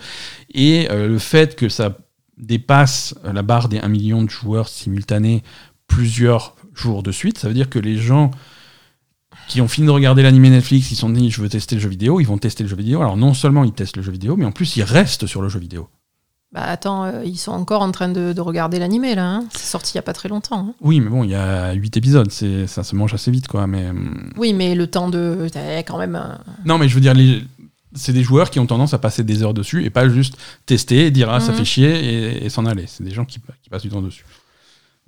[0.53, 1.97] Et euh, le fait que ça
[2.37, 5.43] dépasse la barre des 1 million de joueurs simultanés
[5.87, 8.31] plusieurs jours de suite, ça veut dire que les gens
[9.47, 11.89] qui ont fini de regarder l'animé Netflix, ils sont dit je veux tester le jeu
[11.89, 13.01] vidéo, ils vont tester le jeu vidéo.
[13.01, 15.49] Alors non seulement ils testent le jeu vidéo, mais en plus ils restent sur le
[15.49, 15.89] jeu vidéo.
[16.51, 19.27] Bah attends, euh, ils sont encore en train de, de regarder l'animé là.
[19.27, 19.45] hein.
[19.51, 20.59] C'est sorti il y a pas très longtemps.
[20.69, 20.73] hein.
[20.81, 23.65] Oui, mais bon, il y a 8 épisodes, c'est ça se mange assez vite, quoi.
[23.65, 26.15] Mais hum, Oui, mais le temps de, t'as quand même.
[26.15, 27.43] un- Non, mais je veux dire, les-
[27.95, 31.11] c'est des joueurs qui ont tendance à passer des heures dessus et pas juste tester,
[31.11, 31.57] dire ah ça Mhm.
[31.59, 31.89] fait chier
[32.39, 32.85] et, et s'en aller.
[32.87, 34.25] C'est des gens qui, qui passent du temps dessus.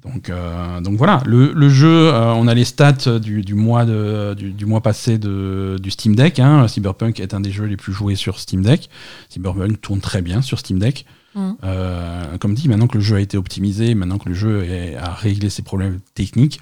[0.04, 3.86] Donc, euh, donc voilà, le, le jeu, euh, on a les stats du, du mois,
[3.86, 6.38] de, du, du mois passé de, du Steam Deck.
[6.40, 6.68] hein.
[6.68, 8.90] Cyberpunk est un des jeux les plus joués sur Steam Deck.
[9.30, 11.06] Cyberpunk tourne très bien sur Steam Deck.
[11.34, 11.58] Mhm.
[11.64, 14.96] Euh, comme dit, maintenant que le jeu a été optimisé, maintenant que le jeu est-
[14.96, 16.60] a réglé ses problèmes techniques.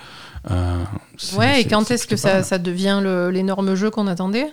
[1.38, 3.02] Ouais, et quand est-ce que ça, ça devient
[3.32, 4.48] l'énorme jeu qu'on attendait?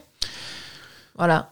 [1.16, 1.50] Voilà.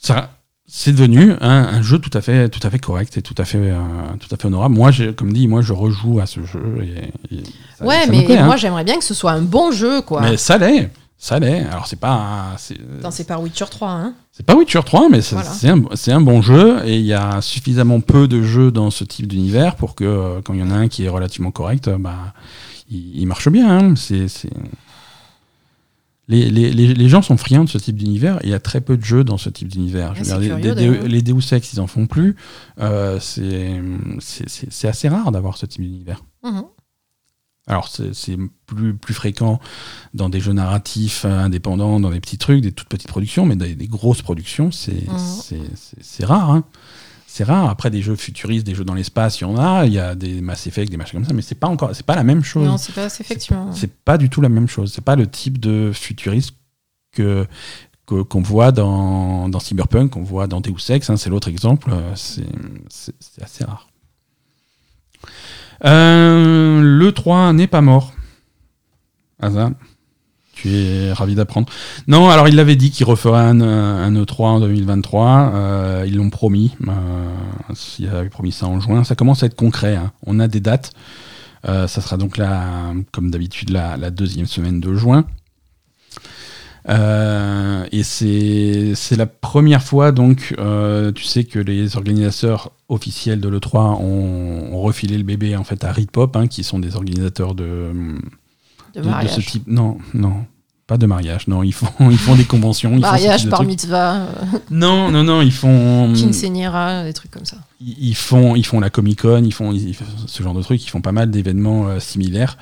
[0.00, 0.30] Ça
[0.70, 3.44] c'est devenu un, un jeu tout à fait tout à fait correct et tout à
[3.44, 3.78] fait euh,
[4.20, 7.42] tout à fait honorable moi comme dit moi je rejoue à ce jeu et, et
[7.78, 8.44] ça- ouais, ça mais plaît, hein.
[8.46, 10.20] moi j'aimerais bien que ce soit un bon jeu, quoi.
[10.20, 14.54] mais ça l'est ça l'est alors c'est pas c'est pas Witcher 3, hein c'est pas
[14.54, 15.50] Witcher 3 mais c'est Voilà.
[15.64, 19.26] un, un bon jeu et il y a suffisamment peu de jeux dans ce type
[19.26, 21.96] d'univers pour que euh, quand il y en a un qui est relativement correct euh,
[21.98, 22.34] bah
[22.90, 23.94] il, il marche bien hein.
[23.96, 24.28] c'est-
[26.28, 28.80] les, les, les, les gens sont friands de ce type d'univers il y a très
[28.80, 30.12] peu de jeux dans ce type d'univers.
[30.12, 32.36] Dire, c'est les, Deus Ex, ils en font plus.
[32.80, 36.22] Euh, c'est assez rare d'avoir ce type d'univers.
[36.44, 36.62] Mhm.
[37.66, 39.60] Alors, c'est plus, plus fréquent
[40.14, 43.56] dans des jeux narratifs euh, indépendants, dans des petits trucs, des toutes petites productions, mais
[43.56, 46.26] des, des grosses productions, c'est Mhm.
[46.26, 46.50] rare.
[46.50, 46.64] hein.
[47.30, 47.68] C'est rare.
[47.68, 49.84] Après, des jeux futuristes, des jeux dans l'espace, il y en a.
[49.84, 52.06] Il y a des Mass Effect, des machins comme ça, mais c'est pas encore, c'est
[52.06, 52.66] pas la même chose.
[52.66, 53.70] Non, c'est pas, effectivement.
[53.72, 54.92] C'est pas du tout la même chose.
[54.94, 56.54] C'est pas le type de futuriste
[57.12, 57.46] que
[58.06, 61.10] qu'on voit dans, dans Cyberpunk, qu'on voit dans Deus Ex.
[61.10, 61.92] hein, c'est l'autre exemple.
[62.14, 62.46] C'est
[63.42, 63.88] assez rare.
[65.84, 68.14] Euh, le 3 n'est pas mort.
[69.38, 69.70] Asa,
[70.60, 71.68] tu es ravi d'apprendre.
[72.08, 75.52] Non, alors il l'avait dit qu'il referait un, un E3 en 2023.
[75.54, 76.72] euh, ils l'ont promis.
[76.88, 79.04] Euh, il avait promis ça en juin.
[79.04, 79.94] Ça commence à être concret.
[79.94, 80.12] hein.
[80.26, 80.92] On a des dates.
[81.68, 85.26] Euh, ça sera donc la, comme d'habitude la, deuxième semaine de juin.
[86.88, 90.56] Et c'est la première fois, donc,
[91.14, 95.84] tu sais que les organisateurs officiels de l'E3 ont, ont refilé le bébé en fait
[95.84, 97.92] à Ritpop, hein, qui sont des organisateurs de,
[98.98, 99.34] De de- de mariage.
[99.34, 99.64] ce type.
[99.66, 100.44] Non, non,
[100.86, 101.48] pas de mariage.
[101.48, 102.92] Non, ils font, ils font des conventions.
[102.94, 104.26] Ils Mariage, par mitzvah, euh,
[104.70, 106.12] Non, non, non, ils font.
[106.16, 107.58] quinceañera, des trucs comme ça.
[107.80, 109.94] ils ils font, ils font la Comic Con, ils font, ils-
[110.26, 112.56] ce genre de trucs, ils font pas mal d'événements euh, similaires.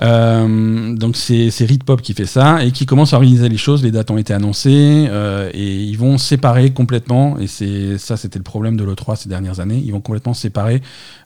[0.00, 3.82] Euh, donc c'est c'est Ritpop qui fait ça et qui commence à organiser les choses.
[3.82, 7.38] Les dates ont été annoncées euh, et ils vont séparer complètement.
[7.38, 9.82] Et c'est ça, c'était le problème de l'E3 ces dernières années.
[9.84, 10.80] Ils vont complètement séparer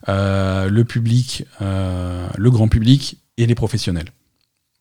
[0.09, 4.09] euh, le public, le grand public et les professionnels.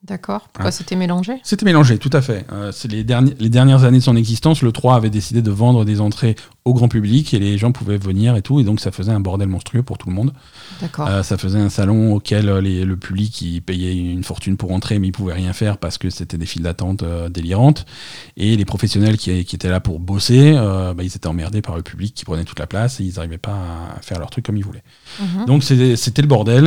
[0.06, 0.48] D'accord.
[0.52, 0.70] Pourquoi Hein.
[0.70, 1.34] c'était mélangé?
[1.42, 2.46] C'était mélangé, tout à fait.
[2.52, 5.84] Euh, c'est les, les dernières années de son existence, le 3 avait décidé de vendre
[5.84, 8.90] des entrées au grand public et les gens pouvaient venir et tout, et donc ça
[8.90, 10.32] faisait un bordel monstrueux pour tout le monde.
[10.80, 11.06] D'accord.
[11.08, 14.72] Euh, ça faisait un salon auquel euh, les- le public il payait une fortune pour
[14.72, 17.86] entrer, mais il pouvait rien faire parce que c'était des files d'attente euh, délirantes.
[18.36, 21.76] Et les professionnels qui, qui étaient là pour bosser, euh, bah, ils étaient emmerdés par
[21.76, 23.58] le public qui prenait toute la place et ils n'arrivaient pas
[23.96, 24.82] à faire leur truc comme ils voulaient.
[25.20, 25.46] Mhm.
[25.46, 26.66] Donc c'était le bordel.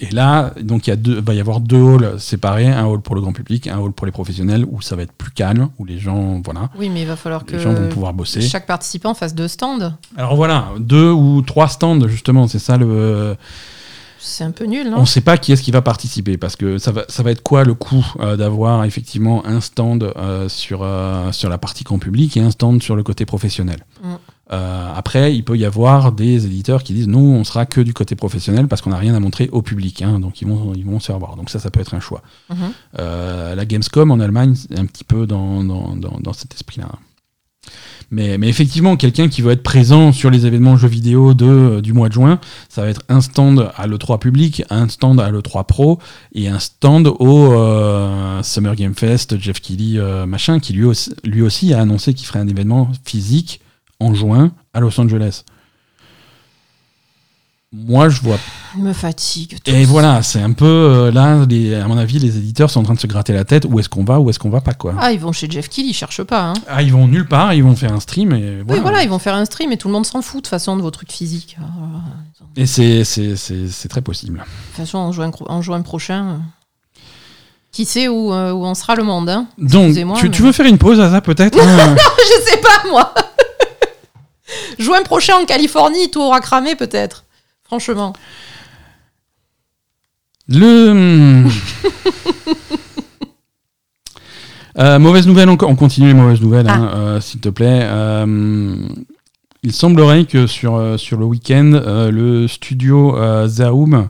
[0.00, 3.32] Et là, donc il va y avoir deux halls séparés, un hall pour le grand
[3.32, 6.40] public, un hall pour les professionnels, où ça va être plus calme, où les gens,
[6.44, 8.37] voilà, Oui, mais il va falloir que les gens vont pouvoir bosser.
[8.40, 9.94] Chaque participant fasse deux stands.
[10.16, 13.36] Alors voilà, deux ou trois stands justement, c'est ça le.
[14.20, 14.98] C'est un peu nul, non?
[14.98, 17.30] On ne sait pas qui est-ce qui va participer parce que ça va, ça va
[17.30, 21.84] être quoi le coût euh, d'avoir effectivement un stand euh, sur, euh, sur la partie
[21.84, 23.84] grand public et un stand sur le côté professionnel.
[24.02, 24.14] Mm.
[24.50, 28.16] Après, il peut y avoir des éditeurs qui disent nous, on sera que du côté
[28.16, 30.00] professionnel parce qu'on n'a rien à montrer au public.
[30.00, 31.36] hein, donc ils vont, ils vont se faire voir.
[31.36, 32.22] Donc ça, ça peut être un choix.
[32.50, 32.56] Mhm.
[32.98, 36.88] Euh, la Gamescom en Allemagne, c'est un petit peu dans, dans, dans, dans cet esprit-là.
[38.10, 42.08] Mais, effectivement, quelqu'un qui veut être présent sur les événements jeux vidéo euh, du mois
[42.08, 42.40] de juin,
[42.70, 45.98] ça va être un stand à l'E3 public, un stand à l'E3 Pro
[46.34, 51.74] et un stand au euh, Summer Game Fest, Jeff Keighley, euh, machin, qui lui aussi
[51.74, 53.60] a annoncé qu'il ferait un événement physique
[54.00, 55.44] en juin à Los Angeles.
[57.70, 58.38] Moi, je vois
[58.78, 59.58] Il me fatigue.
[59.66, 59.90] et ça.
[59.90, 62.94] voilà, c'est un peu euh, là, les- à mon avis, les éditeurs sont en train
[62.94, 63.66] de se gratter la tête.
[63.68, 64.94] Où est-ce qu'on va, où est-ce qu'on va pas quoi.
[64.98, 66.40] Ah, ils vont chez Jeff Keighley, ils cherchent pas.
[66.44, 66.54] Hein.
[66.66, 68.80] Ah, ils vont nulle part, ils vont faire un stream et Oui, voilà.
[68.82, 70.76] voilà, ils vont faire un stream et tout le monde s'en fout de toute façon
[70.78, 71.58] de vos trucs physiques.
[71.60, 72.04] Ah, voilà.
[72.56, 74.42] De Et c'est c'est très possible.
[74.74, 76.24] toute façon, en juin, en juin prochain,
[76.96, 77.00] euh,
[77.70, 80.52] qui sait où, euh, où en sera le monde hein Donc, tu, mais- tu veux
[80.52, 83.12] faire une pause, Asa, peut-être hein Je sais pas, moi
[84.78, 87.24] Juin prochain en Californie, tout aura cramé peut-être.
[87.68, 88.12] Franchement.
[90.48, 91.44] Le.
[94.78, 97.80] Euh, mauvaise nouvelle encore, on continue les mauvaises nouvelles, hein, euh, s'il te plaît.
[97.82, 98.76] Euh,
[99.64, 104.08] il semblerait que sur, sur le week-end, euh, le studio euh, Zaum,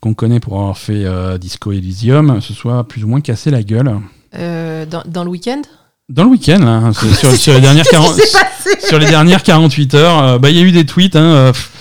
[0.00, 3.62] qu'on connaît pour avoir fait euh, Disco Elysium, se soit plus ou moins cassé la
[3.62, 3.94] gueule.
[4.38, 5.60] Euh, dans, dans le week-end?
[6.08, 8.38] Dans le week-end, là, hein, sur, sur les dernières 40 Qu'est-ce qui s'est
[8.74, 8.86] passé?
[8.88, 11.16] sur les dernières 48 heures, euh, bah, il y a eu des tweets.
[11.16, 11.72] hein, euh, pff,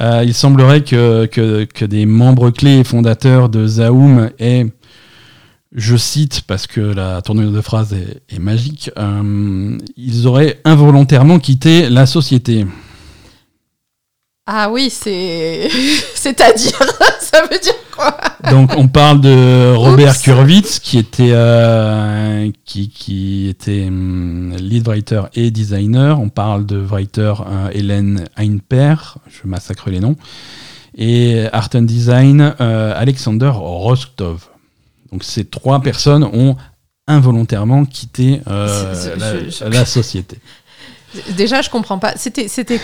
[0.00, 4.66] euh, il semblerait que, que, des membres clés et fondateurs de Zaum aient,
[5.74, 7.94] je cite parce que la tournure de phrase
[8.28, 12.66] est, magique, euh, ils auraient involontairement quitté la société.
[14.46, 15.68] Ah oui, c'est.
[16.14, 16.78] C'est-à-dire,
[17.20, 17.74] ça veut dire
[18.50, 20.22] Donc on parle de Robert Oups.
[20.22, 26.18] Kurwitz qui était euh, qui, qui était hum, lead writer et designer.
[26.20, 28.94] On parle de writer euh, Hélène Einper,
[29.28, 30.16] je massacre les noms,
[30.96, 34.48] et art and design euh, Alexander Rostov.
[35.12, 36.56] Donc ces trois personnes ont
[37.06, 40.38] involontairement quitté euh, la, je- je- la société.
[41.36, 42.14] Déjà, je comprends pas.
[42.16, 42.48] C'était.
[42.48, 42.80] c'était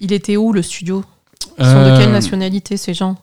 [0.00, 1.04] Il était où le studio?
[1.58, 3.16] Ils sont de quelle nationalité ces gens?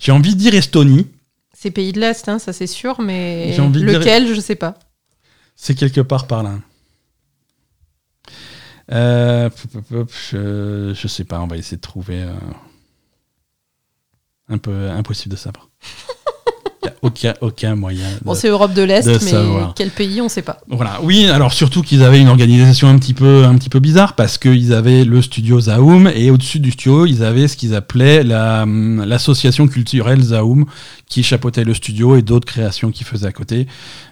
[0.00, 1.06] J'ai envie de dire Estonie.
[1.52, 4.78] C'est pays de l'Est, hein, ça c'est sûr, mais de dire- lequel, je sais pas.
[5.54, 6.54] C'est quelque part par là.
[8.90, 9.48] Euh,
[10.30, 12.22] je, je sais pas, on va essayer de trouver.
[12.22, 12.34] euh,
[14.48, 15.70] un peu impossible de savoir.
[17.02, 18.08] Aucun, aucun moyen.
[18.08, 19.74] de- Bon, c'est Europe de l'Est, de mais savoir.
[19.74, 20.58] quel pays, on sait pas.
[20.68, 21.00] Voilà.
[21.02, 24.38] Oui, alors surtout qu'ils avaient une organisation un petit peu, un petit peu bizarre parce
[24.38, 28.62] qu'ils avaient le studio Zaum et au-dessus du studio, ils avaient ce qu'ils appelaient la,
[28.62, 30.64] hum, l'association culturelle Zaum
[31.08, 33.66] qui chapeautait le studio et d'autres créations qu'ils faisaient à côté.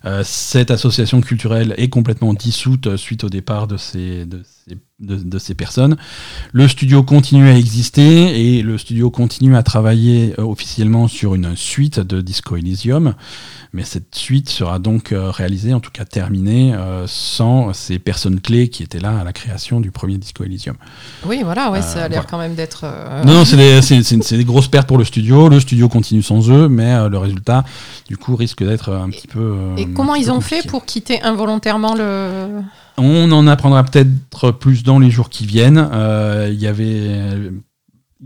[0.04, 4.59] Euh, cette association culturelle est complètement dissoute euh, suite au départ de ces, de ces,
[5.00, 5.96] de, de ces personnes.
[6.52, 11.56] Le studio continue à exister et le studio continue à travailler euh, officiellement sur une
[11.56, 13.14] suite de Disco Elysium.
[13.72, 18.40] Mais cette suite sera donc euh, réalisée, en tout cas terminée, euh, sans ces personnes
[18.40, 20.76] clés qui étaient là à la création du premier Disco Elysium.
[21.24, 22.26] Oui, voilà, ouais, ça a l'air voilà.
[22.28, 22.84] quand même d'être.
[23.24, 25.48] Non, non, c'est des, grosses pertes pour le studio.
[25.48, 27.64] Le studio continue sans eux, mais le résultat,
[28.08, 29.54] du coup, risque d'être un petit peu.
[29.76, 32.62] Et comment ils ont fait pour quitter involontairement le.
[32.96, 35.88] On en apprendra peut-être plus dans les jours qui viennent.
[35.92, 37.50] Euh, Il y avait.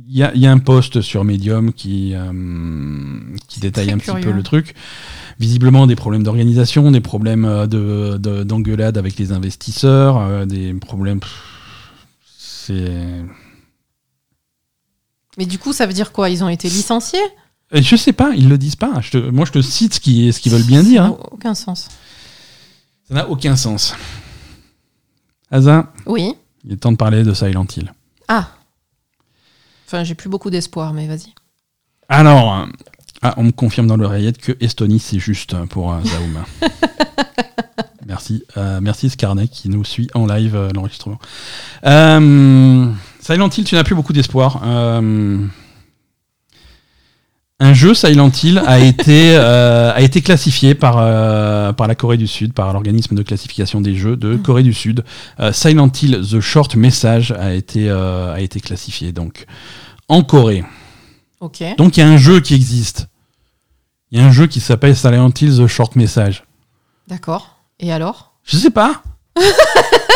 [0.08, 2.32] Il y, a, il y a un post sur Medium qui, euh,
[3.46, 4.74] qui détaille un petit peu le truc.
[5.38, 10.74] Visiblement des problèmes d'organisation, des problèmes euh, de, de- d'engueulade avec les investisseurs, euh, des
[10.74, 11.20] problèmes.
[12.36, 12.92] C'est.
[15.38, 16.28] Mais du coup, ça veut dire quoi?
[16.28, 17.22] Ils ont été licenciés?
[17.72, 19.00] Je sais pas, ils le disent pas.
[19.00, 21.02] Je te- moi, je te cite ce qu'ils ce veulent bien dire.
[21.02, 21.16] Ça hein.
[21.20, 21.88] n'a Aucun sens.
[23.08, 23.94] Ça n'a aucun sens.
[25.54, 26.34] Asa, Oui.
[26.64, 27.92] il est temps de parler de Silent Hill.
[28.26, 28.48] Ah.
[29.86, 31.32] Enfin, j'ai plus beaucoup d'espoir, mais vas-y.
[32.08, 32.64] Alors, euh,
[33.22, 36.44] ah, on me confirme dans l'oreillette que Estonie, c'est juste pour euh, Zaum.
[38.06, 41.20] merci, euh, merci Scarnet qui nous suit en live euh, l'enregistrement.
[41.84, 44.60] Silent Hill, tu n'as plus beaucoup d'espoir.
[47.60, 52.16] Un jeu Silent Hill a été, euh, a été classifié par, euh, par la Corée
[52.16, 55.04] du Sud, par l'organisme de classification des jeux de Corée du Sud.
[55.38, 59.46] Euh, Silent Hill The Short Message a été, a été classifié donc
[60.08, 60.64] en Corée.
[61.40, 61.62] Ok.
[61.78, 63.08] Donc il y a un jeu qui existe.
[64.10, 66.44] Il y a un jeu qui s'appelle Silent Hill The Short Message.
[67.06, 67.58] D'accord.
[67.78, 68.34] Et alors?
[68.44, 69.02] Je sais pas.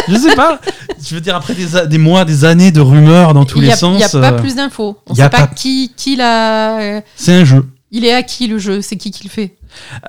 [0.09, 0.61] Je sais pas.
[1.03, 3.71] Je veux dire, après des, a- des mois, des années de rumeurs dans tous les
[3.73, 4.97] sens, Il n'y a pas euh, plus d'infos.
[5.07, 7.03] On a sait pas, pas- qui, qui l'a.
[7.17, 7.67] c'est un jeu.
[7.91, 8.83] Il est à qui le jeu?
[8.83, 9.57] C'est qui qui le fait?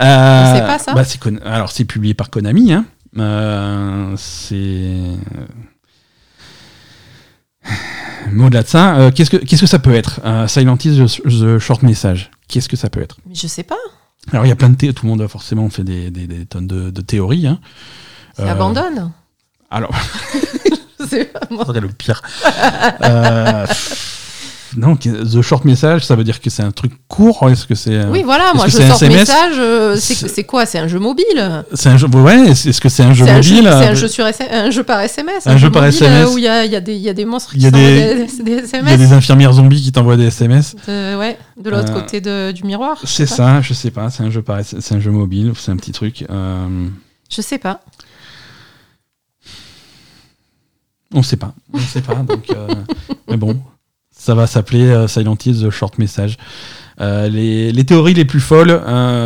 [0.02, 2.74] Euh, sait pas ça bah, c'est Kon- Alors c'est publié par Konami.
[2.74, 2.86] hein.
[3.18, 4.94] Euh, c'est.
[8.32, 10.20] Mais au-delà de ça, euh, qu'est-ce que qu'est-ce que ça peut être?
[10.26, 12.32] Euh, Silent Hill the, Short Message.
[12.48, 13.18] Qu'est-ce que ça peut être?
[13.34, 13.78] Je sais pas.
[14.32, 16.28] Alors il y a plein de thé- tout le monde a forcément fait des, des-
[16.28, 17.48] des tonnes de, de théories.
[17.48, 17.60] Hein.
[18.36, 19.12] C'est Euh, abandonne.
[19.72, 19.92] Alors,
[21.00, 21.64] Je sais pas, moi.
[21.66, 22.22] ça serait le pire.
[23.04, 23.66] Euh,
[24.78, 27.50] non, the short message, ça veut dire que c'est un truc court.
[27.50, 29.22] Est-ce que c'est Oui, voilà, moi que je c'est un sors SMS?
[29.22, 29.54] message.
[29.58, 32.88] euh, C'est C'est- c'est quoi C'est un jeu mobile c'est un jeu Ouais, est-ce que
[32.90, 34.84] c'est un jeu C'est un jeu, mobile c'est un euh, jeu sur S- un jeu
[34.84, 35.48] par SMS.
[35.48, 36.28] Un jeu jeu par mobile, SMS.
[36.28, 37.60] euh, Où il y a, il y, a des- il y a des monstres Il
[37.60, 38.98] qui y a s'envoient des- des, des Il y a SMS.
[39.00, 40.76] des infirmières zombies qui t'envoient des SMS.
[40.88, 42.98] De, ouais, de l'autre Euh, côté de- du miroir.
[43.06, 44.10] C'est ça, je sais pas.
[44.12, 46.26] C'est un jeu par c'est un jeu mobile, c'est un petit truc.
[46.30, 46.88] euh,
[47.32, 47.80] Je sais pas.
[51.14, 52.16] On sait pas, on sait pas.
[52.16, 52.68] donc, euh,
[53.28, 53.60] mais bon,
[54.12, 56.38] ça va s'appeler euh, Silent Hill The Short Message.
[57.02, 58.82] Euh, les, théories les plus folles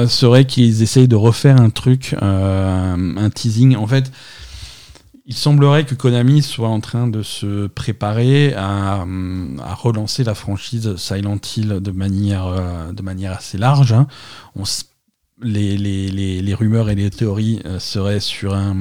[0.07, 3.75] seraient qu'ils essayent de refaire un truc, un teasing.
[3.75, 4.11] En fait,
[5.25, 9.05] il semblerait que Konami soit en train de se préparer à,
[9.75, 12.45] relancer la franchise Silent Hill de manière,
[13.31, 13.91] assez large.
[13.91, 14.07] hein.
[15.41, 18.75] Les, rumeurs et les théories seraient sur un-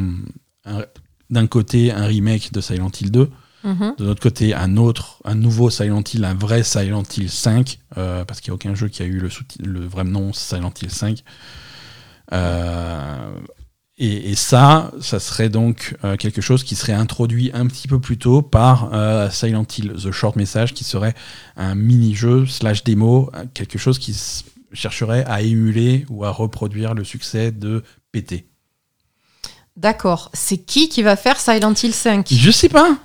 [1.33, 3.31] d'un côté un remake de Silent Hill 2,
[3.65, 3.95] Mhm.
[3.97, 8.25] de l'autre côté un autre, un nouveau Silent Hill, un vrai Silent Hill 5, euh,
[8.25, 9.21] parce qu'il n'y a aucun jeu qui a eu
[9.61, 11.23] le, vrai nom Silent Hill 5.
[12.33, 13.31] Euh,
[13.99, 18.01] et, et ça, ça serait donc euh, quelque chose qui serait introduit un petit peu
[18.01, 18.91] plus tôt par
[19.33, 21.15] Silent Hill The Short Message, qui serait
[21.57, 24.17] un mini-jeu slash démo, quelque chose qui
[24.73, 28.47] chercherait à émuler ou à reproduire le succès de PT.
[29.77, 30.31] D'accord.
[30.35, 32.97] C'est qui qui va faire Silent Hill 5 Je sais pas.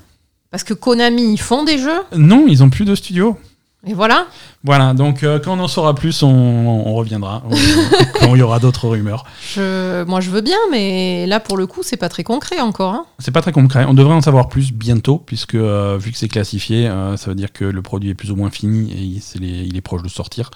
[0.52, 2.02] Parce que Konami, ils font des jeux?
[2.16, 3.38] Non, ils ont plus de studio.
[3.86, 4.26] Et voilà.
[4.64, 7.44] Voilà, donc euh, quand on en saura plus, on, on reviendra.
[7.50, 7.56] On-
[8.20, 9.24] quand il y aura d'autres rumeurs.
[9.54, 12.94] Je, moi, je veux bien, mais là, pour le coup, c'est pas très concret encore.
[12.94, 13.06] hein.
[13.20, 13.86] C'est pas très concret.
[13.88, 17.36] On devrait en savoir plus bientôt, puisque euh, vu que c'est classifié, euh, ça veut
[17.36, 19.82] dire que le produit est plus ou moins fini et il, c'est les- il est
[19.82, 20.50] proche de sortir.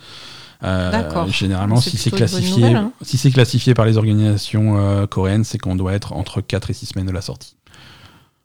[0.64, 1.28] Euh, D'accord.
[1.28, 2.92] Généralement, si c'est classifié, nouvelle, hein.
[3.02, 6.74] si c'est classifié par les organisations euh, coréennes, c'est qu'on doit être entre 4 et
[6.74, 7.56] 6 semaines de la sortie.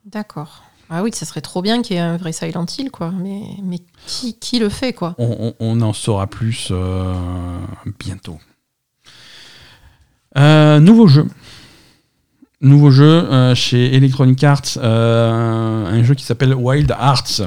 [0.06, 0.62] D'accord.
[0.88, 3.10] Ah oui, ça serait trop bien qu'il y ait un vrai Silent Hill, quoi.
[3.10, 5.14] Mais, mais qui, qui le fait, quoi?
[5.18, 7.12] On, on- on en saura plus euh,
[7.98, 8.38] bientôt.
[10.38, 11.26] Euh, nouveau jeu.
[12.60, 17.42] Nouveau jeu chez Electronic Arts, un jeu qui s'appelle Wild Arts.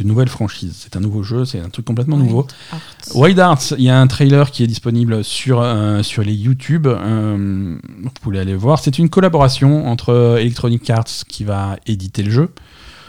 [0.00, 2.46] C'est une nouvelle franchise, c'est un nouveau jeu, c'est un truc complètement nouveau.
[2.72, 2.80] Arts.
[3.16, 6.86] Wild Arts, il y a un trailer qui est disponible sur, euh, sur les YouTube.
[6.86, 8.78] euh, vous pouvez aller voir.
[8.78, 12.48] C'est une collaboration entre Electronic Arts qui va éditer le jeu,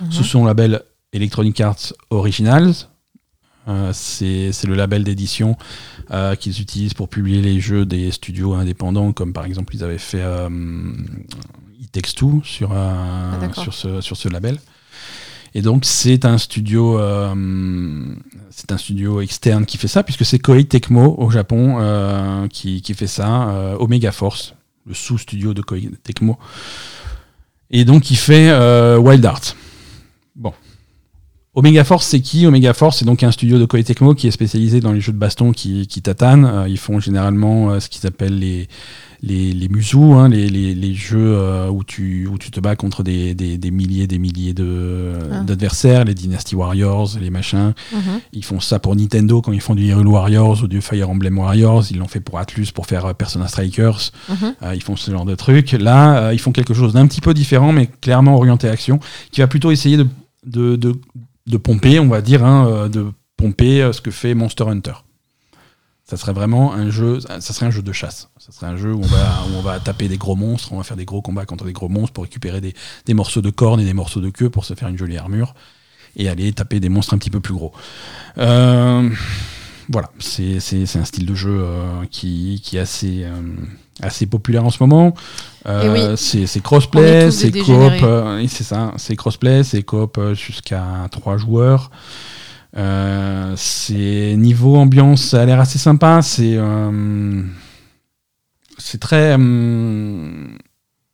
[0.02, 0.12] Mhm.
[0.12, 0.82] sous son label
[1.14, 2.74] Electronic Arts Originals.
[3.70, 5.56] Euh, c'est le label d'édition
[6.12, 9.98] euh, qu'ils utilisent pour publier les jeux des studios indépendants, comme par exemple ils avaient
[9.98, 10.26] fait
[11.80, 12.68] It Takes Two sur,
[13.40, 13.64] d'accord.
[13.64, 14.60] sur, ce, sur ce label.
[15.54, 17.36] Et donc c'est un studio, euh,
[18.50, 22.82] c'est un studio externe qui fait ça, puisque c'est Koei Tecmo au Japon euh, qui,
[22.82, 24.56] qui fait ça, euh, Omega Force,
[24.86, 26.38] le sous-studio de Koei Tecmo.
[27.70, 28.50] Et donc il fait
[28.98, 29.56] Wild Art.
[30.36, 30.54] Bon.
[31.54, 34.32] Omega Force, c'est qui Omega Force, c'est donc un studio de Koei Tecmo qui est
[34.32, 36.46] spécialisé dans les jeux de baston qui, qui tatanent.
[36.46, 38.70] Euh, ils font généralement euh, ce qu'ils appellent les,
[39.22, 42.78] les, les musous, hein, les, les, les jeux euh, où, tu, où tu te bats
[42.78, 45.42] contre des, des, des milliers des milliers de- Ah.
[45.44, 47.74] d'adversaires, les Dynasty Warriors, les machins.
[47.92, 48.22] Mhm.
[48.32, 51.38] Ils font ça pour Nintendo quand ils font du Hyrule Warriors ou du Fire Emblem
[51.38, 51.84] Warriors.
[51.92, 54.12] Ils l'ont fait pour Atlus pour faire Persona Strikers.
[54.30, 54.36] Mhm.
[54.64, 55.74] Euh, ils font ce genre de truc.
[55.74, 59.02] Là, euh, ils font quelque chose d'un petit peu différent, mais clairement orienté action,
[59.34, 60.08] qui va plutôt essayer de,
[60.46, 60.94] de, de,
[61.52, 64.94] de pomper, on va dire, hein, euh, de pomper euh, ce que fait Monster Hunter.
[66.06, 68.30] Ça serait vraiment un jeu, ça serait un jeu de chasse.
[68.38, 71.06] Ça serait un jeu où on va, taper des gros monstres, on va faire des
[71.06, 74.20] gros combats contre des gros monstres pour récupérer des, morceaux de cornes et des morceaux
[74.20, 75.54] de queue pour se faire une jolie armure
[76.18, 77.72] et aller taper des monstres un petit peu plus gros.
[78.40, 79.10] Euh,
[79.88, 80.58] voilà, c'est
[80.96, 81.66] un style de jeu
[82.10, 83.26] qui, est assez,
[84.02, 85.14] assez populaire en ce moment.
[85.68, 86.18] Euh, Et oui.
[86.48, 91.92] C'est crossplay, c'est coop, euh, c'est ça, c'est crossplay, c'est coop euh, jusqu'à 3 joueurs.
[92.78, 96.22] Euh, c'est niveau ambiance, ça a l'air assez sympa.
[96.22, 97.44] C'est euh,
[98.78, 99.36] c'est très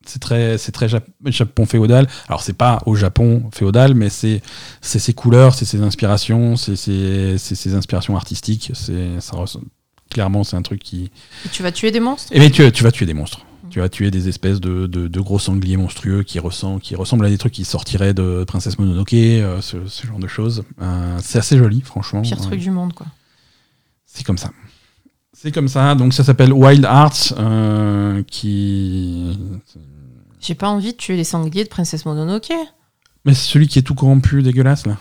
[0.06, 2.08] c'est très c'est très Jap- Japon féodal.
[2.28, 4.42] Alors c'est pas au Japon féodal, mais c'est
[4.82, 8.72] c'est ses couleurs, c'est ses inspirations, c'est ses, inspirations artistiques.
[8.74, 9.36] C'est ça
[10.10, 11.12] clairement c'est un truc qui.
[11.46, 13.42] Et tu vas tuer des monstres Eh bien tu tu vas tuer des monstres.
[13.70, 17.26] Tu vas tuer des espèces de, de, de gros sangliers monstrueux qui, ressent, qui ressemblent
[17.26, 20.64] à des trucs qui sortiraient de Princesse Mononoke, euh, ce, ce genre de choses.
[20.82, 22.22] Euh, c'est assez joli, franchement.
[22.22, 23.08] Pire Euh, truc du monde, quoi.
[24.06, 24.52] c'est comme ça.
[25.34, 25.96] C'est comme ça.
[25.96, 29.38] Donc ça s'appelle Wild Arts, euh, qui
[30.40, 32.54] J'ai pas envie de tuer les sangliers de Princesse Mononoke.
[33.26, 34.98] Mais c'est celui qui est tout corrompu, dégueulasse, là.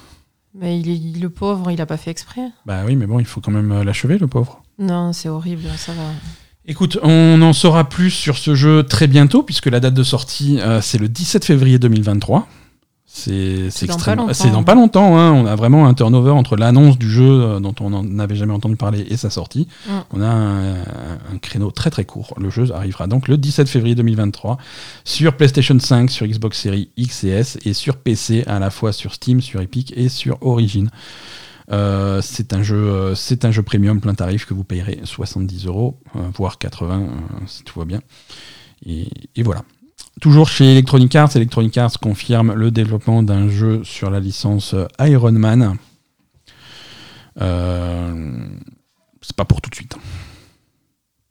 [0.55, 2.49] Mais il est le pauvre, il a pas fait exprès.
[2.67, 4.63] Bah oui, mais bon, il faut quand même euh, l'achever, le pauvre.
[4.79, 6.03] Non, c'est horrible, ça va.
[6.67, 10.59] Écoute, on en saura plus sur ce jeu très bientôt, puisque la date de sortie,
[10.61, 12.47] euh, c'est le 17 février 2023.
[13.09, 14.35] C'est C'est dans pas extrêmement- longtemps.
[14.35, 15.17] c'est dans pas longtemps.
[15.17, 15.33] hein.
[15.33, 18.77] On a vraiment un turnover entre l'annonce du jeu euh, dont on n'avait jamais entendu
[18.77, 19.69] parler et sa sortie.
[19.87, 19.91] Mm.
[20.13, 22.35] On a un, un créneau très très court.
[22.39, 24.59] Le jeu arrivera donc le 17 février 2023
[25.05, 28.93] sur PlayStation 5, sur Xbox Series X et S et sur PC à la fois
[28.93, 30.91] sur Steam, sur Epic et sur Origin.
[31.73, 35.67] Euh, c'est un jeu, euh, c'est un jeu premium plein tarif que vous payerez 70
[35.67, 37.07] euros, euh, voire 80 euh,
[37.47, 38.01] si tout va bien.
[38.85, 39.63] Et, et voilà.
[40.21, 45.33] Toujours chez Electronic Arts, Electronic Arts confirme le développement d'un jeu sur la licence Iron
[45.33, 45.77] Man.
[49.23, 49.97] C'est pas pour tout de suite.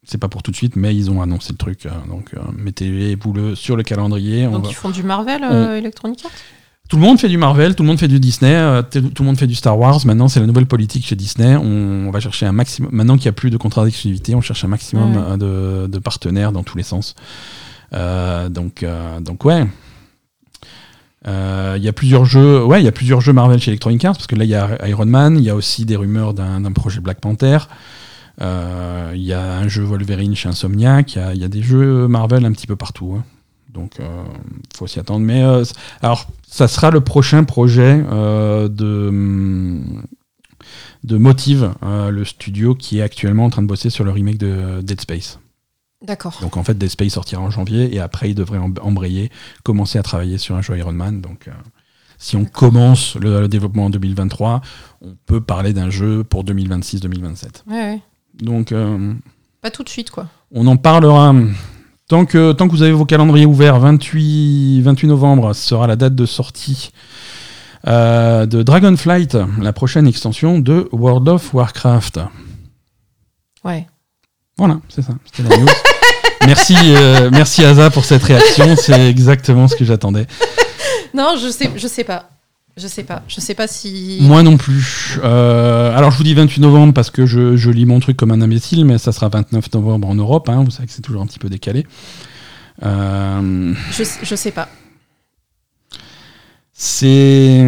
[0.04, 1.88] C'est pas pour tout de suite, mais ils ont annoncé le truc.
[2.08, 4.46] donc euh, mettez-vous le sur le calendrier.
[4.46, 6.32] on Donc va- ils font du Marvel, euh, Electronic Arts?
[6.88, 9.26] Tout le monde fait du Marvel, tout le monde fait du Disney, euh, tout le
[9.26, 10.00] monde fait du Star Wars.
[10.06, 11.56] Maintenant, c'est la nouvelle politique chez Disney.
[11.56, 12.90] On, on va chercher un maximum.
[12.94, 15.22] Maintenant qu'il n'y a plus de contrat d'exclusivité, on cherche un maximum Ouais.
[15.32, 17.16] euh, de, de partenaires dans tous les sens.
[17.94, 19.66] Euh, donc, euh, donc ouais.
[21.28, 24.06] Euh, Il y a plusieurs jeux, ouais, il y a plusieurs jeux Marvel chez Electronic
[24.06, 26.36] Arts parce que là il y a Iron Man, il y a aussi des rumeurs
[26.36, 27.58] d'un projet Black Panther.
[28.42, 31.16] Euh, Il y a un jeu Wolverine chez Insomniac.
[31.16, 33.16] Il y a- il y, a des jeux Marvel un petit peu partout.
[33.18, 33.24] hein.
[33.76, 34.24] Donc, euh,
[34.76, 35.24] faut s'y attendre.
[35.26, 35.64] Mais euh,
[36.02, 40.04] alors, ça sera le prochain projet euh, de, hum,
[41.04, 44.82] de Motive, le studio qui est actuellement en train de bosser sur le remake de
[44.82, 45.40] Dead Space.
[46.02, 46.38] D'accord.
[46.42, 49.30] Donc en fait, Dead Space sortira en janvier et après, il devrait em- embrayer,
[49.64, 51.20] commencer à travailler sur un jeu Iron Man.
[51.22, 51.50] Donc
[52.18, 54.62] si on commence le, le développement en 2023,
[55.02, 57.64] on peut parler d'un jeu pour 2026-2027.
[57.68, 58.02] Ouais, ouais.
[58.42, 58.74] Donc
[59.62, 60.28] Pas tout de suite, quoi.
[60.52, 61.34] on en parlera.
[62.08, 66.14] Tant que, tant que vous avez vos calendriers ouverts, 28, 28 novembre sera la date
[66.14, 66.92] de sortie
[67.88, 72.20] euh, de Dragonflight, la prochaine extension de World of Warcraft.
[73.64, 73.88] Ouais.
[74.56, 75.14] Voilà, c'est ça.
[75.26, 75.68] C'était la news.
[76.46, 78.76] merci, euh, merci Asa pour cette réaction.
[78.76, 80.28] C'est exactement ce que j'attendais.
[81.16, 82.30] Non, je sais, je sais pas.
[82.78, 83.24] Je sais pas.
[83.28, 84.20] Je sais pas si.
[84.22, 85.18] Moi non plus.
[85.24, 88.32] Euh, alors je vous dis 28 novembre parce que je, je lis mon truc comme
[88.32, 90.50] un imbécile, mais ça sera 29 novembre en Europe.
[90.50, 90.62] hein.
[90.64, 91.86] Vous savez que c'est toujours un petit peu décalé.
[92.84, 94.68] Euh, Je, je sais pas.
[96.74, 97.64] c'est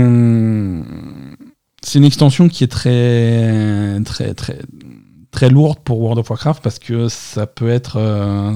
[1.81, 4.59] c'est une extension qui est très très très
[5.31, 8.51] très lourde pour World of Warcraft parce que ça peut être euh,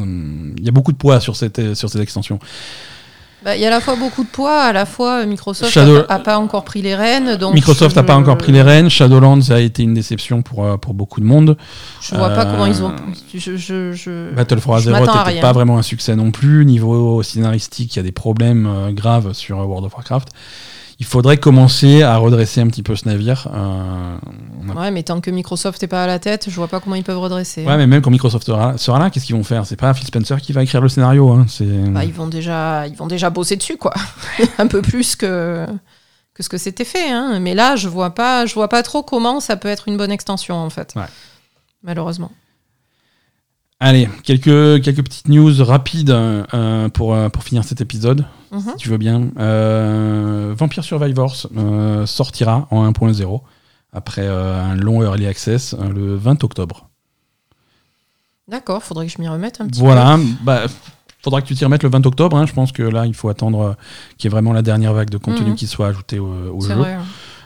[0.58, 2.40] il y a beaucoup de poids sur cette sur cette extension.
[3.44, 5.72] Bah, Il y a à la fois beaucoup de poids, à la fois euh, Microsoft
[5.72, 7.38] Shadow- a, a pas encore pris les rênes.
[7.38, 8.90] Donc Microsoft n'a je- pas encore pris les rênes.
[8.90, 11.58] Shadowlands a été une déception pour euh, pour beaucoup de monde.
[12.02, 12.94] Je vois pas Euh, comment ils ont.
[13.34, 14.32] Je, je, je...
[14.36, 16.66] Battle for Azeroth n'était pas vraiment un succès non plus.
[16.66, 20.30] Niveau scénaristique, il y a des problèmes euh, graves sur euh, World of Warcraft.
[21.02, 23.48] Il faudrait commencer à redresser un petit peu ce navire.
[23.52, 24.18] Euh,
[24.70, 26.96] a- Ouais, mais tant que Microsoft n'est pas à la tête, je vois pas comment
[26.96, 27.66] ils peuvent redresser.
[27.66, 29.66] Ouais, mais même quand Microsoft sera, sera là, qu'est-ce qu'ils vont faire?
[29.66, 31.28] C'est pas Phil Spencer qui va écrire le scénario.
[31.32, 31.48] Hein.
[31.90, 33.96] Bah, ils vont déjà, ils vont déjà bosser dessus, quoi.
[34.60, 35.66] un peu plus que
[36.36, 37.10] que ce que c'était fait.
[37.10, 37.40] Hein.
[37.42, 40.12] Mais là, je vois pas, je vois pas trop comment ça peut être une bonne
[40.12, 40.94] extension, en fait.
[40.96, 41.02] Ouais.
[41.82, 42.32] Malheureusement.
[43.84, 48.62] Allez, quelques, quelques petites news rapides euh, pour, euh, pour finir cet épisode, Mhm.
[48.62, 49.30] si tu veux bien.
[49.40, 53.42] Euh, Vampire Survivors euh, sortira en 1.0
[53.92, 56.90] après euh, un long early access euh, le 20 octobre.
[58.48, 60.62] D'accord, faudrait que je m'y remette un petit Voilà, bah,
[61.24, 62.38] faudra que tu t'y remettes le 20 octobre.
[62.38, 62.46] hein.
[62.46, 63.74] Je pense que là, il faut attendre euh,
[64.20, 65.56] qu'il y ait vraiment la dernière vague de contenu Mhm.
[65.56, 66.28] qui soit ajoutée au,
[66.60, 66.68] peu.
[66.68, 66.76] Jeu.
[66.76, 66.94] vrai.
[66.94, 67.04] hein.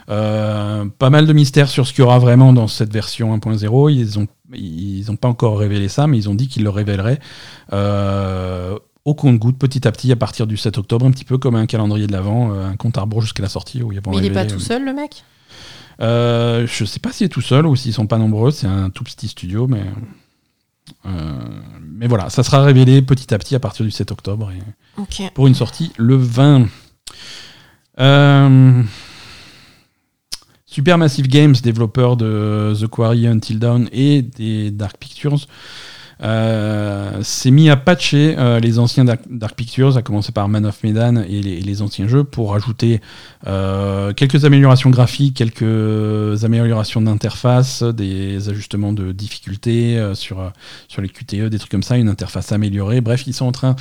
[0.08, 3.92] Euh, pas mal de mystères sur ce qu'il y aura vraiment dans cette version 1.0.
[3.92, 7.18] Ils ont, ils ont pas encore révélé ça, mais ils ont dit qu'ils le révéleraient
[7.72, 11.54] euh, au compte-goutte, petit à petit, à partir du 7 octobre, un petit peu comme
[11.54, 14.10] un calendrier de l'avant, euh, un compte à rebours jusqu'à la sortie où ils vont
[14.10, 15.24] Mais il est pas tout seul, le mec?
[16.00, 18.50] Euh, je sais pas s'il est tout seul ou s'ils sont pas nombreux.
[18.50, 19.84] C'est un tout petit studio, mais
[21.06, 21.38] euh,
[21.80, 24.60] mais voilà, ça sera révélé petit à petit à partir du 7 octobre et
[25.34, 26.66] pour une sortie le 20.
[30.76, 35.46] Supermassive Games, développeur de The Quarry, Until Dawn et des Dark Pictures,
[36.20, 40.82] s'est mis à patcher euh, les anciens Dark, Dark Pictures, à commencer par Man of
[40.82, 43.00] Medan et les, anciens jeux, pour ajouter
[43.46, 50.48] euh, quelques améliorations graphiques, quelques améliorations d'interface, des ajustements de difficulté euh, sur, euh,
[50.88, 53.00] sur les QTE, des trucs comme ça, une interface améliorée.
[53.00, 53.76] Bref, ils sont en train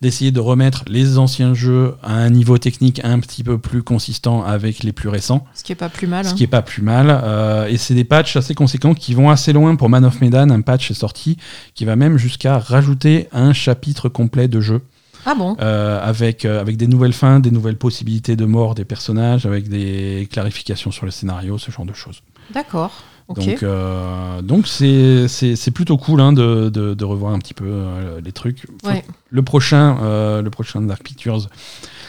[0.00, 4.42] d'essayer de remettre les anciens jeux à un niveau technique un petit peu plus consistant
[4.44, 6.24] avec les plus récents, Ce qui est pas plus mal.
[6.24, 6.34] ce hein.
[6.34, 7.08] qui est pas plus mal.
[7.10, 10.50] Euh, et c'est des patchs assez conséquents qui vont assez loin pour Man of Medan.
[10.50, 11.36] Un patch est sorti
[11.74, 14.80] qui va même jusqu'à rajouter un chapitre complet de jeu.
[15.26, 15.56] Ah bon?
[15.60, 19.68] Euh, avec, euh, avec des nouvelles fins, des nouvelles possibilités de mort des personnages, avec
[19.68, 22.22] des clarifications sur le scénario, ce genre de choses.
[22.54, 23.04] D'accord.
[23.34, 27.54] Donc, euh, donc c'est, c'est, c'est plutôt cool hein, de, de, de revoir un petit
[27.54, 28.66] peu euh, les trucs.
[28.84, 29.04] Ouais.
[29.28, 31.48] Le prochain, euh, le prochain Dark Pictures,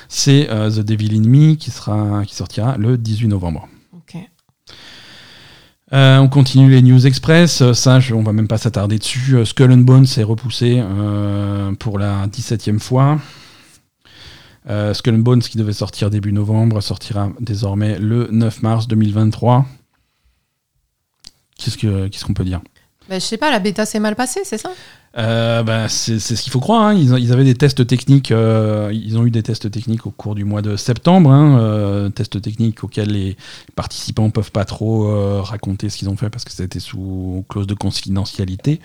[0.09, 3.67] c'est The Devil in Me qui sera, qui sortira le 18 novembre.
[5.93, 7.61] Euh, on continue les news express.
[7.61, 9.35] Euh, Ça, on va même pas s'attarder dessus.
[9.35, 10.81] Euh, Skull and Bones est repoussé
[11.79, 13.19] pour la 17e fois.
[14.93, 19.65] Skull and Bones, qui devait sortir début novembre, sortira désormais le 9 mars 2023.
[21.57, 22.61] Qu'est-ce que- qu'est-ce qu'on peut dire?
[23.09, 24.71] Bah, je sais pas, la bêta s'est mal passée, c'est ça?
[25.17, 26.83] Euh, bah, c'est ce qu'il faut croire.
[26.83, 26.93] hein.
[26.93, 28.31] Ils, ils avaient des tests techniques.
[28.31, 31.29] euh, ils ont eu des tests techniques au cours du mois de septembre.
[31.31, 33.35] hein, euh, tests techniques auxquels les
[33.75, 37.67] participants peuvent pas trop euh, raconter ce qu'ils ont fait parce que été sous clause
[37.67, 38.79] de confidentialité.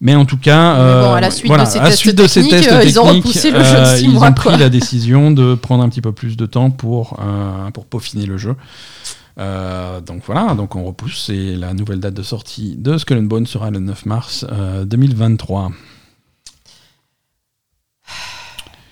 [0.00, 1.98] Mais en tout cas, Mais bon, euh, à la suite voilà, de ces à tests
[1.98, 4.28] suite de ces techniques, tests euh, ils ont repoussé le jeu de six ils mois,
[4.28, 4.56] ont pris quoi.
[4.58, 8.38] la décision de prendre un petit peu plus de temps pour euh, pour peaufiner le
[8.38, 8.56] jeu.
[9.38, 13.22] Euh, donc voilà, donc on repousse et la nouvelle date de sortie de Skull and
[13.24, 15.72] Bones sera le 9 mars euh, 2023.
[18.06, 18.12] Je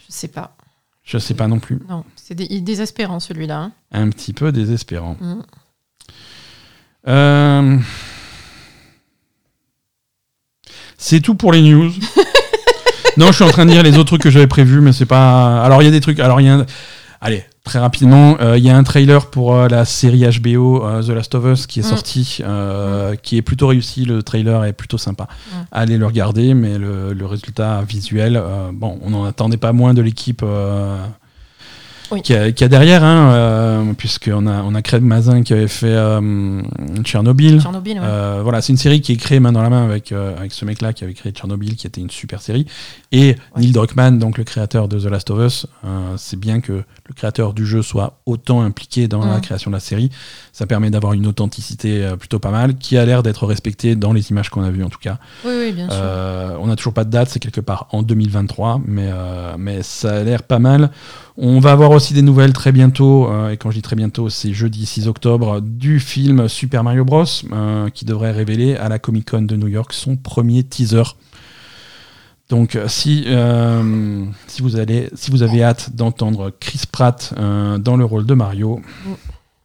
[0.08, 0.56] sais pas.
[1.04, 1.80] Je sais pas non plus.
[1.88, 3.58] Non, c'est dé- désespérant celui-là.
[3.58, 3.72] hein.
[3.92, 5.16] Un petit peu désespérant.
[5.20, 5.40] Mm.
[7.08, 7.78] Euh,
[10.96, 11.90] C'est tout pour les news.
[13.16, 15.06] non, je suis en train de dire les autres trucs que j'avais prévus, mais c'est
[15.06, 15.62] pas.
[15.64, 16.20] Alors il y a des trucs.
[16.20, 16.54] Alors il y a.
[16.54, 16.66] un-
[17.20, 21.02] Allez, très rapidement, euh, il y a un trailer pour euh, la série HBO euh,
[21.02, 21.86] The Last of Us qui est Mm.
[21.88, 24.04] sorti, euh, qui est plutôt réussi.
[24.04, 25.24] Le trailer est plutôt sympa.
[25.24, 25.56] Mm.
[25.72, 30.02] Allez le regarder, mais le, le résultat visuel, bon, on n'en attendait pas moins de
[30.02, 30.44] l'équipe.
[32.10, 32.20] Oui.
[32.20, 35.96] Qui a, qui a derrière, hein, puisqu'on a, on a Craig Mazin qui avait fait
[37.04, 37.58] Tchernobyl.
[37.58, 38.40] Tchernobyl, ouais.
[38.42, 40.92] Voilà, c'est une série qui est créée main dans la main avec, avec ce mec-là
[40.92, 42.66] qui avait créé Tchernobyl, qui était une super série.
[43.12, 45.66] Et Neil Druckmann, donc le créateur de The Last of Us,
[46.18, 49.40] c'est bien que le créateur du jeu soit autant impliqué dans la Mm.
[49.40, 50.10] création de la série.
[50.52, 54.12] Ça permet d'avoir une authenticité euh, plutôt pas mal, qui a l'air d'être respectée dans
[54.12, 55.18] les images qu'on a vues en tout cas.
[55.44, 55.98] Oui, oui, bien sûr.
[56.00, 59.82] Euh, on n'a toujours pas de date, c'est quelque part en 2023, mais, euh, mais
[59.82, 60.90] ça a l'air pas mal.
[61.36, 64.28] On va avoir aussi des nouvelles très bientôt, euh, et quand je dis très bientôt,
[64.28, 67.24] c'est jeudi 6 octobre, du film Super Mario Bros,
[67.94, 71.02] qui devrait révéler à la Comic Con de New York son premier teaser.
[72.52, 77.78] Donc euh, si, euh, si, vous, allez, si vous avez hâte d'entendre Chris Pratt euh,
[77.78, 78.82] dans le rôle de Mario,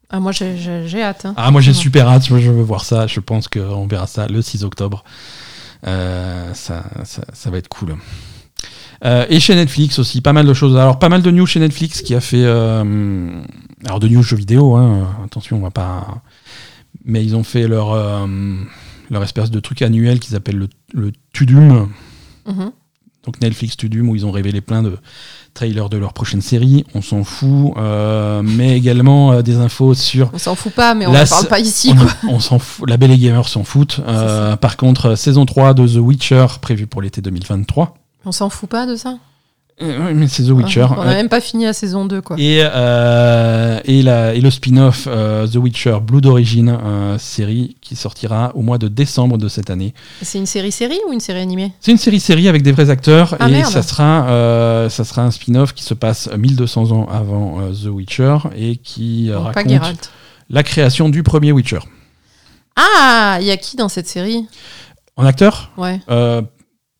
[0.09, 1.25] Ah, moi, j'ai- hâte.
[1.25, 1.33] hein.
[1.35, 3.05] ah, moi j'ai super hâte, moi je veux voir ça.
[3.05, 5.03] Je pense qu'on verra ça le 6 octobre.
[5.85, 7.97] Euh, ça, ça, ça va être cool.
[9.03, 10.77] Et chez Netflix aussi, pas mal de choses.
[10.77, 12.45] Alors, pas mal de news chez Netflix qui a fait.
[12.45, 16.21] alors, de news jeux vidéo, hein, attention, on va pas.
[17.03, 17.89] Mais ils ont fait leur,
[19.11, 21.89] leur espèce de truc annuel qu'ils appellent le, le Tudum.
[22.47, 22.71] Mhm.
[23.25, 24.97] Donc Netflix Tudum, où ils ont révélé plein de
[25.53, 26.85] trailers de leur prochaine série.
[26.93, 27.73] On s'en fout.
[27.75, 31.47] euh, mais également euh, des infos sur On s'en fout pas, mais on ne parle
[31.47, 31.91] pas ici.
[31.93, 32.13] on, quoi.
[32.29, 32.89] on s'en fout.
[32.89, 33.99] La Belle et Gamer s'en foutent.
[34.07, 37.97] Euh, par contre, saison 3 de The Witcher prévue pour l'été 2023.
[38.23, 39.17] On s'en fout pas de ça?
[39.79, 40.87] Euh, oui, mais c'est The Witcher.
[40.97, 42.35] On n'a même pas fini la saison 2, quoi.
[42.39, 47.95] Et, euh, et, la, et le spin-off euh, The Witcher Blood Origin, euh, série qui
[47.95, 49.93] sortira au mois de décembre de cette année.
[50.23, 51.73] C'est une série-série ou une série animée?
[51.79, 53.71] C'est une série-série avec des vrais acteurs Ah, et merde.
[53.71, 58.77] ça sera, ça sera un spin-off qui se passe 1200 ans avant The Witcher et
[58.77, 60.11] qui Donc, raconte
[60.49, 61.79] la création du premier Witcher.
[62.75, 64.47] Ah, il y a qui dans cette série?
[65.17, 65.71] En acteur?
[65.77, 65.99] Ouais,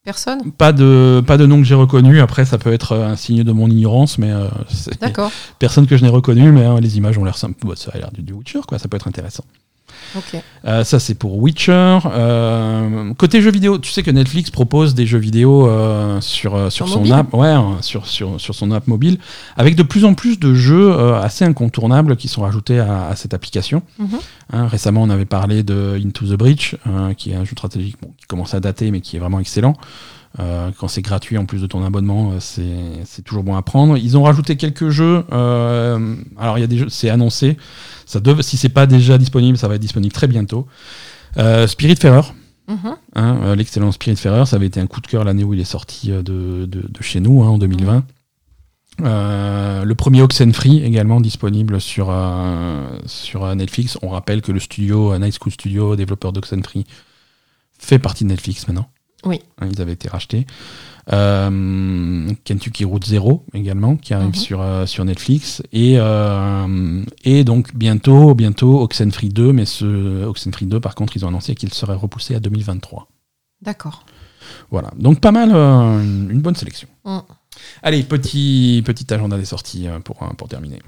[0.08, 2.22] personne Pas de, pas de nom que j'ai reconnu.
[2.22, 4.48] Après, ça peut être un signe de mon ignorance, mais euh,
[5.02, 5.30] D'accord,
[5.60, 6.50] personne que je n'ai reconnu.
[6.54, 7.36] Mais hein, les images ont l'air.
[7.66, 8.80] Ouais, ça a l'air du, du Witcher, quoi.
[8.80, 9.44] Ça peut être intéressant.
[10.66, 12.00] Euh, ça, c'est pour Witcher.
[12.06, 16.88] Euh, côté jeux vidéo, tu sais que Netflix propose des jeux vidéo euh, sur, sur,
[16.88, 19.18] son mobile app, ouais, hein, sur, sur, sur son app mobile,
[19.56, 23.34] avec de plus en plus de jeux assez incontournables qui sont rajoutés à, à cette
[23.34, 23.82] application.
[24.00, 24.08] Mhm.
[24.54, 26.76] Hein, récemment, on avait parlé de Into the Breach,
[27.18, 29.76] qui est un jeu stratégique bon, qui commence à dater, mais qui est vraiment excellent.
[30.40, 33.98] Euh, quand c'est gratuit en plus de ton abonnement, euh, c'est toujours bon à prendre.
[33.98, 35.24] Ils ont rajouté quelques jeux.
[35.32, 37.58] euh, alors il y a des jeux, c'est annoncé.
[38.06, 40.68] Ça dev- si c'est pas déjà disponible, ça va être disponible très bientôt.
[41.38, 42.22] Euh, Spiritfarer,
[42.68, 42.96] Mhm.
[43.16, 45.64] hein, euh, l'excellent Spiritfarer, ça avait été un coup de cœur l'année où il est
[45.64, 48.04] sorti de, de- de chez nous hein, en 2020.
[49.02, 53.98] Euh, le premier Oxenfree également disponible sur, euh, sur Netflix.
[54.02, 56.86] On rappelle que le studio Night School Studio, développeur d'Oxenfree,
[57.78, 58.88] fait partie de Netflix maintenant.
[59.26, 59.42] Oui.
[59.60, 60.46] Hein, ils avaient été rachetés.
[61.14, 64.36] Euh, Kentucky Route Zero également, qui arrive Mhm.
[64.36, 65.64] sur, euh, sur Netflix.
[65.72, 71.24] Et, euh, et donc bientôt, bientôt Oxenfree 2, mais ce Oxenfree 2, par contre, ils
[71.26, 73.08] ont annoncé qu'il serait repoussé à 2023.
[73.62, 74.06] D'accord.
[74.70, 74.92] Voilà.
[74.98, 76.88] Donc pas mal, une, bonne sélection.
[77.06, 77.20] Mm.
[77.84, 80.80] Allez, petit, petit agenda des sorties pour, pour terminer.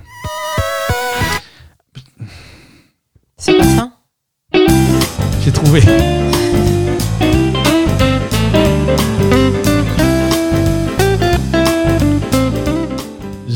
[3.38, 3.92] C'est pas ça
[5.44, 5.82] J'ai trouvé.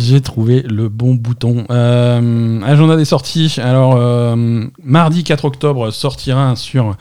[0.03, 1.65] J'ai trouvé le bon bouton.
[1.69, 3.55] Euh, agenda des sorties.
[3.57, 6.95] Alors, euh, mardi 4 octobre sortira sur,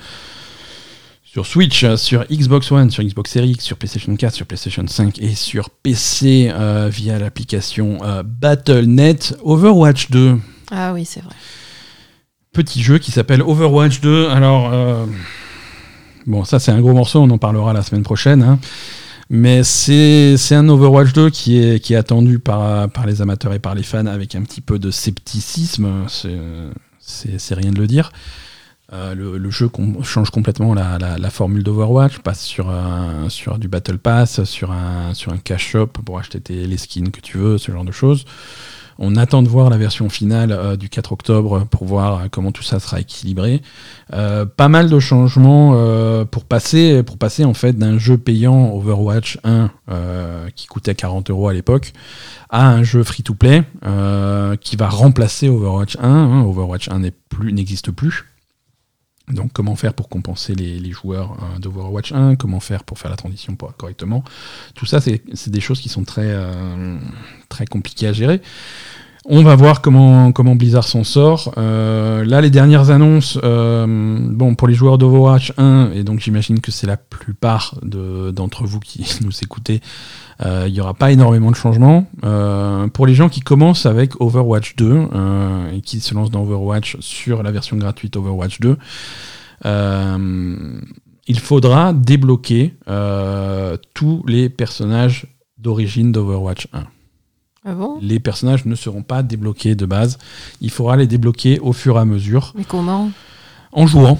[1.24, 5.18] sur Switch, sur Xbox One, sur Xbox Series X, sur PlayStation 4, sur PlayStation 5
[5.20, 10.38] et sur PC euh, via l'application euh, Battle.net Overwatch 2
[10.70, 11.34] Ah oui, c'est vrai.
[12.52, 14.28] petit jeu qui s'appelle Overwatch 2.
[14.28, 15.06] Alors, euh,
[16.26, 18.42] bon, ça c'est un gros morceau, on en parlera la semaine prochaine.
[18.44, 18.58] hein.
[19.34, 23.58] Mais c'est un Overwatch 2 qui est, qui est attendu par, par les amateurs et
[23.58, 26.04] par les fans avec un petit peu de scepticisme.
[26.06, 28.12] C'est- rien de le dire.
[28.92, 29.70] Euh, le, jeu
[30.02, 32.70] change complètement la, la- formule d'Overwatch, passe sur,
[33.30, 37.10] sur du Battle Pass, sur un, sur un cash shop pour acheter tes- les skins
[37.10, 38.26] que tu veux, ce genre de choses.
[38.98, 42.52] On attend de voir la version finale euh, du 4 octobre pour voir euh, comment
[42.52, 43.62] tout ça sera équilibré.
[44.12, 45.72] Euh, pas mal de changements
[46.30, 47.02] pour passer,
[47.44, 51.92] en fait d'un jeu payant Overwatch 1 euh, qui coûtait 40 euros à l'époque
[52.50, 53.64] à un jeu free-to-play
[54.60, 56.08] qui va remplacer Overwatch 1.
[56.08, 56.42] hein.
[56.44, 58.24] Overwatch 1 n'est plus, n'existe plus.
[59.32, 63.10] Donc comment faire pour compenser les, les joueurs euh, d'Overwatch 1 Comment faire pour faire
[63.10, 64.24] la transition correctement?
[64.74, 66.98] Tout ça, c'est c'est des choses qui sont très, euh,
[67.48, 68.40] très compliquées à gérer.
[69.24, 71.54] On va voir comment, comment Blizzard s'en sort.
[71.56, 73.86] Euh, là, les dernières annonces, euh,
[74.20, 78.64] bon, pour les joueurs d'Overwatch 1, et donc j'imagine que c'est la plupart de- d'entre
[78.64, 79.80] vous qui nous écoutez,
[80.44, 82.06] euh, il n'y aura pas énormément de changements.
[82.92, 86.96] Pour les gens qui commencent avec Overwatch 2 euh, et qui se lancent dans Overwatch
[86.98, 88.76] sur la version gratuite Overwatch 2,
[89.66, 90.80] euh,
[91.28, 92.74] il faudra débloquer
[93.94, 95.28] tous les personnages
[95.58, 96.82] d'origine d'Overwatch 1
[97.64, 100.18] Ah bon les personnages ne seront pas débloqués de base.
[100.60, 103.10] Il faudra les débloquer au fur et à mesure Mais comment
[103.72, 104.18] en jouant.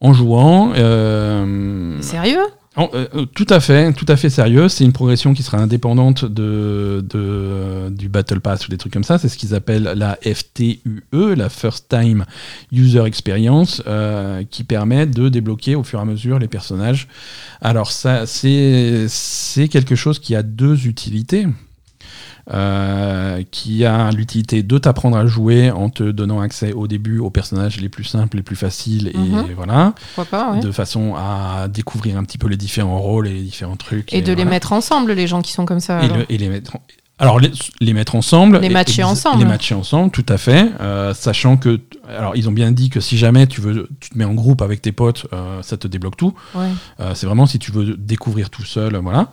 [0.00, 0.72] En jouant.
[0.76, 2.42] euh, Sérieux
[2.76, 4.68] en- euh, euh, tout à fait, tout à fait sérieux.
[4.68, 9.02] C'est une progression qui sera indépendante de, de- du Battle Pass ou des trucs comme
[9.04, 9.18] ça.
[9.18, 10.78] C'est ce qu'ils appellent la FTUE,
[11.12, 12.24] la First Time
[12.70, 17.08] User Experience, euh, qui permet de débloquer au fur et à mesure les personnages.
[17.60, 19.08] Alors ça, c'est
[19.70, 21.46] quelque chose qui a deux utilités.
[22.52, 27.30] Euh, qui a l'utilité de t'apprendre à jouer en te donnant accès au début aux
[27.30, 29.44] personnages les plus simples, les plus faciles, et Mhm.
[29.54, 30.60] voilà Pourquoi pas, ouais.
[30.60, 34.12] de façon à découvrir un petit peu les différents rôles et les différents trucs.
[34.12, 36.00] Et de les mettre ensemble, les gens qui sont comme ça.
[36.02, 36.16] Et, alors.
[36.18, 36.74] le- et les mettre.
[36.76, 36.82] en-
[37.20, 38.58] Alors, les, les mettre ensemble.
[38.60, 39.40] Les et- matcher et- ensemble.
[39.40, 40.70] Les matcher ensemble, tout à fait.
[40.80, 41.78] euh, sachant que.
[42.08, 44.62] Alors, ils ont bien dit que si jamais tu veux, tu te mets en groupe
[44.62, 46.34] avec tes potes, euh, ça te débloque tout.
[46.54, 46.66] Ouais.
[46.98, 49.28] Euh, c'est vraiment si tu veux découvrir tout seul, voilà.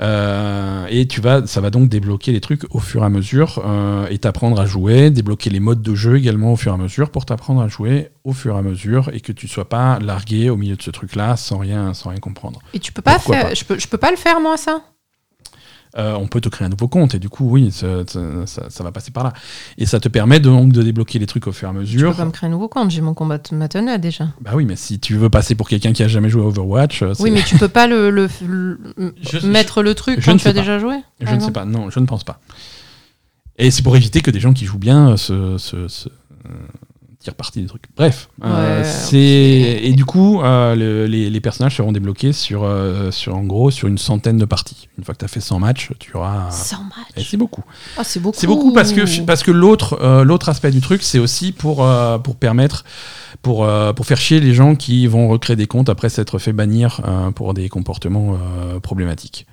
[0.00, 3.62] Euh, et tu vas, ça va donc débloquer les trucs au fur et à mesure
[3.66, 6.78] euh, et t'apprendre à jouer, débloquer les modes de jeu également au fur et à
[6.78, 9.98] mesure pour t'apprendre à jouer au fur et à mesure et que tu sois pas
[9.98, 12.60] largué au milieu de ce truc-là sans rien, sans rien comprendre.
[12.74, 13.48] Et tu peux pas Pourquoi faire.
[13.48, 14.82] pas Je, peux, je peux pas le faire, moi, ça?
[15.98, 18.66] Euh, on peut te créer un nouveau compte et du coup oui, ça, ça- ça-
[18.70, 19.32] ça va passer par là.
[19.78, 22.10] Et ça te permet donc de débloquer les trucs au fur et à Je mesure.
[22.12, 24.28] peux pas me créer un nouveau compte, j'ai mon combat maintenant déjà.
[24.40, 27.02] Bah oui, mais si tu veux passer pour quelqu'un qui a jamais joué à Overwatch,
[27.02, 28.78] euh, Oui, mais tu peux pas le, le- le-
[29.20, 30.60] Je- mettre le truc je quand ne tu as sais pas.
[30.60, 32.38] déjà joué Je ne sais pas, non, je ne pense pas.
[33.58, 36.08] Et c'est pour éviter que des gens qui jouent bien euh, se, se- se,
[37.20, 37.84] tirent parti des trucs.
[37.96, 43.10] Bref, euh, c'est et du coup, euh, le- les, les personnages seront débloqués sur, euh,
[43.10, 44.88] sur en gros sur une centaine de parties.
[44.98, 46.50] Une fois que tu as fait 100 matchs, tu auras.
[46.50, 46.80] 100 Et
[47.18, 47.28] matchs.
[47.30, 47.64] c'est beaucoup.
[47.96, 48.38] Ah, c'est beaucoup.
[48.38, 51.84] C'est beaucoup parce que parce que l'autre l'autre aspect du truc, c'est aussi pour
[52.22, 52.84] pour permettre
[53.42, 56.52] pour euh, pour faire chier les gens qui vont recréer des comptes après s'être fait
[56.52, 59.46] bannir euh, pour des comportements euh, problématiques.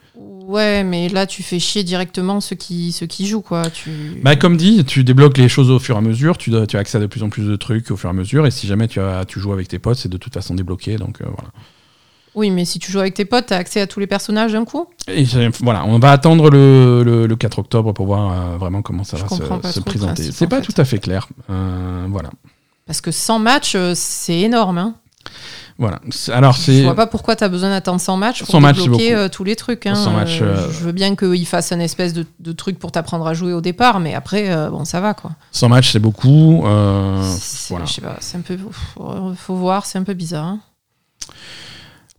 [0.48, 3.70] Ouais, mais là, tu fais chier directement ceux qui, ceux qui jouent, quoi.
[3.70, 3.90] Tu...
[4.22, 6.78] Bah, comme dit, tu débloques les choses au fur et à mesure, tu, dois- tu
[6.78, 8.52] as accès à de plus en plus de trucs au fur et à mesure, et
[8.52, 11.22] si jamais tu, as, tu joues avec tes potes, c'est de toute façon débloqué, donc
[11.22, 11.50] euh, voilà.
[12.36, 14.66] Oui, mais si tu joues avec tes potes, t'as accès à tous les personnages d'un
[14.66, 14.88] coup?
[15.08, 15.24] Et
[15.62, 19.16] voilà, on va attendre le, le- le 4 octobre pour voir euh, vraiment comment ça
[19.18, 20.32] Je va se, présenter.
[20.34, 20.68] C'est pas fait.
[20.72, 21.30] tout à fait clair.
[21.50, 22.30] Euh, voilà.
[22.86, 24.78] Parce que 100 matchs, c'est énorme.
[24.78, 24.96] Hein.
[25.78, 26.00] Voilà.
[26.12, 28.82] C'est- Alors, Je vois pas pourquoi t'as besoin d'attendre 100 matchs pour 100 matchs, c'est
[28.84, 29.22] débloquer beaucoup.
[29.24, 29.86] euh, tous les trucs.
[29.86, 29.96] Hein.
[29.96, 32.92] 100 matchs, Euh, euh, Je veux bien qu'ils fassent un espèce de, de truc pour
[32.92, 35.32] t'apprendre à jouer au départ, mais après, euh, bon, ça va, quoi.
[35.52, 36.62] 100 matchs, c'est beaucoup.
[36.62, 37.86] voilà.
[37.86, 38.58] Je sais pas, c'est un peu...
[38.96, 40.46] Faut, faut voir, c'est un peu bizarre.
[40.46, 40.60] hein.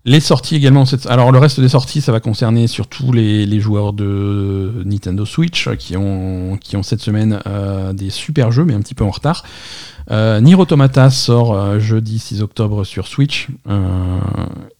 [0.09, 0.85] Les sorties également.
[1.09, 5.69] Alors le reste des sorties, ça va concerner surtout les, les joueurs de Nintendo Switch
[5.79, 9.11] qui ont, qui ont cette semaine euh, des super jeux, mais un petit peu en
[9.11, 9.43] retard.
[10.13, 14.21] Euh, Nier Automata sort euh, jeudi 6 octobre sur Switch euh,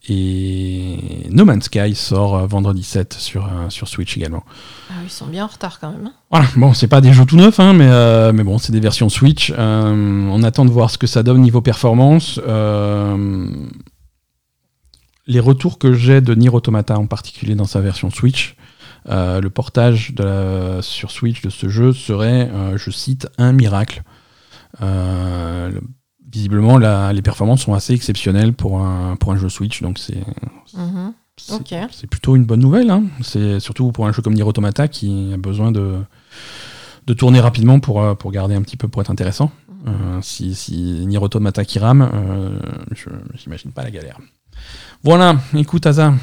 [0.07, 4.43] et No Man's Sky sort vendredi 7 sur, sur Switch également.
[4.89, 6.05] Ah, ils sont bien en retard quand même.
[6.07, 6.13] hein.
[6.31, 8.79] Voilà, bon, c'est pas des jeux tout neufs, hein, mais, euh, mais bon, c'est des
[8.79, 9.51] versions Switch.
[9.57, 12.39] Euh, on attend de voir ce que ça donne niveau performance.
[12.47, 13.47] Euh,
[15.27, 18.55] les retours que j'ai de Nier Automata, en particulier dans sa version Switch,
[19.09, 23.51] euh, le portage de la- sur Switch de ce jeu serait, euh, je cite, un
[23.53, 24.03] miracle.
[24.81, 25.81] Euh, le-
[26.31, 30.17] visiblement, la- les performances sont assez exceptionnelles pour un, pour un jeu Switch, donc c'est
[30.75, 31.13] Mhm.
[31.91, 32.89] c'est plutôt une bonne nouvelle.
[32.89, 33.03] hein.
[33.21, 35.99] C'est surtout pour un jeu comme Nier Automata qui a besoin de,
[37.05, 39.51] de tourner rapidement pour, pour garder un petit peu pour être intéressant.
[39.87, 42.09] Euh, si, si Nier Automata qui rame,
[42.93, 44.19] je j'imagine pas la galère.
[45.03, 46.13] Voilà, écoute Asa,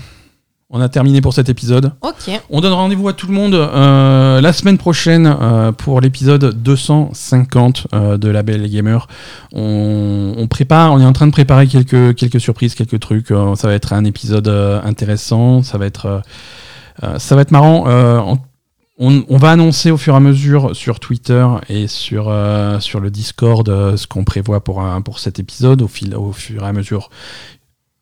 [0.71, 1.93] on a terminé pour cet épisode.
[2.03, 2.31] Ok.
[2.51, 7.87] On donne rendez-vous à tout le monde euh, la semaine prochaine euh, pour l'épisode 250
[7.95, 9.07] euh, de La Belle Gamer.
[9.53, 13.29] On, on prépare, on est en train de préparer quelques, quelques surprises, quelques trucs.
[13.29, 16.23] Ça va être un épisode intéressant, ça va être,
[17.19, 17.85] ça va être marrant.
[17.89, 18.39] En-
[18.97, 22.33] on, on va annoncer au fur et à mesure sur Twitter et sur,
[22.79, 23.67] sur le Discord
[23.97, 27.11] ce qu'on prévoit pour, un- pour cet épisode au, fil, au fur et à mesure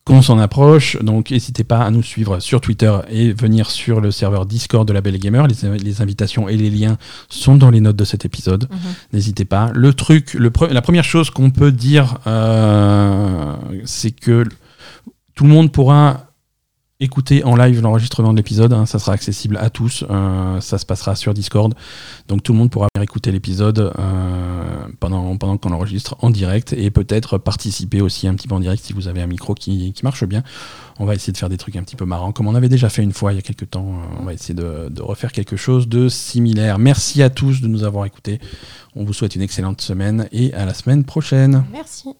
[0.04, 0.96] qu'on s'en approche.
[1.02, 4.92] Donc n'hésitez pas à nous suivre sur Twitter et venir sur le serveur Discord de
[4.92, 5.46] la Belle Gamer.
[5.46, 6.98] Les, les invitations et les liens
[7.28, 8.68] sont dans les notes de cet épisode.
[8.70, 8.78] Mhm.
[9.12, 9.70] N'hésitez pas.
[9.74, 13.54] Le truc, le pre- la première chose qu'on peut dire, euh,
[13.84, 14.44] c'est que
[15.34, 16.31] tout le monde pourra
[17.02, 18.72] écouter en live l'enregistrement de l'épisode.
[18.72, 18.86] hein.
[18.86, 20.04] ça sera accessible à tous.
[20.08, 21.74] Euh, ça se passera sur Discord.
[22.28, 26.90] Donc tout le monde pourra écouter l'épisode euh, pendant, pendant qu'on enregistre en direct et
[26.90, 30.04] peut-être participer aussi un petit peu en direct si vous avez un micro qui, qui
[30.04, 30.42] marche bien.
[30.98, 32.88] On va essayer de faire des trucs un petit peu marrants, comme on avait déjà
[32.88, 33.88] fait une fois il y a quelques temps.
[33.88, 36.78] Euh, On va essayer de refaire quelque chose de similaire.
[36.78, 38.40] Merci à tous de nous avoir écoutés.
[38.94, 41.64] On vous souhaite une excellente semaine et à la semaine prochaine.
[41.72, 42.10] Merci.